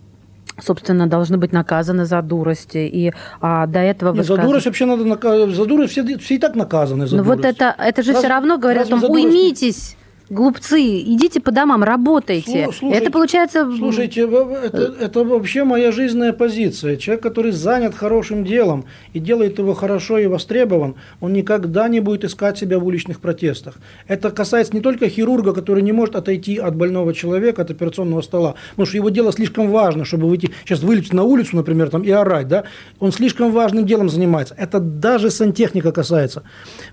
собственно, 0.59 1.07
должны 1.07 1.37
быть 1.39 1.53
наказаны 1.53 2.05
за 2.05 2.23
дурости. 2.23 2.79
И 2.79 3.13
а, 3.41 3.67
до 3.67 3.81
этого... 3.81 4.15
Нет, 4.15 4.27
за 4.27 4.37
дурость 4.37 4.67
вообще 4.67 4.87
надо 4.87 5.05
наказывать. 5.05 5.55
За 5.55 5.65
дурость 5.65 5.93
все, 5.93 6.19
все 6.19 6.35
и 6.35 6.39
так 6.39 6.55
наказаны. 6.55 7.07
За 7.07 7.17
Но 7.17 7.23
ну, 7.23 7.29
вот 7.29 7.45
это, 7.45 7.75
это 7.79 8.03
же 8.03 8.13
Раз, 8.13 8.21
все 8.21 8.29
равно 8.29 8.59
говорят 8.59 8.87
о 8.87 9.01
том, 9.01 9.11
уймитесь. 9.11 9.97
Глупцы, 10.31 11.01
идите 11.01 11.41
по 11.41 11.51
домам, 11.51 11.83
работайте. 11.83 12.69
Слушайте, 12.73 12.97
это 12.97 13.11
получается... 13.11 13.69
Слушайте, 13.77 14.21
это, 14.21 14.95
это 15.01 15.25
вообще 15.25 15.65
моя 15.65 15.91
жизненная 15.91 16.33
позиция. 16.33 16.97
Человек, 16.97 17.25
который 17.25 17.51
занят 17.51 17.97
хорошим 17.97 18.45
делом 18.45 18.85
и 19.13 19.19
делает 19.19 19.59
его 19.59 19.75
хорошо 19.75 20.19
и 20.19 20.29
востребован, 20.29 20.95
он 21.21 21.33
никогда 21.33 21.89
не 21.89 21.99
будет 21.99 22.23
искать 22.23 22.57
себя 22.57 22.79
в 22.79 22.87
уличных 22.87 23.19
протестах. 23.19 23.75
Это 24.07 24.31
касается 24.31 24.73
не 24.73 24.81
только 24.81 25.09
хирурга, 25.09 25.53
который 25.53 25.83
не 25.83 25.91
может 25.91 26.15
отойти 26.15 26.59
от 26.59 26.77
больного 26.77 27.13
человека, 27.13 27.63
от 27.63 27.73
операционного 27.73 28.21
стола, 28.23 28.55
потому 28.71 28.87
что 28.87 28.99
его 28.99 29.09
дело 29.11 29.33
слишком 29.33 29.69
важно, 29.69 30.05
чтобы 30.05 30.29
выйти, 30.29 30.53
сейчас 30.65 30.81
вылететь 30.85 31.13
на 31.13 31.25
улицу, 31.25 31.57
например, 31.57 31.91
там, 31.91 32.03
и 32.03 32.11
орать, 32.11 32.47
да? 32.47 32.63
он 33.01 33.11
слишком 33.11 33.51
важным 33.51 33.85
делом 33.85 34.09
занимается. 34.09 34.55
Это 34.57 34.79
даже 34.79 35.29
сантехника 35.31 35.91
касается. 35.91 36.45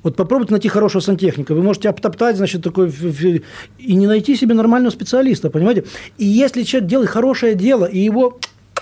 Вот 0.01 0.15
попробуйте 0.15 0.53
найти 0.53 0.69
хорошего 0.69 1.01
сантехника. 1.01 1.53
Вы 1.53 1.61
можете 1.61 1.89
обтоптать, 1.89 2.37
значит, 2.37 2.63
такой 2.63 2.87
и 3.77 3.93
не 3.95 4.07
найти 4.07 4.35
себе 4.35 4.53
нормального 4.53 4.91
специалиста, 4.91 5.49
понимаете? 5.49 5.85
И 6.17 6.25
если 6.25 6.63
человек 6.63 6.89
делает 6.89 7.09
хорошее 7.09 7.55
дело, 7.55 7.85
и 7.85 7.99
его 7.99 8.39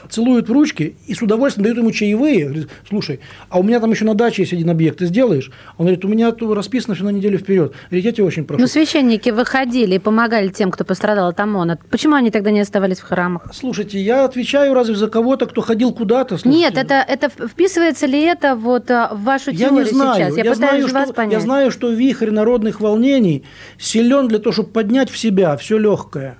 целуют 0.09 0.49
в 0.49 0.51
ручки 0.51 0.95
и 1.07 1.13
с 1.13 1.21
удовольствием 1.21 1.63
дают 1.63 1.77
ему 1.77 1.91
чаевые. 1.91 2.45
Говорит, 2.45 2.69
слушай, 2.87 3.19
а 3.49 3.59
у 3.59 3.63
меня 3.63 3.79
там 3.79 3.91
еще 3.91 4.05
на 4.05 4.13
даче 4.13 4.43
есть 4.43 4.53
один 4.53 4.69
объект, 4.69 4.99
ты 4.99 5.05
сделаешь? 5.05 5.51
Он 5.77 5.85
говорит, 5.85 6.05
у 6.05 6.07
меня 6.07 6.33
расписано 6.39 6.95
все 6.95 7.03
на 7.03 7.09
неделю 7.09 7.37
вперед. 7.37 7.73
Говорит, 7.89 8.05
я 8.05 8.11
тебя 8.11 8.25
очень 8.25 8.45
прошу. 8.45 8.61
Ну, 8.61 8.67
священники 8.67 9.29
выходили 9.29 9.95
и 9.95 9.99
помогали 9.99 10.49
тем, 10.49 10.71
кто 10.71 10.83
пострадал 10.83 11.29
от 11.29 11.39
ОМОНа. 11.39 11.79
Почему 11.89 12.15
они 12.15 12.31
тогда 12.31 12.51
не 12.51 12.59
оставались 12.59 12.99
в 12.99 13.03
храмах? 13.03 13.49
Слушайте, 13.53 13.99
я 13.99 14.25
отвечаю 14.25 14.73
разве 14.73 14.95
за 14.95 15.07
кого-то, 15.07 15.45
кто 15.45 15.61
ходил 15.61 15.93
куда-то? 15.93 16.37
Слушайте. 16.37 16.59
Нет, 16.59 16.77
это, 16.77 17.05
это 17.07 17.29
вписывается 17.29 18.05
ли 18.05 18.21
это 18.21 18.55
вот 18.55 18.89
а, 18.91 19.13
в 19.13 19.23
вашу 19.23 19.51
я 19.51 19.69
теорию 19.69 19.85
не 19.85 19.91
знаю. 19.91 20.15
сейчас? 20.15 20.37
Я, 20.37 20.43
я 20.43 20.51
пытаюсь 20.51 20.89
знаю, 20.89 20.93
вас 20.93 21.05
что, 21.05 21.13
понять. 21.13 21.33
Я 21.33 21.39
знаю, 21.39 21.71
что 21.71 21.89
вихрь 21.89 22.31
народных 22.31 22.81
волнений 22.81 23.43
силен 23.77 24.27
для 24.27 24.39
того, 24.39 24.53
чтобы 24.53 24.69
поднять 24.69 25.09
в 25.09 25.17
себя 25.17 25.55
все 25.57 25.77
легкое. 25.77 26.37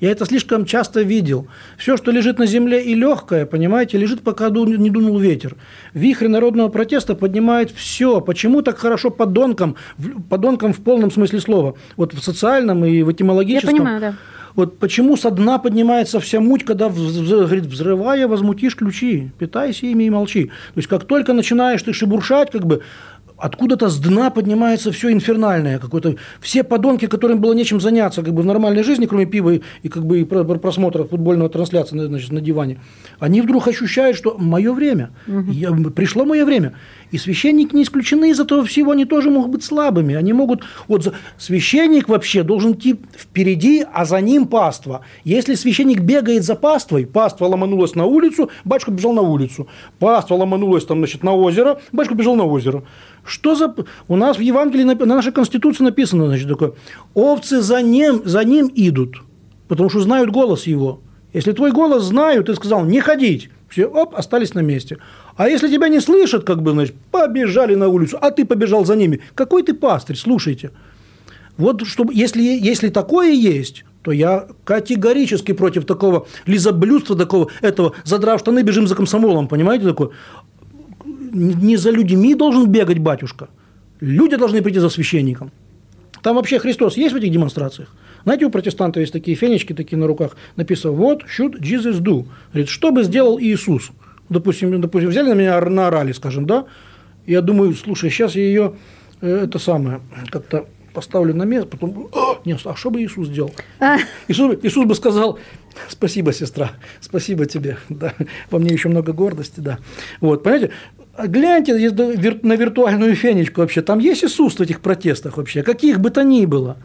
Я 0.00 0.10
это 0.10 0.24
слишком 0.26 0.64
часто 0.66 1.02
видел. 1.02 1.46
Все, 1.78 1.96
что 1.96 2.10
лежит 2.10 2.38
на 2.38 2.46
земле 2.46 2.82
и 2.84 2.94
легкое, 2.94 3.46
понимаете, 3.46 3.96
лежит, 3.98 4.22
пока 4.22 4.50
не 4.50 4.90
дунул 4.90 5.18
ветер. 5.18 5.56
Вихрь 5.94 6.28
народного 6.28 6.68
протеста 6.68 7.14
поднимает 7.14 7.70
все. 7.70 8.20
Почему 8.20 8.62
так 8.62 8.78
хорошо 8.78 9.10
подонкам, 9.10 9.76
подонкам 10.28 10.72
в 10.72 10.80
полном 10.80 11.10
смысле 11.10 11.40
слова? 11.40 11.74
Вот 11.96 12.12
в 12.12 12.22
социальном 12.22 12.84
и 12.84 13.02
в 13.02 13.12
этимологическом. 13.12 13.74
Я 13.74 13.80
понимаю, 13.80 14.00
да. 14.00 14.14
Вот 14.54 14.78
почему 14.78 15.16
со 15.16 15.30
дна 15.30 15.58
поднимается 15.58 16.20
вся 16.20 16.40
муть, 16.40 16.64
когда, 16.64 16.88
говорит, 16.88 17.66
взрывая, 17.66 18.28
возмутишь 18.28 18.76
ключи, 18.76 19.32
питайся 19.38 19.86
ими 19.86 20.04
и 20.04 20.10
молчи. 20.10 20.46
То 20.46 20.78
есть, 20.78 20.88
как 20.88 21.04
только 21.04 21.32
начинаешь 21.32 21.82
ты 21.82 21.92
шебуршать, 21.92 22.52
как 22.52 22.64
бы, 22.64 22.82
откуда-то 23.36 23.88
с 23.88 23.98
дна 23.98 24.30
поднимается 24.30 24.92
все 24.92 25.12
инфернальное, 25.12 25.78
какое-то 25.78 26.16
все 26.40 26.62
подонки, 26.62 27.06
которым 27.06 27.40
было 27.40 27.52
нечем 27.52 27.80
заняться 27.80 28.22
как 28.22 28.32
бы 28.32 28.42
в 28.42 28.46
нормальной 28.46 28.82
жизни, 28.82 29.06
кроме 29.06 29.26
пива 29.26 29.54
и, 29.54 29.62
и 29.82 29.88
как 29.88 30.06
бы 30.06 30.20
и 30.20 30.24
просмотра 30.24 31.04
футбольного 31.04 31.50
трансляции 31.50 31.98
значит, 31.98 32.32
на 32.32 32.40
диване, 32.40 32.80
они 33.18 33.40
вдруг 33.40 33.68
ощущают, 33.68 34.16
что 34.16 34.36
мое 34.38 34.72
время, 34.72 35.10
угу. 35.26 35.50
я, 35.50 35.72
пришло 35.72 36.24
мое 36.24 36.44
время. 36.44 36.74
И 37.10 37.18
священники 37.18 37.74
не 37.74 37.84
исключены 37.84 38.30
из 38.30 38.40
этого 38.40 38.64
всего, 38.64 38.92
они 38.92 39.04
тоже 39.04 39.30
могут 39.30 39.52
быть 39.52 39.64
слабыми. 39.64 40.14
Они 40.14 40.32
могут... 40.32 40.64
Вот 40.88 41.14
священник 41.38 42.08
вообще 42.08 42.42
должен 42.42 42.72
идти 42.72 42.98
впереди, 43.16 43.84
а 43.92 44.04
за 44.04 44.20
ним 44.20 44.46
паства. 44.46 45.02
Если 45.22 45.54
священник 45.54 46.00
бегает 46.00 46.42
за 46.42 46.56
паствой, 46.56 47.06
паства 47.06 47.46
ломанулась 47.46 47.94
на 47.94 48.04
улицу, 48.04 48.50
батюшка 48.64 48.90
бежал 48.90 49.12
на 49.12 49.22
улицу. 49.22 49.68
Паства 50.00 50.34
ломанулась 50.34 50.84
там, 50.86 50.98
значит, 50.98 51.22
на 51.22 51.34
озеро, 51.34 51.80
батюшка 51.92 52.16
бежал 52.16 52.34
на 52.34 52.44
озеро. 52.44 52.82
Что 53.24 53.54
за... 53.54 53.74
У 54.08 54.16
нас 54.16 54.36
в 54.36 54.40
Евангелии, 54.40 54.84
на 54.84 55.14
нашей 55.14 55.32
Конституции 55.32 55.82
написано, 55.82 56.26
значит, 56.26 56.48
такое, 56.48 56.72
овцы 57.14 57.62
за 57.62 57.80
ним, 57.82 58.22
за 58.24 58.44
ним 58.44 58.70
идут, 58.74 59.22
потому 59.68 59.88
что 59.88 60.00
знают 60.00 60.30
голос 60.30 60.66
его. 60.66 61.00
Если 61.32 61.52
твой 61.52 61.72
голос 61.72 62.04
знают, 62.04 62.46
ты 62.46 62.54
сказал, 62.54 62.84
не 62.84 63.00
ходить, 63.00 63.50
все, 63.68 63.86
оп, 63.86 64.14
остались 64.14 64.54
на 64.54 64.60
месте. 64.60 64.98
А 65.36 65.48
если 65.48 65.68
тебя 65.68 65.88
не 65.88 66.00
слышат, 66.00 66.44
как 66.44 66.62
бы, 66.62 66.72
значит, 66.72 66.94
побежали 67.10 67.74
на 67.74 67.88
улицу, 67.88 68.18
а 68.20 68.30
ты 68.30 68.44
побежал 68.44 68.84
за 68.84 68.94
ними. 68.94 69.20
Какой 69.34 69.62
ты 69.62 69.74
пастырь, 69.74 70.16
слушайте. 70.16 70.70
Вот 71.56 71.86
чтобы, 71.86 72.14
если, 72.14 72.42
если 72.42 72.88
такое 72.88 73.32
есть, 73.32 73.84
то 74.02 74.12
я 74.12 74.46
категорически 74.64 75.52
против 75.52 75.86
такого 75.86 76.26
лизоблюдства, 76.46 77.16
такого 77.16 77.50
этого, 77.62 77.94
задрав 78.04 78.38
штаны, 78.40 78.62
бежим 78.62 78.86
за 78.86 78.94
комсомолом, 78.94 79.48
понимаете, 79.48 79.86
такое. 79.86 80.10
Не 81.34 81.76
за 81.76 81.90
людьми 81.90 82.34
должен 82.34 82.70
бегать 82.70 82.98
батюшка. 82.98 83.48
Люди 84.00 84.36
должны 84.36 84.62
прийти 84.62 84.78
за 84.78 84.88
священником. 84.88 85.50
Там 86.22 86.36
вообще 86.36 86.58
Христос 86.58 86.96
есть 86.96 87.12
в 87.12 87.16
этих 87.16 87.30
демонстрациях? 87.30 87.88
Знаете, 88.24 88.46
у 88.46 88.50
протестантов 88.50 89.00
есть 89.00 89.12
такие 89.12 89.36
фенечки 89.36 89.74
такие 89.74 89.98
на 89.98 90.06
руках, 90.06 90.36
написано 90.56 90.92
«What 90.92 91.22
should 91.26 91.60
Jesus 91.60 92.00
do?» 92.00 92.26
Говорит, 92.52 92.70
что 92.70 92.92
бы 92.92 93.02
сделал 93.02 93.38
Иисус? 93.38 93.90
Допустим, 94.30 94.80
допустим, 94.80 95.10
взяли 95.10 95.28
на 95.28 95.34
меня, 95.34 95.60
наорали, 95.60 96.12
скажем, 96.12 96.46
да? 96.46 96.64
Я 97.26 97.42
думаю, 97.42 97.74
слушай, 97.74 98.08
сейчас 98.10 98.36
я 98.36 98.42
ее, 98.42 98.74
э, 99.20 99.44
это 99.44 99.58
самое, 99.58 100.00
как-то 100.30 100.66
поставлю 100.94 101.34
на 101.34 101.42
место, 101.42 101.66
потом, 101.66 102.08
а, 102.14 102.38
нет, 102.44 102.60
а 102.64 102.74
что 102.74 102.90
бы 102.90 103.02
Иисус 103.02 103.28
сделал? 103.28 103.52
А. 103.80 103.98
Иисус, 104.28 104.56
Иисус 104.62 104.86
бы 104.86 104.94
сказал, 104.94 105.38
спасибо, 105.88 106.32
сестра, 106.32 106.72
спасибо 107.00 107.44
тебе, 107.46 107.76
да, 107.90 108.14
во 108.50 108.58
мне 108.58 108.72
еще 108.72 108.88
много 108.88 109.12
гордости, 109.12 109.60
да. 109.60 109.78
Вот, 110.20 110.42
понимаете, 110.42 110.70
гляньте 111.18 111.74
на 111.74 112.56
виртуальную 112.56 113.14
фенечку 113.14 113.60
вообще, 113.60 113.82
там 113.82 113.98
есть 113.98 114.24
Иисус 114.24 114.54
в 114.54 114.60
этих 114.60 114.80
протестах 114.80 115.36
вообще, 115.36 115.62
каких 115.62 116.00
бы 116.00 116.10
то 116.10 116.22
ни 116.22 116.46
было. 116.46 116.76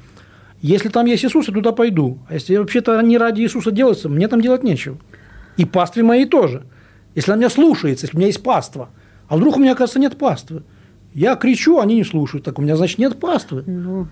Если 0.62 0.90
там 0.90 1.06
есть 1.06 1.24
Иисус, 1.24 1.48
я 1.48 1.54
туда 1.54 1.72
пойду. 1.72 2.20
А 2.28 2.34
если 2.34 2.58
вообще-то 2.58 3.02
не 3.02 3.18
ради 3.18 3.42
Иисуса 3.42 3.72
делается, 3.72 4.10
мне 4.10 4.28
там 4.28 4.42
делать 4.42 4.64
нечего. 4.64 4.98
И 5.58 5.66
пастве 5.66 6.04
мои 6.04 6.26
тоже. 6.26 6.64
Если 7.16 7.32
она 7.32 7.40
меня 7.40 7.50
слушается, 7.50 8.06
если 8.06 8.18
у 8.18 8.20
меня 8.20 8.28
есть 8.28 8.44
паства. 8.44 8.90
А 9.28 9.38
вдруг 9.38 9.58
у 9.58 9.60
меня, 9.60 9.72
оказывается, 9.72 10.00
нет 10.00 10.18
паствы? 10.18 10.64
Я 11.14 11.36
кричу, 11.36 11.80
они 11.80 11.96
не 11.96 12.04
слушают. 12.04 12.44
Так 12.46 12.60
у 12.60 12.62
меня, 12.62 12.76
значит, 12.76 12.98
нет 12.98 13.20
паствы. 13.20 13.64
Ну, 13.66 14.08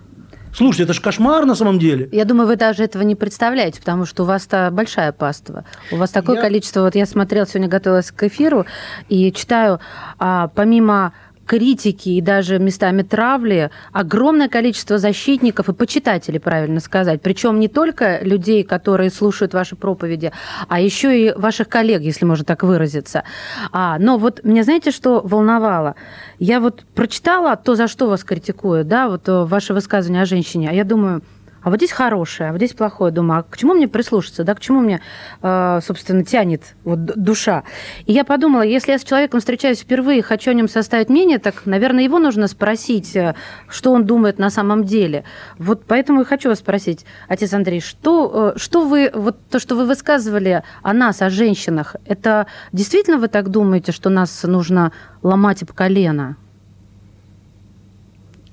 Слушайте, 0.58 0.86
это 0.86 0.94
же 0.94 1.02
кошмар 1.02 1.46
на 1.46 1.54
самом 1.54 1.78
деле. 1.78 2.10
Я 2.12 2.26
думаю, 2.26 2.48
вы 2.48 2.56
даже 2.56 2.84
этого 2.84 3.04
не 3.04 3.14
представляете, 3.14 3.80
потому 3.80 4.08
что 4.08 4.24
у 4.24 4.26
вас-то 4.26 4.70
большая 4.72 5.12
паства. 5.12 5.66
У 5.92 5.98
вас 5.98 6.10
такое 6.10 6.38
я... 6.38 6.42
количество... 6.42 6.82
Вот 6.82 6.96
я 6.96 7.06
смотрела, 7.06 7.46
сегодня 7.46 7.68
готовилась 7.68 8.10
к 8.10 8.24
эфиру, 8.24 8.66
и 9.08 9.32
читаю, 9.32 9.80
а, 10.18 10.48
помимо 10.48 11.14
критики 11.48 12.10
и 12.10 12.22
даже 12.22 12.60
местами 12.60 13.02
травли 13.02 13.72
огромное 13.92 14.50
количество 14.50 14.98
защитников 14.98 15.70
и 15.70 15.74
почитателей, 15.74 16.40
правильно 16.40 16.80
сказать. 16.80 17.22
Причем 17.22 17.60
не 17.60 17.68
только 17.68 18.20
людей, 18.22 18.64
которые 18.64 19.10
слушают 19.10 19.54
ваши 19.54 19.76
проповеди, 19.76 20.32
а 20.68 20.80
еще 20.80 21.20
и 21.20 21.34
ваших 21.34 21.70
коллег, 21.70 22.02
если 22.02 22.26
можно 22.26 22.46
так 22.46 22.64
выразиться. 22.64 23.24
А, 23.72 23.98
но 23.98 24.18
вот 24.18 24.44
меня 24.44 24.64
знаете, 24.64 24.92
что 24.92 25.22
волновало? 25.24 25.96
Я 26.38 26.60
вот 26.60 26.86
прочитала 26.94 27.56
то, 27.56 27.76
за 27.76 27.88
что 27.88 28.08
вас 28.08 28.24
критикуют, 28.24 28.88
да, 28.88 29.08
вот 29.08 29.28
э, 29.30 29.44
ваше 29.46 29.74
высказывание 29.74 30.22
о 30.22 30.26
женщине, 30.26 30.70
а 30.70 30.74
я 30.74 30.84
думаю, 30.84 31.22
а 31.68 31.70
вот 31.70 31.80
здесь 31.80 31.92
хорошее, 31.92 32.48
а 32.48 32.52
вот 32.54 32.60
здесь 32.60 32.72
плохое. 32.72 33.12
Думаю, 33.12 33.42
а 33.42 33.44
к 33.44 33.58
чему 33.58 33.74
мне 33.74 33.90
прислушаться, 33.90 34.46
да, 34.46 34.56
к 34.56 34.62
чему 34.62 34.80
мне, 34.80 35.02
э, 35.42 35.80
собственно, 35.84 36.24
тянет 36.24 36.62
вот 36.86 37.04
душа. 37.04 37.66
И 38.06 38.14
я 38.14 38.24
подумала, 38.24 38.62
если 38.62 38.94
я 38.94 38.98
с 38.98 39.04
человеком 39.04 39.42
встречаюсь 39.42 39.82
впервые, 39.82 40.22
хочу 40.22 40.52
о 40.52 40.54
нем 40.54 40.70
составить 40.70 41.10
мнение, 41.10 41.40
так, 41.40 41.66
наверное, 41.66 42.06
его 42.06 42.20
нужно 42.20 42.48
спросить, 42.48 43.14
э, 43.18 43.36
что 43.68 43.92
он 43.92 44.06
думает 44.06 44.40
на 44.40 44.50
самом 44.50 44.86
деле. 44.86 45.26
Вот 45.58 45.84
поэтому 45.86 46.22
и 46.22 46.24
хочу 46.24 46.48
вас 46.48 46.60
спросить, 46.60 47.06
отец 47.28 47.52
Андрей, 47.54 47.82
что, 47.82 48.54
э, 48.56 48.58
что 48.58 48.86
вы, 48.86 49.12
вот 49.14 49.36
то, 49.50 49.60
что 49.60 49.76
вы 49.76 49.86
высказывали 49.86 50.64
о 50.84 50.94
нас, 50.94 51.22
о 51.22 51.30
женщинах, 51.30 51.98
это 52.06 52.48
действительно 52.72 53.18
вы 53.18 53.28
так 53.28 53.50
думаете, 53.50 53.92
что 53.92 54.10
нас 54.10 54.44
нужно 54.44 54.94
ломать 55.22 55.64
об 55.64 55.74
колено? 55.74 56.38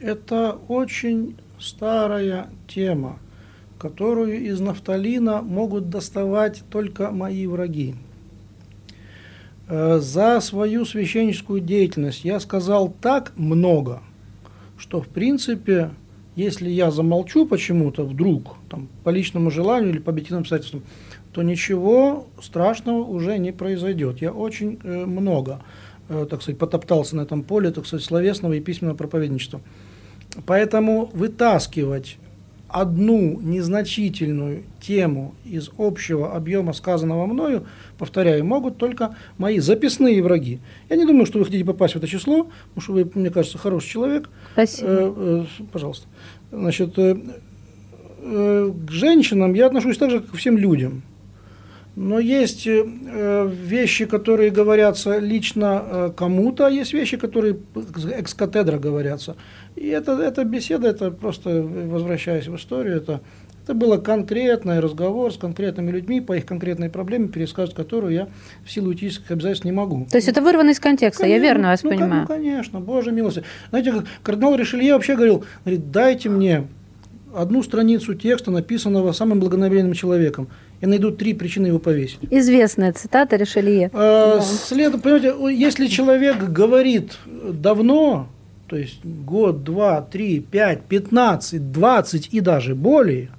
Это 0.01 0.59
очень 0.67 1.37
старая 1.59 2.49
тема, 2.69 3.19
которую 3.79 4.43
из 4.45 4.61
нафталина 4.61 5.43
могут 5.43 5.91
доставать 5.91 6.63
только 6.71 7.11
мои 7.11 7.47
враги. 7.47 7.95
Э, 9.69 9.99
за 10.01 10.41
свою 10.41 10.85
священническую 10.85 11.61
деятельность 11.61 12.25
я 12.25 12.41
сказал 12.41 12.95
так 13.01 13.33
много, 13.37 14.03
что 14.77 15.01
в 15.01 15.09
принципе, 15.09 15.91
если 16.37 16.69
я 16.69 16.91
замолчу 16.91 17.47
почему-то 17.47 18.05
вдруг, 18.05 18.57
там, 18.69 18.89
по 19.05 19.11
личному 19.11 19.51
желанию 19.51 19.91
или 19.91 19.99
по 19.99 20.11
объективным 20.11 20.43
обстоятельствам, 20.43 20.83
то 21.33 21.43
ничего 21.43 22.27
страшного 22.41 22.99
уже 22.99 23.39
не 23.39 23.53
произойдет. 23.53 24.21
Я 24.21 24.33
очень 24.33 24.79
э, 24.83 25.05
много, 25.05 25.63
э, 26.09 26.27
так 26.29 26.43
сказать, 26.43 26.59
потоптался 26.59 27.17
на 27.17 27.23
этом 27.23 27.43
поле, 27.43 27.71
так 27.71 27.87
сказать, 27.87 28.05
словесного 28.05 28.53
и 28.53 28.61
письменного 28.61 28.97
проповедничества. 28.97 29.61
Поэтому 30.47 31.11
вытаскивать 31.13 32.19
одну 32.75 33.39
незначительную 33.41 34.65
тему 34.81 35.37
из 35.45 35.71
общего 35.79 36.35
объема 36.35 36.73
сказанного 36.73 37.25
мною, 37.27 37.67
повторяю, 37.99 38.45
могут 38.45 38.79
только 38.79 39.15
мои 39.39 39.61
записные 39.61 40.21
враги. 40.21 40.59
Я 40.91 40.97
не 40.97 41.07
думаю, 41.07 41.25
что 41.27 41.39
вы 41.39 41.45
хотите 41.45 41.65
попасть 41.65 41.95
в 41.95 41.99
это 41.99 42.09
число, 42.09 42.49
потому 42.75 42.83
что 42.83 42.93
вы, 42.95 43.11
мне 43.15 43.31
кажется, 43.31 43.59
хороший 43.59 43.91
человек. 43.91 44.29
Спасибо. 44.55 44.89
Э, 44.89 45.45
э, 45.61 45.65
пожалуйста. 45.71 46.09
Значит, 46.51 46.99
э, 46.99 47.17
э, 48.23 48.73
к 48.89 48.91
женщинам 48.91 49.55
я 49.55 49.67
отношусь 49.67 49.97
так 49.97 50.11
же, 50.11 50.19
как 50.19 50.35
и 50.35 50.37
всем 50.37 50.59
людям. 50.59 51.03
Но 51.97 52.19
есть 52.19 52.67
э, 52.67 53.49
вещи, 53.49 54.07
которые 54.07 54.51
говорятся 54.51 55.19
лично 55.19 55.83
э, 55.85 56.13
кому-то, 56.17 56.67
а 56.67 56.71
есть 56.71 56.93
вещи, 56.93 57.17
которые 57.17 57.57
экс-катедра 58.13 58.79
говорятся. 58.79 59.37
И 59.77 59.87
это, 59.87 60.13
эта 60.21 60.45
беседа, 60.45 60.89
это 60.89 61.13
просто, 61.13 61.63
возвращаясь 61.63 62.49
в 62.49 62.57
историю, 62.57 62.97
это, 62.97 63.21
это 63.63 63.75
был 63.75 63.97
конкретный 64.03 64.81
разговор 64.81 65.33
с 65.33 65.37
конкретными 65.37 65.93
людьми 65.93 66.21
по 66.21 66.37
их 66.37 66.47
конкретной 66.47 66.91
проблеме, 66.91 67.29
пересказывать 67.29 67.77
которую 67.77 68.13
я 68.13 68.29
в 68.65 68.71
силу 68.73 68.93
этических 68.93 69.31
обязательств 69.31 69.65
не 69.65 69.73
могу. 69.73 70.07
То 70.11 70.17
есть 70.17 70.29
это 70.29 70.43
вырвано 70.43 70.71
из 70.71 70.81
контекста, 70.81 71.23
конечно, 71.23 71.45
я 71.45 71.49
верно 71.49 71.69
вас 71.69 71.85
ну, 71.85 71.91
понимаю? 71.91 72.23
Ну, 72.23 72.27
конечно, 72.27 72.81
боже 72.81 73.13
милости. 73.13 73.45
Знаете, 73.71 74.03
кардинал 74.25 74.57
Ришелье 74.57 74.95
вообще 74.95 75.15
говорил, 75.15 75.45
говорит, 75.65 75.93
дайте 75.93 76.29
мне 76.29 76.67
одну 77.35 77.63
страницу 77.63 78.15
текста, 78.15 78.51
написанного 78.51 79.13
самым 79.13 79.41
благонамеренным 79.41 79.93
человеком. 79.93 80.49
Я 80.81 80.89
найду 80.89 81.11
три 81.11 81.35
причины 81.35 81.69
его 81.69 81.79
повесить. 81.79 82.19
Известная 82.31 82.93
цитата 82.93 83.37
Ришелье. 83.37 83.91
А, 83.93 84.37
да. 84.37 84.43
след, 84.43 85.01
понимаете, 85.01 85.35
если 85.55 85.87
человек 85.87 86.43
говорит 86.43 87.19
давно, 87.27 88.29
то 88.67 88.77
есть 88.77 89.05
год, 89.05 89.65
два, 89.65 90.03
три, 90.03 90.41
пять, 90.41 90.83
пятнадцать, 90.83 91.73
двадцать 91.73 92.29
и 92.33 92.41
даже 92.41 92.75
более, 92.75 93.31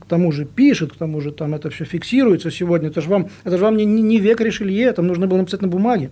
к 0.00 0.06
тому 0.06 0.32
же 0.32 0.44
пишет, 0.44 0.92
к 0.92 0.96
тому 0.96 1.20
же 1.20 1.32
там 1.32 1.54
это 1.54 1.70
все 1.70 1.84
фиксируется 1.84 2.50
сегодня, 2.50 2.88
это 2.88 3.00
же 3.00 3.08
вам, 3.08 3.30
это 3.44 3.56
же 3.56 3.62
вам 3.62 3.76
не, 3.76 3.84
не 3.84 4.18
век 4.18 4.40
Ришелье, 4.40 4.92
там 4.92 5.06
нужно 5.06 5.26
было 5.26 5.38
написать 5.38 5.62
на 5.62 5.68
бумаге. 5.68 6.10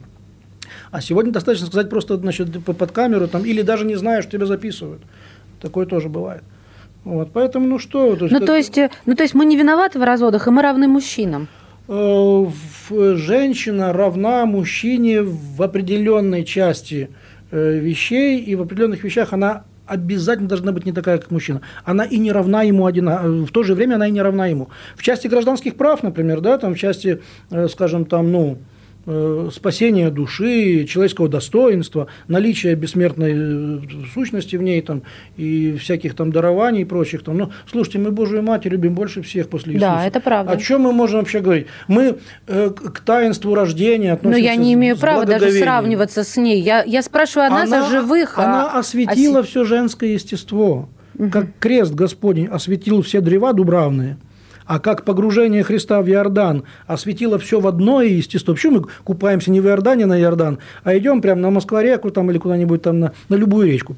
А 0.91 1.01
сегодня 1.01 1.33
достаточно 1.33 1.67
сказать 1.67 1.91
просто 1.91 2.17
значит, 2.17 2.65
под 2.65 2.93
камеру 2.93 3.29
там, 3.29 3.45
или 3.45 3.63
даже 3.63 3.85
не 3.85 3.97
зная, 3.97 4.23
что 4.23 4.33
тебя 4.33 4.47
записывают. 4.47 5.03
Такое 5.61 5.87
тоже 5.87 6.09
бывает. 6.09 6.43
Вот, 7.05 7.31
поэтому, 7.33 7.67
ну 7.67 7.79
что... 7.79 8.15
То 8.17 8.25
есть, 8.27 8.33
ну, 8.39 8.47
то 8.47 8.57
есть, 8.57 8.79
э, 8.79 8.91
ну, 9.07 9.15
то 9.15 9.23
есть 9.23 9.35
мы 9.35 9.45
не 9.45 9.57
виноваты 9.57 9.99
в 9.99 10.03
разводах, 10.03 10.47
и 10.47 10.51
мы 10.51 10.63
равны 10.63 10.87
мужчинам? 10.87 11.49
Э, 11.89 12.47
женщина 13.15 13.93
равна 13.93 14.45
мужчине 14.45 15.23
в 15.23 15.63
определенной 15.63 16.45
части 16.45 17.11
э, 17.51 17.79
вещей, 17.79 18.41
и 18.41 18.55
в 18.55 18.63
определенных 18.63 19.03
вещах 19.03 19.33
она 19.33 19.65
обязательно 19.87 20.49
должна 20.49 20.73
быть 20.73 20.85
не 20.87 20.93
такая, 20.93 21.19
как 21.19 21.31
мужчина. 21.31 21.63
Она 21.85 22.05
и 22.05 22.19
не 22.19 22.31
равна 22.33 22.63
ему 22.63 22.87
один, 22.87 23.09
в 23.45 23.51
то 23.51 23.63
же 23.63 23.75
время 23.75 23.97
она 23.97 24.07
и 24.07 24.11
не 24.13 24.23
равна 24.23 24.47
ему. 24.47 24.69
В 24.95 25.03
части 25.03 25.27
гражданских 25.27 25.75
прав, 25.75 26.03
например, 26.03 26.41
да, 26.41 26.59
там 26.59 26.75
в 26.75 26.79
части, 26.79 27.21
скажем, 27.69 28.05
там, 28.05 28.31
ну, 28.31 28.59
спасения 29.53 30.11
души, 30.11 30.85
человеческого 30.85 31.29
достоинства, 31.29 32.07
наличие 32.29 32.75
бессмертной 32.75 33.33
э, 33.35 33.79
сущности 34.13 34.57
в 34.57 34.63
ней 34.63 34.81
там, 34.83 35.03
и 35.37 35.77
всяких 35.77 36.15
там 36.15 36.33
дарований 36.33 36.83
и 36.83 36.85
прочих. 36.85 37.23
Там. 37.23 37.39
Но 37.39 37.51
слушайте, 37.71 37.99
мы 37.99 38.11
Божию 38.11 38.43
Мать 38.43 38.67
любим 38.67 38.95
больше 38.95 39.23
всех 39.23 39.49
после 39.49 39.75
Иисуса. 39.75 39.91
Да, 39.91 40.07
это 40.07 40.21
правда. 40.21 40.53
О 40.53 40.57
чем 40.57 40.83
мы 40.83 40.93
можем 40.93 41.21
вообще 41.21 41.41
говорить? 41.41 41.67
Мы 41.89 42.19
э, 42.47 42.71
к 42.71 43.01
таинству 43.01 43.55
рождения 43.55 44.13
относимся 44.13 44.41
Но 44.41 44.45
я 44.45 44.57
не 44.57 44.75
имею 44.75 44.97
права 44.97 45.25
даже 45.25 45.51
сравниваться 45.53 46.25
с 46.25 46.37
ней. 46.37 46.61
Я, 46.61 46.83
я 46.85 47.03
спрашиваю 47.03 47.49
о 47.49 47.51
нас, 47.51 47.73
она, 47.73 47.87
о 47.87 47.91
живых. 47.91 48.39
Она 48.39 48.71
а... 48.71 48.79
осветила 48.79 49.41
о... 49.41 49.43
все 49.43 49.65
женское 49.65 50.13
естество. 50.13 50.89
Угу. 51.19 51.31
Как 51.31 51.47
крест 51.59 51.93
Господень 51.93 52.47
осветил 52.47 53.03
все 53.03 53.21
древа 53.21 53.53
дубравные– 53.53 54.17
А 54.67 54.79
как 54.79 55.05
погружение 55.05 55.63
Христа 55.63 56.01
в 56.03 56.09
Иордан 56.09 56.65
осветило 56.87 57.39
все 57.39 57.61
в 57.61 57.67
одно 57.67 58.03
естество. 58.03 58.55
Почему 58.55 58.81
мы 58.81 58.87
купаемся 59.05 59.51
не 59.51 59.61
в 59.61 59.67
Иордане 59.67 60.07
на 60.07 60.21
Иордан, 60.21 60.59
а 60.85 60.97
идем 60.97 61.21
прямо 61.21 61.41
на 61.41 61.51
Москва-реку 61.51 62.11
там, 62.11 62.31
или 62.31 62.39
куда-нибудь 62.39 62.83
там 62.83 63.01
на, 63.01 63.13
на 63.29 63.35
любую 63.35 63.67
речку? 63.67 63.97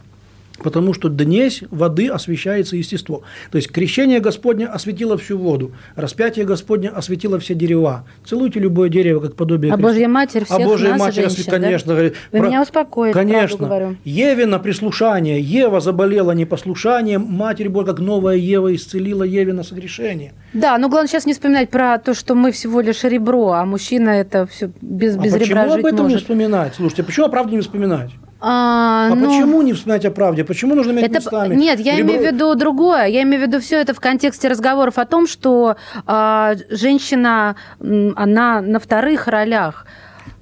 Потому 0.59 0.93
что 0.95 1.09
днесь 1.09 1.63
воды 1.71 2.09
освещается 2.09 2.77
естество. 2.77 3.23
То 3.51 3.57
есть 3.57 3.71
крещение 3.73 4.21
Господне 4.21 4.67
осветило 4.67 5.17
всю 5.17 5.39
воду, 5.39 5.73
распятие 5.97 6.45
Господне 6.45 6.89
осветило 6.89 7.39
все 7.39 7.55
дерева. 7.55 8.07
Целуйте 8.25 8.61
любое 8.61 8.89
дерево, 8.89 9.21
как 9.21 9.35
подобие 9.35 9.73
А 9.73 9.77
Христа. 9.77 9.89
Божья 9.91 10.09
Матерь 10.09 10.45
всех 10.45 10.61
а 10.61 10.63
Божья 10.63 10.91
нас, 10.91 11.01
Матерь, 11.01 11.23
женщин, 11.23 11.41
освет- 11.41 11.51
конечно, 11.51 11.89
да? 11.89 11.95
говорит, 11.95 12.15
Вы 12.31 12.39
про- 12.39 12.47
меня 12.49 12.63
успокоите, 12.63 13.13
правду 13.15 13.33
Конечно. 13.33 13.67
говорю. 13.67 13.97
Евина 14.05 14.59
прислушание. 14.59 15.41
Ева 15.41 15.81
заболела 15.81 16.33
непослушанием. 16.33 17.23
Матерь 17.23 17.69
Божья, 17.69 17.87
как 17.87 17.99
новая 18.01 18.37
Ева, 18.37 18.75
исцелила 18.75 19.25
Евина 19.25 19.63
согрешение. 19.65 20.33
Да, 20.53 20.77
но 20.79 20.89
главное 20.89 21.09
сейчас 21.09 21.27
не 21.27 21.33
вспоминать 21.33 21.71
про 21.71 21.99
то, 21.99 22.15
что 22.15 22.35
мы 22.35 22.53
всего 22.53 22.81
лишь 22.81 23.03
ребро, 23.05 23.53
а 23.53 23.65
мужчина 23.65 24.11
это 24.11 24.47
все 24.47 24.71
без, 24.81 25.17
без 25.17 25.35
а 25.35 25.39
почему 25.39 25.49
ребра 25.49 25.63
об 25.65 25.71
жить 25.73 25.87
этом 25.87 25.97
не 25.97 26.03
может. 26.03 26.21
вспоминать? 26.21 26.75
Слушайте, 26.77 27.03
почему 27.03 27.27
о 27.27 27.29
правде 27.31 27.57
не 27.57 27.63
вспоминать? 27.63 28.11
А, 28.45 29.09
А 29.13 29.15
ну, 29.15 29.27
почему 29.27 29.63
не 29.63 29.73
вспоминать 29.73 30.05
о 30.05 30.11
правде? 30.11 30.43
Почему 30.45 30.75
нужно 30.75 30.91
менять 30.91 31.11
Это, 31.11 31.21
местами? 31.21 31.55
нет, 31.55 31.79
я 31.79 31.97
Ребро- 31.97 32.01
имею 32.03 32.21
в 32.23 32.25
виду 32.35 32.55
другое. 32.57 33.07
Я 33.07 33.23
имею 33.23 33.45
в 33.45 33.47
виду 33.47 33.61
все 33.61 33.81
это 33.81 33.95
в 33.95 34.01
контексте 34.01 34.49
разговоров 34.49 34.99
о 34.99 35.05
том, 35.05 35.29
что 35.29 35.77
а, 36.07 36.55
женщина, 36.69 37.55
она 37.79 38.61
на 38.61 38.81
вторых 38.81 39.29
ролях. 39.29 39.87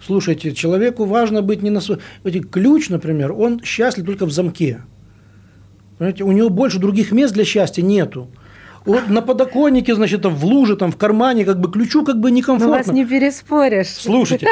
Слушайте, 0.02 0.52
человеку 0.54 1.04
важно 1.04 1.42
быть 1.42 1.60
не 1.62 1.68
на 1.68 1.82
своем... 1.82 2.00
Ключ, 2.50 2.88
например, 2.88 3.32
он 3.32 3.60
счастлив 3.62 4.06
только 4.06 4.24
в 4.24 4.30
замке. 4.30 4.80
Понимаете, 5.98 6.24
у 6.24 6.32
него 6.32 6.48
больше 6.48 6.78
других 6.78 7.12
мест 7.12 7.34
для 7.34 7.44
счастья 7.44 7.82
нету. 7.82 8.30
Вот 8.86 9.08
на 9.08 9.20
подоконнике, 9.22 9.94
значит, 9.94 10.22
там, 10.22 10.34
в 10.34 10.44
луже, 10.44 10.76
там, 10.76 10.90
в 10.90 10.96
кармане, 10.96 11.44
как 11.44 11.60
бы 11.60 11.70
ключу 11.70 12.04
как 12.04 12.18
бы 12.18 12.30
Ну, 12.30 12.36
некомфортно. 12.36 12.76
вас 12.78 12.86
не 12.88 13.04
переспоришь. 13.04 13.88
Слушайте, 13.88 14.48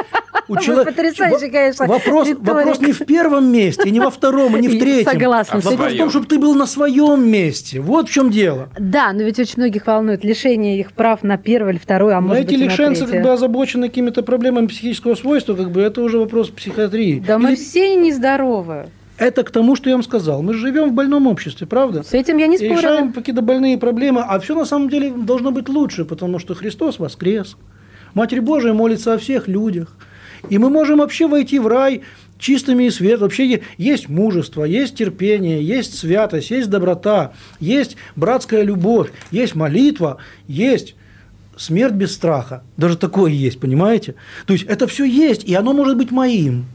у 0.49 0.55
Вы 0.55 0.61
чело- 0.63 0.85
потрясающий, 0.85 1.47
во- 1.47 1.51
конечно, 1.53 1.87
вопрос, 1.87 2.29
риторик. 2.29 2.47
вопрос 2.47 2.81
не 2.81 2.93
в 2.93 2.99
первом 3.07 3.51
месте, 3.51 3.91
не 3.91 4.01
во 4.01 4.11
втором, 4.11 4.57
и 4.57 4.61
не 4.61 4.69
в 4.69 4.75
И 4.77 4.79
третьем. 4.81 5.11
согласна 5.13 5.59
А 5.59 5.61
Вопрос 5.61 5.93
в 5.93 5.97
том, 5.97 6.11
чтобы 6.11 6.27
ты 6.27 6.39
был 6.39 6.55
на 6.55 6.67
своем 6.67 7.29
месте. 7.29 7.81
Вот 7.81 8.09
в 8.09 8.13
чем 8.13 8.31
дело. 8.31 8.69
Да, 8.79 9.13
но 9.13 9.23
ведь 9.23 9.39
очень 9.39 9.55
многих 9.57 9.87
волнует 9.87 10.25
лишение 10.25 10.79
их 10.79 10.93
прав 10.93 11.23
на 11.23 11.39
первое 11.39 11.73
или 11.73 11.79
второе, 11.79 12.17
а 12.17 12.21
Но 12.21 12.29
может 12.29 12.45
эти 12.45 12.51
быть 12.55 12.61
и 12.61 12.65
на 12.65 12.69
лишенцы 12.71 13.07
как 13.07 13.23
бы 13.23 13.31
озабочены 13.33 13.89
какими-то 13.89 14.23
проблемами 14.23 14.67
психического 14.67 15.15
свойства, 15.15 15.55
как 15.55 15.71
бы 15.71 15.81
это 15.81 16.03
уже 16.03 16.19
вопрос 16.19 16.51
психиатрии. 16.51 17.23
Да 17.27 17.39
мы 17.39 17.51
Или- 17.51 17.57
все 17.57 17.95
нездоровы. 17.97 18.87
Это 19.19 19.43
к 19.43 19.51
тому, 19.51 19.75
что 19.75 19.91
я 19.91 19.97
вам 19.97 20.05
сказал. 20.05 20.43
Мы 20.43 20.55
живем 20.55 20.91
в 20.91 20.93
больном 20.93 21.27
обществе, 21.27 21.67
правда? 21.67 22.05
С 22.05 22.15
этим 22.15 22.37
я 22.37 22.47
не 22.47 22.55
И 22.55 22.59
спорила. 22.59 22.79
решаем 22.79 23.13
какие-то 23.13 23.43
больные 23.43 23.77
проблемы, 23.77 24.23
а 24.27 24.39
все 24.39 24.55
на 24.55 24.65
самом 24.65 24.89
деле 24.89 25.11
должно 25.11 25.51
быть 25.51 25.69
лучше, 25.69 26.05
потому 26.05 26.39
что 26.39 26.55
Христос 26.55 27.01
воскрес. 27.01 27.57
Матерь 28.15 28.41
Божия 28.41 28.73
молится 28.73 29.15
о 29.15 29.19
всех 29.19 29.49
людях. 29.49 29.97
И 30.49 30.59
мы 30.59 30.71
можем 30.71 30.99
вообще 30.99 31.27
войти 31.27 31.59
в 31.59 31.67
рай 31.67 32.03
чистыми 32.39 32.85
и 32.85 32.91
свет. 32.91 33.21
Вообще 33.21 33.63
есть 33.77 34.09
мужество, 34.09 34.63
есть 34.63 34.95
терпение, 34.95 35.63
есть 35.63 35.99
святость, 35.99 36.53
есть 36.53 36.71
доброта, 36.71 37.33
есть 37.59 37.97
братская 38.15 38.63
любовь, 38.63 39.11
есть 39.33 39.57
молитва, 39.57 40.19
есть 40.47 40.95
смерть 41.57 41.95
без 41.95 42.15
страха. 42.15 42.63
Даже 42.77 42.97
такое 42.97 43.33
есть, 43.33 43.59
понимаете? 43.59 44.15
То 44.47 44.53
есть 44.53 44.65
это 44.65 44.87
все 44.87 45.05
есть, 45.05 45.43
и 45.43 45.55
оно 45.55 45.73
может 45.73 45.97
быть 45.97 46.13
моим. 46.13 46.67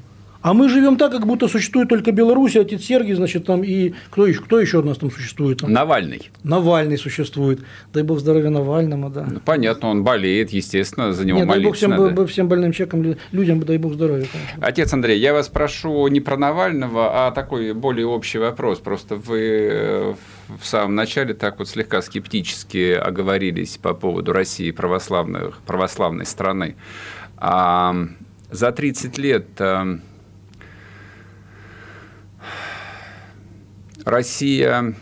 А 0.44 0.54
мы 0.54 0.68
живем 0.68 0.98
так, 0.98 1.14
как 1.14 1.26
будто 1.26 1.48
существует 1.48 1.88
только 1.88 2.12
Беларусь, 2.12 2.58
отец 2.58 2.84
Сергий, 2.84 3.14
значит, 3.14 3.46
там 3.46 3.64
и 3.64 3.94
кто 4.10 4.28
еще, 4.28 4.42
кто 4.42 4.60
еще 4.60 4.80
у 4.80 4.84
нас 4.84 4.98
там 4.98 5.10
существует? 5.10 5.60
Там? 5.60 5.72
Навальный. 5.72 6.30
Навальный 6.44 6.98
существует. 6.98 7.62
Дай 7.94 8.04
бог 8.04 8.20
здоровья 8.20 8.50
Навальному, 8.50 9.10
да. 9.10 9.26
Ну, 9.32 9.40
понятно, 9.40 9.88
он 9.88 10.04
болеет, 10.04 10.50
естественно, 10.50 11.14
за 11.14 11.26
него 11.26 11.40
Нет, 11.40 11.48
дай 11.48 11.58
бог 11.60 11.64
молиться 11.64 11.88
всем, 11.88 11.92
надо. 11.92 12.28
всем 12.28 12.48
больным 12.50 12.74
человекам, 12.74 13.04
лю- 13.04 13.18
людям, 13.32 13.62
дай 13.62 13.78
бог 13.78 13.94
здоровья, 13.94 14.28
конечно. 14.30 14.68
Отец 14.68 14.92
Андрей, 14.92 15.18
я 15.18 15.32
вас 15.32 15.48
прошу 15.48 16.06
не 16.10 16.20
про 16.20 16.36
Навального, 16.36 17.28
а 17.28 17.32
такой 17.32 17.74
более 17.74 18.06
общий 18.06 18.38
вопрос. 18.38 18.80
Просто 18.80 19.16
вы 19.16 19.40
э, 19.72 20.14
в 20.50 20.66
самом 20.66 20.96
начале 20.96 21.34
так 21.34 21.58
вот 21.58 21.70
слегка 21.70 22.02
скептически 22.02 22.92
оговорились 22.92 23.78
по 23.78 23.94
поводу 23.94 24.34
России 24.34 24.72
православных, 24.72 25.60
православной 25.66 26.26
страны. 26.26 26.76
А 27.38 27.96
за 28.52 28.74
30 28.74 29.18
лет 29.18 29.46
Россия 34.06 34.96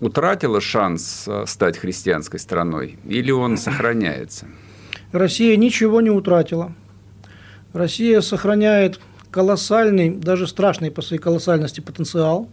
утратила 0.00 0.60
шанс 0.60 1.24
э, 1.26 1.44
стать 1.46 1.78
христианской 1.78 2.38
страной 2.38 2.98
или 3.06 3.30
он 3.30 3.56
сохраняется? 3.58 4.46
Россия 5.12 5.56
ничего 5.56 6.00
не 6.00 6.10
утратила. 6.10 6.74
Россия 7.72 8.20
сохраняет 8.20 9.00
колоссальный, 9.30 10.10
даже 10.10 10.46
страшный 10.46 10.90
по 10.90 11.02
своей 11.02 11.20
колоссальности 11.20 11.80
потенциал. 11.80 12.48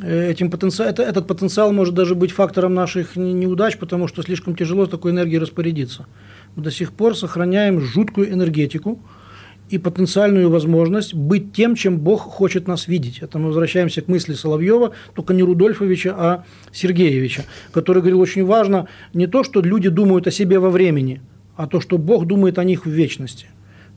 Э, 0.00 0.30
Этим 0.30 0.50
потенци... 0.50 0.82
это, 0.82 1.02
этот 1.02 1.26
потенциал 1.26 1.72
может 1.72 1.94
даже 1.94 2.14
быть 2.14 2.32
фактором 2.32 2.74
наших 2.74 3.16
не- 3.16 3.32
неудач, 3.32 3.76
потому 3.76 4.08
что 4.08 4.22
слишком 4.22 4.56
тяжело 4.56 4.86
такой 4.86 5.12
энергией 5.12 5.38
распорядиться. 5.38 6.06
Мы 6.56 6.64
до 6.64 6.70
сих 6.70 6.92
пор 6.92 7.16
сохраняем 7.16 7.80
жуткую 7.80 8.32
энергетику 8.32 8.98
и 9.72 9.78
потенциальную 9.78 10.50
возможность 10.50 11.14
быть 11.14 11.54
тем, 11.54 11.74
чем 11.74 11.98
Бог 11.98 12.20
хочет 12.20 12.68
нас 12.68 12.88
видеть. 12.88 13.20
Это 13.20 13.38
мы 13.38 13.46
возвращаемся 13.46 14.02
к 14.02 14.08
мысли 14.08 14.34
Соловьева, 14.34 14.92
только 15.14 15.32
не 15.32 15.42
Рудольфовича, 15.42 16.14
а 16.14 16.44
Сергеевича, 16.72 17.46
который 17.72 18.02
говорил 18.02 18.20
очень 18.20 18.44
важно 18.44 18.86
не 19.14 19.26
то, 19.26 19.42
что 19.42 19.62
люди 19.62 19.88
думают 19.88 20.26
о 20.26 20.30
себе 20.30 20.58
во 20.58 20.68
времени, 20.68 21.22
а 21.56 21.66
то, 21.66 21.80
что 21.80 21.96
Бог 21.96 22.26
думает 22.26 22.58
о 22.58 22.64
них 22.64 22.84
в 22.84 22.90
вечности. 22.90 23.46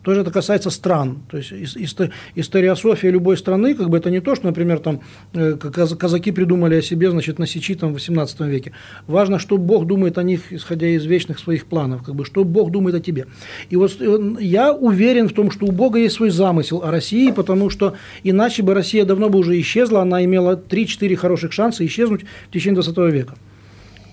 Тоже 0.06 0.22
это 0.22 0.30
касается 0.30 0.70
стран. 0.70 1.24
То 1.32 1.38
есть 1.38 1.52
ис- 1.52 1.76
исто- 1.78 2.12
историософия 2.36 3.10
любой 3.10 3.38
страны, 3.38 3.74
как 3.74 3.90
бы 3.90 3.98
это 3.98 4.12
не 4.12 4.20
то, 4.20 4.36
что, 4.36 4.46
например, 4.46 4.78
там 4.78 5.02
э, 5.34 5.54
каз- 5.54 5.96
казаки 5.96 6.32
придумали 6.32 6.76
о 6.76 6.82
себе, 6.84 7.10
значит, 7.10 7.40
на 7.40 7.48
Сечи 7.48 7.74
там 7.74 7.90
в 7.90 7.94
18 7.94 8.42
веке. 8.42 8.72
Важно, 9.08 9.40
что 9.40 9.58
Бог 9.58 9.88
думает 9.88 10.20
о 10.20 10.24
них, 10.24 10.54
исходя 10.54 10.86
из 10.88 11.04
вечных 11.06 11.40
своих 11.40 11.66
планов, 11.66 12.04
как 12.04 12.14
бы, 12.14 12.24
что 12.24 12.44
Бог 12.44 12.70
думает 12.70 12.96
о 12.96 13.00
тебе. 13.00 13.26
И 13.72 13.76
вот 13.78 13.98
э, 14.00 14.36
я 14.42 14.72
уверен 14.74 15.28
в 15.28 15.34
том, 15.34 15.50
что 15.50 15.66
у 15.66 15.72
Бога 15.72 15.98
есть 15.98 16.16
свой 16.16 16.30
замысел 16.30 16.84
о 16.84 16.92
России, 16.92 17.32
потому 17.32 17.72
что 17.72 17.96
иначе 18.24 18.62
бы 18.62 18.76
Россия 18.76 19.06
давно 19.06 19.30
бы 19.30 19.40
уже 19.40 19.60
исчезла, 19.60 20.04
она 20.04 20.24
имела 20.24 20.56
3-4 20.56 21.16
хороших 21.16 21.52
шанса 21.52 21.84
исчезнуть 21.84 22.26
в 22.50 22.54
течение 22.54 22.80
20 22.84 23.12
века. 23.12 23.34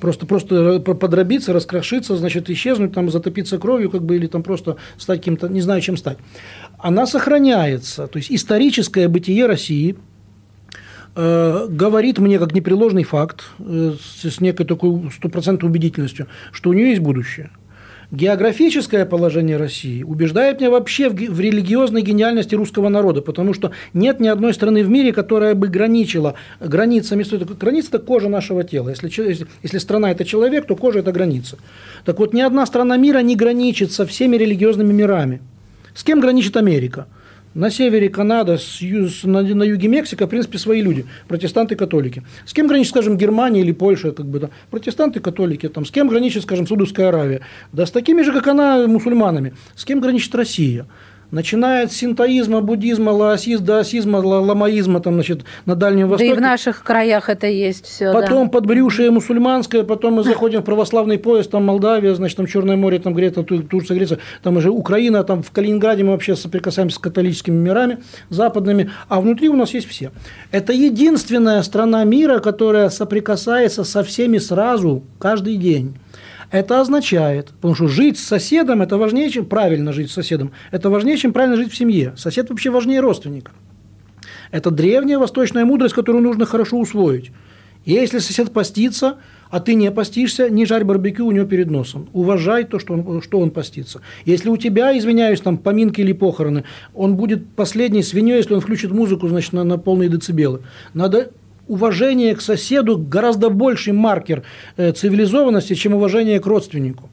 Просто, 0.02 0.26
просто 0.26 0.80
подробиться, 0.80 1.52
раскрошиться, 1.52 2.16
значит, 2.16 2.50
исчезнуть, 2.50 2.92
там, 2.92 3.08
затопиться 3.08 3.56
кровью, 3.58 3.88
как 3.88 4.02
бы, 4.02 4.16
или 4.16 4.26
там 4.26 4.42
просто 4.42 4.76
стать 4.98 5.20
каким-то, 5.20 5.46
не 5.48 5.60
знаю, 5.60 5.80
чем 5.80 5.96
стать. 5.96 6.18
Она 6.76 7.06
сохраняется. 7.06 8.08
То 8.08 8.16
есть 8.16 8.32
историческое 8.32 9.06
бытие 9.06 9.46
России 9.46 9.94
э, 11.14 11.66
говорит 11.68 12.18
мне, 12.18 12.40
как 12.40 12.52
непреложный 12.52 13.04
факт, 13.04 13.44
э, 13.60 13.94
с 14.02 14.40
некой 14.40 14.66
такой 14.66 15.08
стопроцентной 15.12 15.70
убедительностью, 15.70 16.26
что 16.50 16.70
у 16.70 16.72
нее 16.72 16.88
есть 16.88 17.00
будущее. 17.00 17.52
Географическое 18.12 19.06
положение 19.06 19.56
России 19.56 20.02
убеждает 20.02 20.60
меня 20.60 20.70
вообще 20.70 21.08
в, 21.08 21.14
в 21.14 21.40
религиозной 21.40 22.02
гениальности 22.02 22.54
русского 22.54 22.90
народа, 22.90 23.22
потому 23.22 23.54
что 23.54 23.72
нет 23.94 24.20
ни 24.20 24.28
одной 24.28 24.52
страны 24.52 24.84
в 24.84 24.90
мире, 24.90 25.14
которая 25.14 25.54
бы 25.54 25.68
граничила 25.68 26.34
границами. 26.60 27.24
Граница– 27.54 27.88
это 27.96 27.98
кожа 27.98 28.28
нашего 28.28 28.64
тела. 28.64 28.90
Если, 28.90 29.08
если, 29.08 29.46
если 29.62 29.78
страна– 29.78 30.10
это 30.12 30.26
человек, 30.26 30.66
то 30.66 30.76
кожа– 30.76 30.98
это 31.00 31.10
граница. 31.10 31.56
Так 32.04 32.18
вот, 32.18 32.34
ни 32.34 32.42
одна 32.42 32.66
страна 32.66 32.98
мира 32.98 33.20
не 33.20 33.34
граничит 33.34 33.92
со 33.92 34.04
всеми 34.04 34.36
религиозными 34.36 34.92
мирами. 34.92 35.40
С 35.94 36.04
кем 36.04 36.20
граничит 36.20 36.58
Америка? 36.58 37.06
На 37.54 37.70
севере 37.70 38.08
Канада, 38.08 38.58
на 39.24 39.62
юге 39.62 39.88
Мексика, 39.88 40.26
в 40.26 40.30
принципе, 40.30 40.56
свои 40.56 40.80
люди, 40.80 41.04
протестанты, 41.28 41.76
католики. 41.76 42.22
С 42.46 42.54
кем 42.54 42.66
граничит, 42.66 42.90
скажем, 42.90 43.18
Германия 43.18 43.60
или 43.60 43.72
Польша, 43.72 44.12
как 44.12 44.26
бы, 44.26 44.40
да, 44.40 44.50
протестанты, 44.70 45.20
католики, 45.20 45.68
там, 45.68 45.84
с 45.84 45.90
кем 45.90 46.08
граничит, 46.08 46.44
скажем, 46.44 46.66
Саудовская 46.66 47.08
Аравия, 47.08 47.42
да 47.72 47.84
с 47.84 47.90
такими 47.90 48.22
же, 48.22 48.32
как 48.32 48.46
она, 48.48 48.86
мусульманами. 48.86 49.52
С 49.74 49.84
кем 49.84 50.00
граничит 50.00 50.34
Россия? 50.34 50.86
Начиная 51.32 51.84
от 51.86 51.92
синтоизма, 51.92 52.60
буддизма, 52.60 53.08
лаосизма, 53.08 53.66
даосизма, 53.66 54.18
ла- 54.18 54.40
ламаизма, 54.40 55.00
там, 55.00 55.14
значит, 55.14 55.44
на 55.64 55.74
Дальнем 55.74 56.06
Да 56.06 56.10
Востоке. 56.12 56.30
и 56.30 56.34
в 56.34 56.40
наших 56.42 56.84
краях 56.84 57.30
это 57.30 57.46
есть 57.46 57.86
все. 57.86 58.12
Потом 58.12 58.50
подбрюшие 58.50 59.10
мусульманское, 59.10 59.82
потом 59.82 60.12
мы 60.14 60.24
заходим 60.24 60.60
в 60.60 60.64
православный 60.64 61.16
пояс, 61.18 61.48
там 61.48 61.64
Молдавия, 61.64 62.12
значит, 62.14 62.36
там 62.36 62.46
Черное 62.46 62.76
море, 62.76 62.98
там 62.98 63.14
Греция, 63.14 63.44
Ту- 63.44 63.62
Турция, 63.62 63.96
Греция, 63.96 64.18
там 64.42 64.58
уже 64.58 64.68
Украина, 64.68 65.24
там 65.24 65.42
в 65.42 65.50
Калининграде 65.52 66.04
мы 66.04 66.10
вообще 66.10 66.36
соприкасаемся 66.36 66.96
с 66.96 66.98
католическими 66.98 67.56
мирами 67.56 68.02
западными, 68.28 68.90
а 69.08 69.22
внутри 69.22 69.48
у 69.48 69.56
нас 69.56 69.72
есть 69.72 69.88
все. 69.88 70.10
Это 70.50 70.74
единственная 70.74 71.62
страна 71.62 72.04
мира, 72.04 72.40
которая 72.40 72.90
соприкасается 72.90 73.84
со 73.84 74.02
всеми 74.04 74.36
сразу, 74.36 75.02
каждый 75.18 75.56
день. 75.56 75.94
Это 76.52 76.82
означает, 76.82 77.46
потому 77.46 77.74
что 77.74 77.88
жить 77.88 78.18
с 78.18 78.24
соседом– 78.24 78.82
это 78.82 78.98
важнее, 78.98 79.30
чем 79.30 79.46
правильно 79.46 79.90
жить 79.92 80.10
с 80.10 80.14
соседом, 80.14 80.52
это 80.70 80.90
важнее, 80.90 81.16
чем 81.16 81.32
правильно 81.32 81.56
жить 81.56 81.72
в 81.72 81.76
семье. 81.76 82.12
Сосед 82.16 82.50
вообще 82.50 82.70
важнее 82.70 83.00
родственника. 83.00 83.52
Это 84.50 84.70
древняя 84.70 85.18
восточная 85.18 85.64
мудрость, 85.64 85.94
которую 85.94 86.22
нужно 86.22 86.44
хорошо 86.44 86.78
усвоить. 86.78 87.32
Если 87.86 88.18
сосед 88.18 88.52
постится, 88.52 89.16
а 89.50 89.60
ты 89.60 89.74
не 89.74 89.90
постишься, 89.90 90.50
не 90.50 90.66
жарь 90.66 90.84
барбекю 90.84 91.26
у 91.26 91.32
него 91.32 91.46
перед 91.46 91.70
носом. 91.70 92.10
Уважай 92.12 92.64
то, 92.64 92.78
что 92.78 92.92
он, 92.92 93.22
что 93.22 93.40
он 93.40 93.50
постится. 93.50 94.02
Если 94.26 94.50
у 94.50 94.58
тебя, 94.58 94.96
извиняюсь, 94.96 95.40
там 95.40 95.56
поминки 95.56 96.02
или 96.02 96.12
похороны, 96.12 96.64
он 96.94 97.16
будет 97.16 97.48
последней 97.48 98.02
свиньей, 98.02 98.36
если 98.36 98.54
он 98.54 98.60
включит 98.60 98.92
музыку, 98.92 99.26
значит, 99.26 99.54
на, 99.54 99.64
на 99.64 99.78
полные 99.78 100.10
децибелы. 100.10 100.60
Надо 100.92 101.32
уважение 101.72 102.34
к 102.34 102.42
соседу 102.42 102.98
гораздо 102.98 103.48
больший 103.48 103.94
маркер 103.94 104.42
э, 104.76 104.92
цивилизованности, 104.92 105.74
чем 105.74 105.94
уважение 105.94 106.38
к 106.38 106.46
родственнику. 106.46 107.08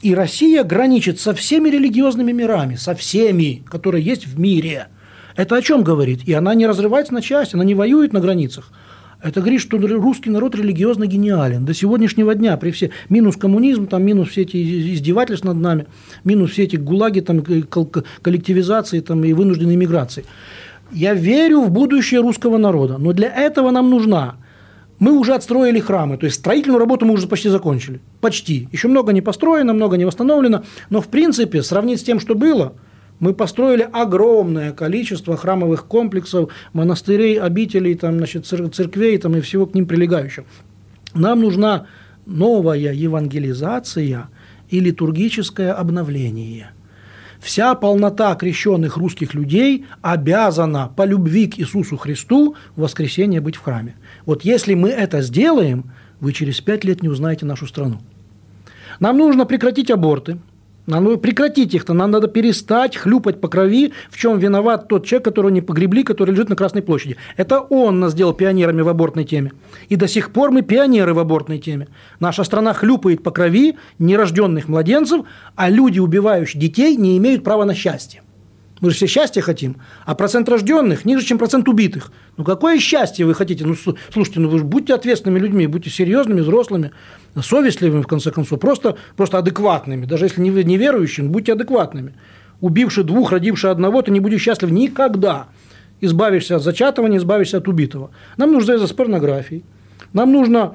И 0.00 0.14
Россия 0.14 0.64
граничит 0.64 1.20
со 1.20 1.34
всеми 1.34 1.68
религиозными 1.68 2.32
мирами, 2.32 2.76
со 2.76 2.94
всеми, 2.94 3.62
которые 3.70 4.02
есть 4.02 4.26
в 4.26 4.40
мире. 4.40 4.88
Это 5.36 5.56
о 5.56 5.62
чем 5.62 5.84
говорит? 5.84 6.20
И 6.24 6.32
она 6.32 6.54
не 6.54 6.66
разрывается 6.66 7.12
на 7.12 7.20
части, 7.20 7.54
она 7.54 7.64
не 7.64 7.74
воюет 7.74 8.12
на 8.12 8.20
границах. 8.20 8.72
Это 9.22 9.40
говорит, 9.40 9.60
что 9.60 9.78
русский 9.78 10.30
народ 10.30 10.56
религиозно 10.56 11.06
гениален. 11.06 11.64
До 11.64 11.74
сегодняшнего 11.74 12.34
дня, 12.34 12.56
при 12.56 12.70
все 12.70 12.90
минус 13.10 13.36
коммунизм, 13.36 13.86
там, 13.86 14.02
минус 14.02 14.30
все 14.30 14.42
эти 14.42 14.94
издевательства 14.94 15.52
над 15.52 15.62
нами, 15.62 15.86
минус 16.24 16.50
все 16.52 16.64
эти 16.64 16.76
гулаги, 16.76 17.20
там, 17.20 17.42
коллективизации 18.22 19.00
там, 19.00 19.22
и 19.22 19.32
вынужденной 19.32 19.76
миграции. 19.76 20.24
Я 20.92 21.14
верю 21.14 21.62
в 21.62 21.70
будущее 21.70 22.20
русского 22.20 22.58
народа, 22.58 22.98
но 22.98 23.12
для 23.12 23.28
этого 23.28 23.70
нам 23.70 23.90
нужна 23.90 24.36
мы 25.02 25.18
уже 25.18 25.34
отстроили 25.34 25.80
храмы, 25.80 26.16
то 26.16 26.26
есть 26.26 26.38
строительную 26.38 26.78
работу 26.78 27.04
мы 27.04 27.14
уже 27.14 27.26
почти 27.26 27.48
закончили. 27.48 28.00
Почти. 28.20 28.68
Еще 28.70 28.86
много 28.86 29.12
не 29.12 29.20
построено, 29.20 29.72
много 29.72 29.96
не 29.96 30.04
восстановлено, 30.04 30.62
но 30.90 31.00
в 31.00 31.08
принципе, 31.08 31.64
сравнить 31.64 31.98
с 31.98 32.04
тем, 32.04 32.20
что 32.20 32.36
было, 32.36 32.74
мы 33.18 33.34
построили 33.34 33.88
огромное 33.92 34.70
количество 34.70 35.36
храмовых 35.36 35.86
комплексов, 35.86 36.52
монастырей, 36.72 37.40
обителей, 37.40 37.96
там, 37.96 38.18
значит, 38.18 38.46
церквей 38.46 39.18
там, 39.18 39.34
и 39.34 39.40
всего 39.40 39.66
к 39.66 39.74
ним 39.74 39.86
прилегающего. 39.86 40.46
Нам 41.14 41.40
нужна 41.40 41.86
новая 42.24 42.92
евангелизация 42.92 44.28
и 44.70 44.78
литургическое 44.78 45.72
обновление– 45.72 46.70
Вся 47.42 47.74
полнота 47.74 48.34
крещенных 48.36 48.96
русских 48.96 49.34
людей 49.34 49.84
обязана 50.00 50.88
по 50.96 51.04
любви 51.04 51.48
к 51.48 51.58
Иисусу 51.58 51.96
Христу 51.96 52.54
в 52.76 52.82
воскресенье 52.82 53.40
быть 53.40 53.56
в 53.56 53.62
храме. 53.62 53.96
Вот 54.26 54.44
если 54.44 54.74
мы 54.74 54.90
это 54.90 55.22
сделаем, 55.22 55.90
вы 56.20 56.32
через 56.32 56.60
пять 56.60 56.84
лет 56.84 57.02
не 57.02 57.08
узнаете 57.08 57.44
нашу 57.44 57.66
страну. 57.66 58.00
Нам 59.00 59.18
нужно 59.18 59.44
прекратить 59.44 59.90
аборты– 59.90 60.38
надо 60.86 61.16
прекратить 61.16 61.74
их-то, 61.74 61.94
нам 61.94 62.10
надо 62.10 62.28
перестать 62.28 62.96
хлюпать 62.96 63.40
по 63.40 63.48
крови, 63.48 63.92
в 64.10 64.18
чем 64.18 64.38
виноват 64.38 64.88
тот 64.88 65.06
человек, 65.06 65.24
которого 65.24 65.50
не 65.50 65.60
погребли, 65.60 66.02
который 66.02 66.32
лежит 66.32 66.48
на 66.48 66.56
Красной 66.56 66.82
площади. 66.82 67.16
Это 67.36 67.60
он 67.60 68.00
нас 68.00 68.12
сделал 68.12 68.32
пионерами 68.32 68.82
в 68.82 68.88
абортной 68.88 69.24
теме. 69.24 69.52
И 69.88 69.96
до 69.96 70.08
сих 70.08 70.32
пор 70.32 70.50
мы 70.50 70.62
пионеры 70.62 71.14
в 71.14 71.18
абортной 71.18 71.58
теме. 71.58 71.88
Наша 72.20 72.44
страна 72.44 72.72
хлюпает 72.72 73.22
по 73.22 73.30
крови 73.30 73.76
нерожденных 73.98 74.68
младенцев, 74.68 75.24
а 75.54 75.70
люди, 75.70 75.98
убивающие 75.98 76.60
детей, 76.60 76.96
не 76.96 77.16
имеют 77.18 77.44
права 77.44 77.64
на 77.64 77.74
счастье. 77.74 78.22
Мы 78.82 78.90
же 78.90 78.96
все 78.96 79.06
счастья 79.06 79.40
хотим, 79.42 79.76
а 80.04 80.16
процент 80.16 80.48
рожденных 80.48 81.04
ниже, 81.04 81.24
чем 81.24 81.38
процент 81.38 81.68
убитых. 81.68 82.10
Ну 82.36 82.42
какое 82.42 82.80
счастье 82.80 83.24
вы 83.24 83.32
хотите? 83.32 83.64
Ну 83.64 83.76
слушайте, 84.12 84.40
ну 84.40 84.48
вы 84.48 84.58
же 84.58 84.64
будьте 84.64 84.92
ответственными 84.92 85.38
людьми, 85.38 85.68
будьте 85.68 85.88
серьезными, 85.88 86.40
взрослыми, 86.40 86.90
совестливыми 87.40 88.02
в 88.02 88.08
конце 88.08 88.32
концов, 88.32 88.58
просто, 88.58 88.96
просто 89.16 89.38
адекватными. 89.38 90.04
Даже 90.04 90.24
если 90.24 90.40
не 90.40 90.50
неверующим, 90.50 91.30
будьте 91.30 91.52
адекватными. 91.52 92.14
Убивший 92.60 93.04
двух, 93.04 93.30
родивший 93.30 93.70
одного, 93.70 94.02
ты 94.02 94.10
не 94.10 94.18
будешь 94.18 94.42
счастлив 94.42 94.72
никогда. 94.72 95.46
Избавишься 96.00 96.56
от 96.56 96.64
зачатого, 96.64 97.06
не 97.06 97.18
избавишься 97.18 97.58
от 97.58 97.68
убитого. 97.68 98.10
Нам 98.36 98.50
нужно 98.50 98.66
завязать 98.66 98.90
с 98.90 98.92
порнографией. 98.92 99.62
Нам 100.12 100.32
нужно 100.32 100.74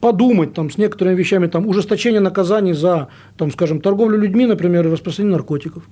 подумать 0.00 0.54
там, 0.54 0.72
с 0.72 0.76
некоторыми 0.76 1.14
вещами, 1.14 1.46
там, 1.46 1.68
ужесточение 1.68 2.20
наказаний 2.20 2.72
за, 2.72 3.10
там, 3.36 3.52
скажем, 3.52 3.80
торговлю 3.80 4.18
людьми, 4.18 4.44
например, 4.44 4.88
и 4.88 4.90
распространение 4.90 5.36
наркотиков. 5.36 5.84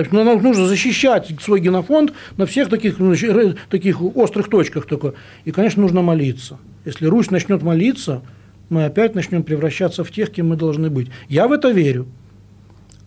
Есть 0.00 0.12
ну, 0.12 0.24
нам 0.24 0.42
нужно 0.42 0.66
защищать 0.66 1.30
свой 1.40 1.60
генофонд 1.60 2.12
на 2.36 2.46
всех 2.46 2.68
таких, 2.68 2.98
ну, 2.98 3.14
таких 3.70 4.02
острых 4.16 4.48
точках 4.48 4.86
только. 4.86 5.14
И, 5.44 5.50
конечно, 5.50 5.82
нужно 5.82 6.02
молиться. 6.02 6.58
Если 6.84 7.06
Русь 7.06 7.30
начнет 7.30 7.62
молиться, 7.62 8.22
мы 8.68 8.84
опять 8.84 9.14
начнем 9.14 9.42
превращаться 9.42 10.04
в 10.04 10.10
тех, 10.10 10.30
кем 10.30 10.48
мы 10.48 10.56
должны 10.56 10.90
быть. 10.90 11.08
Я 11.28 11.48
в 11.48 11.52
это 11.52 11.70
верю. 11.70 12.06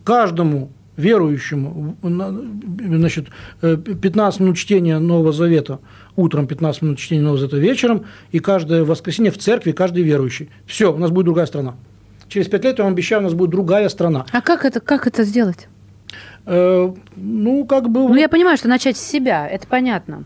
Каждому 0.03 0.71
верующему, 0.95 1.95
значит, 2.01 3.27
15 3.61 4.39
минут 4.39 4.57
чтения 4.57 4.97
Нового 4.97 5.31
Завета 5.31 5.79
утром, 6.15 6.47
15 6.47 6.81
минут 6.81 6.97
чтения 6.97 7.21
Нового 7.21 7.37
Завета 7.37 7.57
вечером, 7.57 8.05
и 8.31 8.39
каждое 8.39 8.83
воскресенье 8.83 9.31
в 9.31 9.37
церкви 9.37 9.71
каждый 9.71 10.03
верующий. 10.03 10.49
Все, 10.65 10.91
у 10.91 10.97
нас 10.97 11.11
будет 11.11 11.25
другая 11.25 11.45
страна. 11.45 11.75
Через 12.27 12.47
пять 12.47 12.63
лет, 12.63 12.79
я 12.79 12.83
вам 12.83 12.93
обещаю, 12.93 13.21
у 13.21 13.23
нас 13.23 13.33
будет 13.33 13.51
другая 13.51 13.87
страна. 13.89 14.25
А 14.31 14.41
как 14.41 14.65
это, 14.65 14.79
как 14.79 15.07
это 15.07 15.23
сделать? 15.23 15.69
Ну, 16.47 17.65
как 17.65 17.89
бы... 17.89 18.07
Ну, 18.07 18.15
я 18.15 18.29
понимаю, 18.29 18.57
что 18.57 18.69
начать 18.69 18.97
с 18.97 19.01
себя, 19.01 19.47
это 19.47 19.67
понятно. 19.67 20.23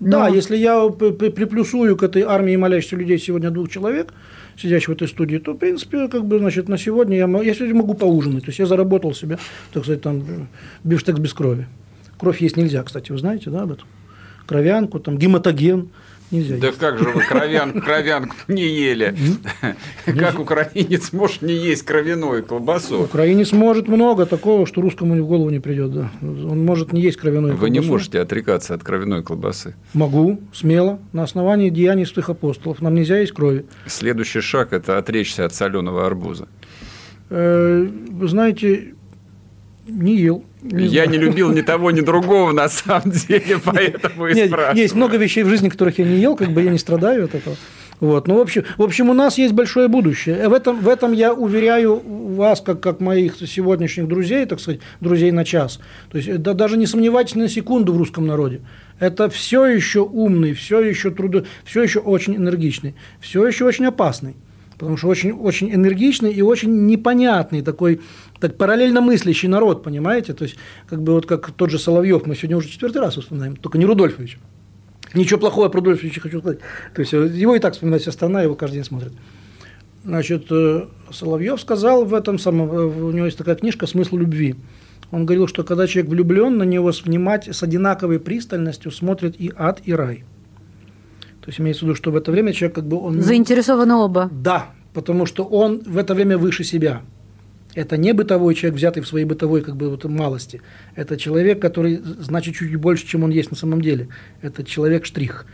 Но... 0.00 0.10
Да, 0.10 0.28
если 0.28 0.56
я 0.56 0.88
приплюсую 0.88 1.96
к 1.96 2.04
этой 2.04 2.22
армии 2.22 2.54
молящихся 2.54 2.94
людей 2.96 3.18
сегодня 3.18 3.50
двух 3.50 3.68
человек, 3.68 4.14
сидящих 4.56 4.90
в 4.90 4.92
этой 4.92 5.08
студии, 5.08 5.38
то, 5.38 5.54
в 5.54 5.56
принципе, 5.56 6.06
как 6.06 6.24
бы, 6.24 6.38
значит, 6.38 6.68
на 6.68 6.78
сегодня 6.78 7.16
я, 7.16 7.26
я 7.42 7.54
сегодня 7.54 7.74
могу 7.74 7.94
поужинать. 7.94 8.44
То 8.44 8.50
есть 8.50 8.60
я 8.60 8.66
заработал 8.66 9.12
себе, 9.14 9.38
так 9.72 9.82
сказать, 9.82 10.02
там, 10.02 10.48
бифштекс 10.84 11.18
без 11.18 11.34
крови. 11.34 11.66
Кровь 12.18 12.40
есть 12.40 12.56
нельзя, 12.56 12.82
кстати, 12.84 13.10
вы 13.10 13.18
знаете, 13.18 13.50
да, 13.50 13.62
об 13.62 13.72
этом? 13.72 13.88
Кровянку, 14.46 15.00
там, 15.00 15.18
гематоген– 15.18 15.88
Нельзя 16.30 16.56
да 16.58 16.66
есть. 16.66 16.78
как 16.78 16.98
же 16.98 17.08
вы 17.08 17.22
кровян, 17.22 17.80
кровянку 17.80 18.34
не 18.48 18.62
ели? 18.62 19.14
Как 20.04 20.38
украинец 20.38 21.12
может 21.12 21.42
не 21.42 21.54
есть 21.54 21.84
кровяную 21.84 22.44
колбасу? 22.44 23.04
Украинец 23.04 23.52
может 23.52 23.88
много 23.88 24.26
такого, 24.26 24.66
что 24.66 24.82
русскому 24.82 25.14
в 25.14 25.26
голову 25.26 25.48
не 25.48 25.60
придет. 25.60 25.92
Да. 25.92 26.10
Он 26.20 26.64
может 26.64 26.92
не 26.92 27.00
есть 27.00 27.16
кровяную 27.16 27.54
колбасу. 27.54 27.62
Вы 27.62 27.70
не 27.70 27.80
можете 27.80 28.20
отрекаться 28.20 28.74
от 28.74 28.84
кровяной 28.84 29.22
колбасы. 29.22 29.74
Могу, 29.94 30.40
смело, 30.52 30.98
на 31.12 31.22
основании 31.22 31.70
деяний 31.70 32.04
святых 32.04 32.28
апостолов. 32.30 32.82
Нам 32.82 32.94
нельзя 32.94 33.18
есть 33.18 33.32
крови. 33.32 33.64
Следующий 33.86 34.40
шаг– 34.40 34.68
это 34.72 34.98
отречься 34.98 35.46
от 35.46 35.54
соленого 35.54 36.06
арбуза. 36.06 36.48
Э, 37.30 37.88
вы 38.10 38.28
знаете, 38.28 38.94
не 39.86 40.16
ел. 40.16 40.44
Я 40.62 41.06
не 41.06 41.18
любил 41.18 41.50
ни 41.50 41.62
того, 41.62 41.90
ни 41.90 42.00
другого, 42.00 42.52
на 42.52 42.68
самом 42.68 43.10
деле, 43.10 43.58
поэтому 43.64 44.26
и 44.26 44.34
Нет, 44.34 44.48
спрашиваю. 44.48 44.76
Есть 44.76 44.94
много 44.94 45.16
вещей 45.16 45.42
в 45.42 45.48
жизни, 45.48 45.68
которых 45.68 45.98
я 45.98 46.04
не 46.04 46.18
ел, 46.18 46.36
как 46.36 46.50
бы 46.50 46.62
я 46.62 46.70
не 46.70 46.78
страдаю 46.78 47.26
от 47.26 47.34
этого. 47.34 47.56
Вот. 48.00 48.28
Ну, 48.28 48.36
в 48.36 48.40
общем, 48.40 48.64
в 48.76 48.82
общем, 48.82 49.10
у 49.10 49.12
нас 49.12 49.38
есть 49.38 49.54
большое 49.54 49.88
будущее. 49.88 50.48
В 50.48 50.52
этом, 50.52 50.80
в 50.80 50.88
этом 50.88 51.12
я 51.12 51.32
уверяю 51.32 52.00
вас, 52.04 52.60
как, 52.60 52.80
как 52.80 53.00
моих 53.00 53.36
сегодняшних 53.36 54.06
друзей, 54.06 54.46
так 54.46 54.60
сказать, 54.60 54.80
друзей 55.00 55.32
на 55.32 55.44
час. 55.44 55.80
То 56.10 56.18
есть, 56.18 56.42
да, 56.42 56.54
даже 56.54 56.76
не 56.76 56.86
сомневайтесь 56.86 57.34
на 57.34 57.48
секунду 57.48 57.92
в 57.92 57.98
русском 57.98 58.26
народе. 58.26 58.60
Это 59.00 59.28
все 59.28 59.66
еще 59.66 60.00
умный, 60.00 60.54
все 60.54 60.80
еще 60.80 61.10
трудо, 61.10 61.44
все 61.64 61.82
еще 61.82 62.00
очень 62.00 62.36
энергичный, 62.36 62.94
все 63.20 63.46
еще 63.46 63.64
очень 63.64 63.86
опасный 63.86 64.36
потому 64.78 64.96
что 64.96 65.08
очень, 65.08 65.32
очень 65.32 65.74
энергичный 65.74 66.32
и 66.32 66.40
очень 66.40 66.86
непонятный 66.86 67.62
такой 67.62 68.00
так 68.40 68.56
параллельно 68.56 69.00
мыслящий 69.00 69.48
народ, 69.48 69.82
понимаете? 69.82 70.32
То 70.32 70.44
есть, 70.44 70.56
как 70.88 71.02
бы 71.02 71.12
вот 71.12 71.26
как 71.26 71.50
тот 71.50 71.70
же 71.70 71.78
Соловьев, 71.78 72.24
мы 72.26 72.36
сегодня 72.36 72.56
уже 72.56 72.68
четвертый 72.68 72.98
раз 72.98 73.16
вспоминаем, 73.16 73.56
только 73.56 73.78
не 73.78 73.84
Рудольфович. 73.84 74.38
Ничего 75.14 75.40
плохого 75.40 75.68
про 75.68 75.78
Рудольфовича 75.78 76.20
хочу 76.20 76.38
сказать. 76.38 76.60
То 76.94 77.00
есть, 77.00 77.12
его 77.12 77.56
и 77.56 77.58
так 77.58 77.74
вспоминает 77.74 78.02
вся 78.02 78.12
страна, 78.12 78.42
его 78.42 78.54
каждый 78.54 78.76
день 78.76 78.84
смотрит. 78.84 79.12
Значит, 80.04 80.46
э, 80.50 80.86
Соловьев 81.10 81.60
сказал 81.60 82.04
в 82.04 82.14
этом 82.14 82.38
самом, 82.38 82.70
э, 82.70 82.84
у 82.86 83.10
него 83.10 83.26
есть 83.26 83.36
такая 83.36 83.56
книжка 83.56 83.86
«Смысл 83.86 84.16
любви». 84.16 84.54
Он 85.10 85.24
говорил, 85.24 85.48
что 85.48 85.64
когда 85.64 85.86
человек 85.86 86.10
влюблен, 86.10 86.58
на 86.58 86.64
него 86.64 86.92
внимать 87.04 87.48
с 87.48 87.62
одинаковой 87.62 88.20
пристальностью 88.20 88.90
смотрит 88.90 89.40
и 89.40 89.50
ад, 89.56 89.80
и 89.84 89.92
рай. 89.92 90.24
То 91.48 91.50
есть 91.50 91.60
имеется 91.60 91.86
в 91.86 91.88
виду, 91.88 91.94
что 91.96 92.10
в 92.10 92.16
это 92.16 92.30
время 92.30 92.52
человек 92.52 92.74
как 92.74 92.86
бы 92.86 93.00
он... 93.00 93.22
Заинтересованы 93.22 93.94
оба. 93.94 94.28
Да, 94.30 94.66
потому 94.92 95.24
что 95.24 95.44
он 95.44 95.80
в 95.80 95.96
это 95.96 96.12
время 96.12 96.36
выше 96.36 96.62
себя. 96.62 97.00
Это 97.72 97.96
не 97.96 98.12
бытовой 98.12 98.54
человек, 98.54 98.76
взятый 98.76 99.02
в 99.02 99.08
своей 99.08 99.24
бытовой 99.24 99.62
как 99.62 99.74
бы, 99.74 99.88
вот, 99.88 100.04
малости. 100.04 100.60
Это 100.94 101.16
человек, 101.16 101.58
который 101.58 102.02
значит 102.04 102.54
чуть 102.56 102.76
больше, 102.76 103.06
чем 103.06 103.24
он 103.24 103.30
есть 103.30 103.50
на 103.50 103.56
самом 103.56 103.80
деле. 103.80 104.08
Это 104.42 104.62
человек-штрих. 104.62 105.46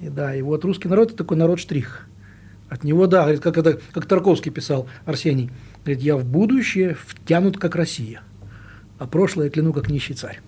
И, 0.00 0.10
да, 0.10 0.32
и 0.32 0.42
вот 0.42 0.64
русский 0.64 0.86
народ– 0.86 1.08
это 1.08 1.16
такой 1.16 1.36
народ-штрих. 1.38 2.06
От 2.68 2.84
него, 2.84 3.08
да, 3.08 3.22
говорит, 3.22 3.40
как, 3.40 3.58
это, 3.58 3.80
как 3.92 4.06
Тарковский 4.06 4.52
писал, 4.52 4.86
Арсений, 5.06 5.50
говорит, 5.84 6.04
я 6.04 6.16
в 6.16 6.24
будущее 6.24 6.96
втянут, 7.04 7.58
как 7.58 7.74
Россия, 7.74 8.22
а 9.00 9.08
прошлое 9.08 9.50
кляну, 9.50 9.72
как 9.72 9.90
нищий 9.90 10.14
царь. 10.14 10.40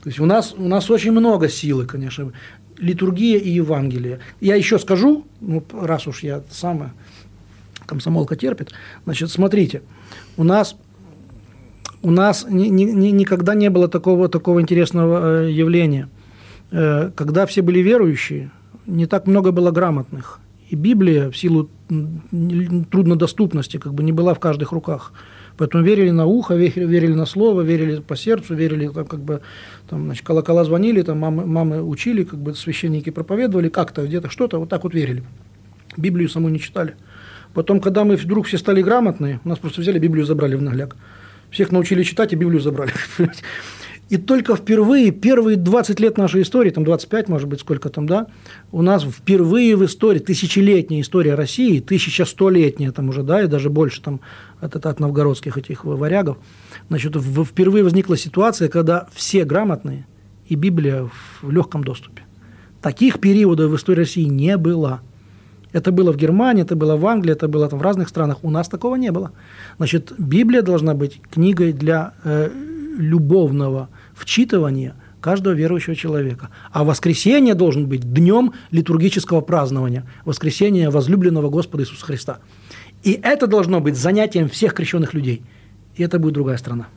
То 0.00 0.10
есть 0.10 0.20
у 0.20 0.26
нас, 0.26 0.54
у 0.56 0.68
нас 0.68 0.88
очень 0.90 1.10
много 1.10 1.48
силы, 1.48 1.84
конечно, 1.84 2.32
литургия 2.78 3.38
и 3.38 3.50
Евангелие. 3.50 4.20
Я 4.40 4.54
еще 4.54 4.78
скажу, 4.78 5.26
ну, 5.40 5.62
раз 5.72 6.06
уж 6.06 6.22
я 6.22 6.42
самое, 6.50 6.92
комсомолка 7.86 8.36
терпит, 8.36 8.72
значит, 9.04 9.30
смотрите– 9.30 9.82
у 10.38 10.44
нас 10.44 10.76
у 12.00 12.12
нас 12.12 12.46
ни, 12.48 12.68
ни, 12.68 13.10
никогда 13.10 13.54
не 13.54 13.70
было 13.70 13.88
такого, 13.88 14.28
такого 14.28 14.60
интересного 14.62 15.42
э, 15.42 15.50
явления. 15.50 16.08
Э, 16.70 17.10
когда 17.14 17.44
все 17.44 17.60
были 17.60 17.80
верующие, 17.80 18.52
не 18.86 19.06
так 19.06 19.26
много 19.26 19.50
было 19.50 19.72
грамотных. 19.72 20.38
И 20.70 20.76
Библия 20.76 21.28
в 21.28 21.36
силу 21.36 21.68
труднодоступности 21.88 23.78
как 23.78 23.94
бы 23.94 24.04
не 24.04 24.12
была 24.12 24.34
в 24.34 24.38
каждых 24.38 24.70
руках. 24.70 25.12
Поэтому 25.58 25.82
верили 25.82 26.10
на 26.10 26.24
ухо, 26.24 26.54
верили 26.54 27.14
на 27.14 27.26
слово, 27.26 27.62
верили 27.62 28.00
по 28.00 28.16
сердцу, 28.16 28.54
верили 28.54 28.88
там 28.88 29.04
как 29.04 29.20
бы 29.20 29.40
там, 29.90 30.04
значит, 30.04 30.24
колокола 30.24 30.64
звонили, 30.64 31.02
там 31.02 31.18
мамы, 31.18 31.46
мамы 31.46 31.82
учили, 31.82 32.22
как 32.22 32.38
бы 32.38 32.54
священники 32.54 33.10
проповедовали, 33.10 33.68
как-то 33.68 34.06
где-то 34.06 34.30
что-то, 34.30 34.58
вот 34.60 34.68
так 34.68 34.84
вот 34.84 34.94
верили. 34.94 35.24
Библию 35.96 36.28
саму 36.28 36.48
не 36.48 36.60
читали. 36.60 36.94
Потом, 37.54 37.80
когда 37.80 38.04
мы 38.04 38.14
вдруг 38.14 38.46
все 38.46 38.56
стали 38.56 38.82
грамотные, 38.82 39.40
у 39.44 39.48
нас 39.48 39.58
просто 39.58 39.80
взяли 39.80 39.98
Библию 39.98 40.24
забрали 40.24 40.54
в 40.54 40.62
нагляк. 40.62 40.94
Всех 41.50 41.72
научили 41.72 42.04
читать, 42.04 42.32
и 42.32 42.36
Библию 42.36 42.60
забрали. 42.60 42.92
И 44.08 44.16
только 44.16 44.56
впервые, 44.56 45.10
первые 45.10 45.58
20 45.58 46.00
лет 46.00 46.16
нашей 46.16 46.42
истории, 46.42 46.70
там 46.70 46.84
25, 46.84 47.28
может 47.28 47.46
быть, 47.46 47.60
сколько 47.60 47.90
там, 47.90 48.06
да, 48.06 48.26
у 48.72 48.80
нас 48.80 49.04
впервые 49.04 49.76
в 49.76 49.84
истории, 49.84 50.18
тысячелетняя 50.18 51.02
история 51.02 51.34
России, 51.34 51.82
1100-летняя 51.82 52.90
там 52.90 53.10
уже, 53.10 53.22
да, 53.22 53.42
и 53.42 53.46
даже 53.46 53.68
больше 53.68 54.00
там 54.00 54.20
от, 54.60 54.74
от, 54.76 54.86
от 54.86 55.00
новгородских 55.00 55.58
этих 55.58 55.84
варягов, 55.84 56.38
значит, 56.88 57.16
впервые 57.16 57.84
возникла 57.84 58.16
ситуация, 58.16 58.68
когда 58.68 59.08
все 59.12 59.44
грамотные 59.44 60.06
и 60.46 60.54
Библия 60.54 61.10
в 61.42 61.50
легком 61.50 61.84
доступе. 61.84 62.22
Таких 62.80 63.20
периодов 63.20 63.70
в 63.70 63.76
истории 63.76 64.00
России 64.00 64.24
не 64.24 64.56
было. 64.56 65.02
Это 65.72 65.92
было 65.92 66.12
в 66.12 66.16
Германии, 66.16 66.62
это 66.62 66.76
было 66.76 66.96
в 66.96 67.06
Англии, 67.06 67.32
это 67.32 67.46
было 67.46 67.68
там 67.68 67.78
в 67.78 67.82
разных 67.82 68.08
странах. 68.08 68.38
У 68.42 68.48
нас 68.48 68.68
такого 68.68 68.96
не 68.96 69.12
было. 69.12 69.32
Значит, 69.76 70.12
Библия 70.16 70.62
должна 70.62 70.94
быть 70.94 71.20
книгой 71.30 71.74
для 71.74 72.14
э, 72.24 72.50
любовного 72.96 73.90
вчитывания 74.18 74.94
каждого 75.20 75.54
верующего 75.54 75.96
человека. 75.96 76.50
А 76.72 76.84
воскресенье 76.84 77.54
должен 77.54 77.86
быть 77.86 78.12
днем 78.12 78.52
литургического 78.70 79.40
празднования, 79.40 80.06
воскресения 80.24 80.90
возлюбленного 80.90 81.50
Господа 81.50 81.82
Иисуса 81.82 82.04
Христа. 82.04 82.38
И 83.02 83.18
это 83.22 83.46
должно 83.46 83.80
быть 83.80 83.96
занятием 83.96 84.48
всех 84.48 84.74
крещенных 84.74 85.14
людей. 85.14 85.42
И 85.96 86.02
это 86.02 86.18
будет 86.18 86.34
другая 86.34 86.56
страна. 86.56 86.88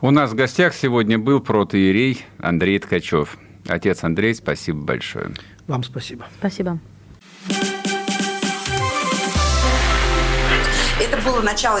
У 0.00 0.10
нас 0.10 0.30
в 0.30 0.34
гостях 0.34 0.74
сегодня 0.74 1.18
был 1.18 1.40
протоиерей 1.40 2.24
Андрей 2.38 2.78
Ткачев. 2.78 3.38
Отец 3.68 4.02
Андрей, 4.02 4.34
спасибо 4.34 4.80
большое. 4.80 5.30
Вам 5.68 5.84
спасибо. 5.84 6.26
Спасибо. 6.38 6.80
Это 11.00 11.16
было 11.24 11.40
начало. 11.40 11.80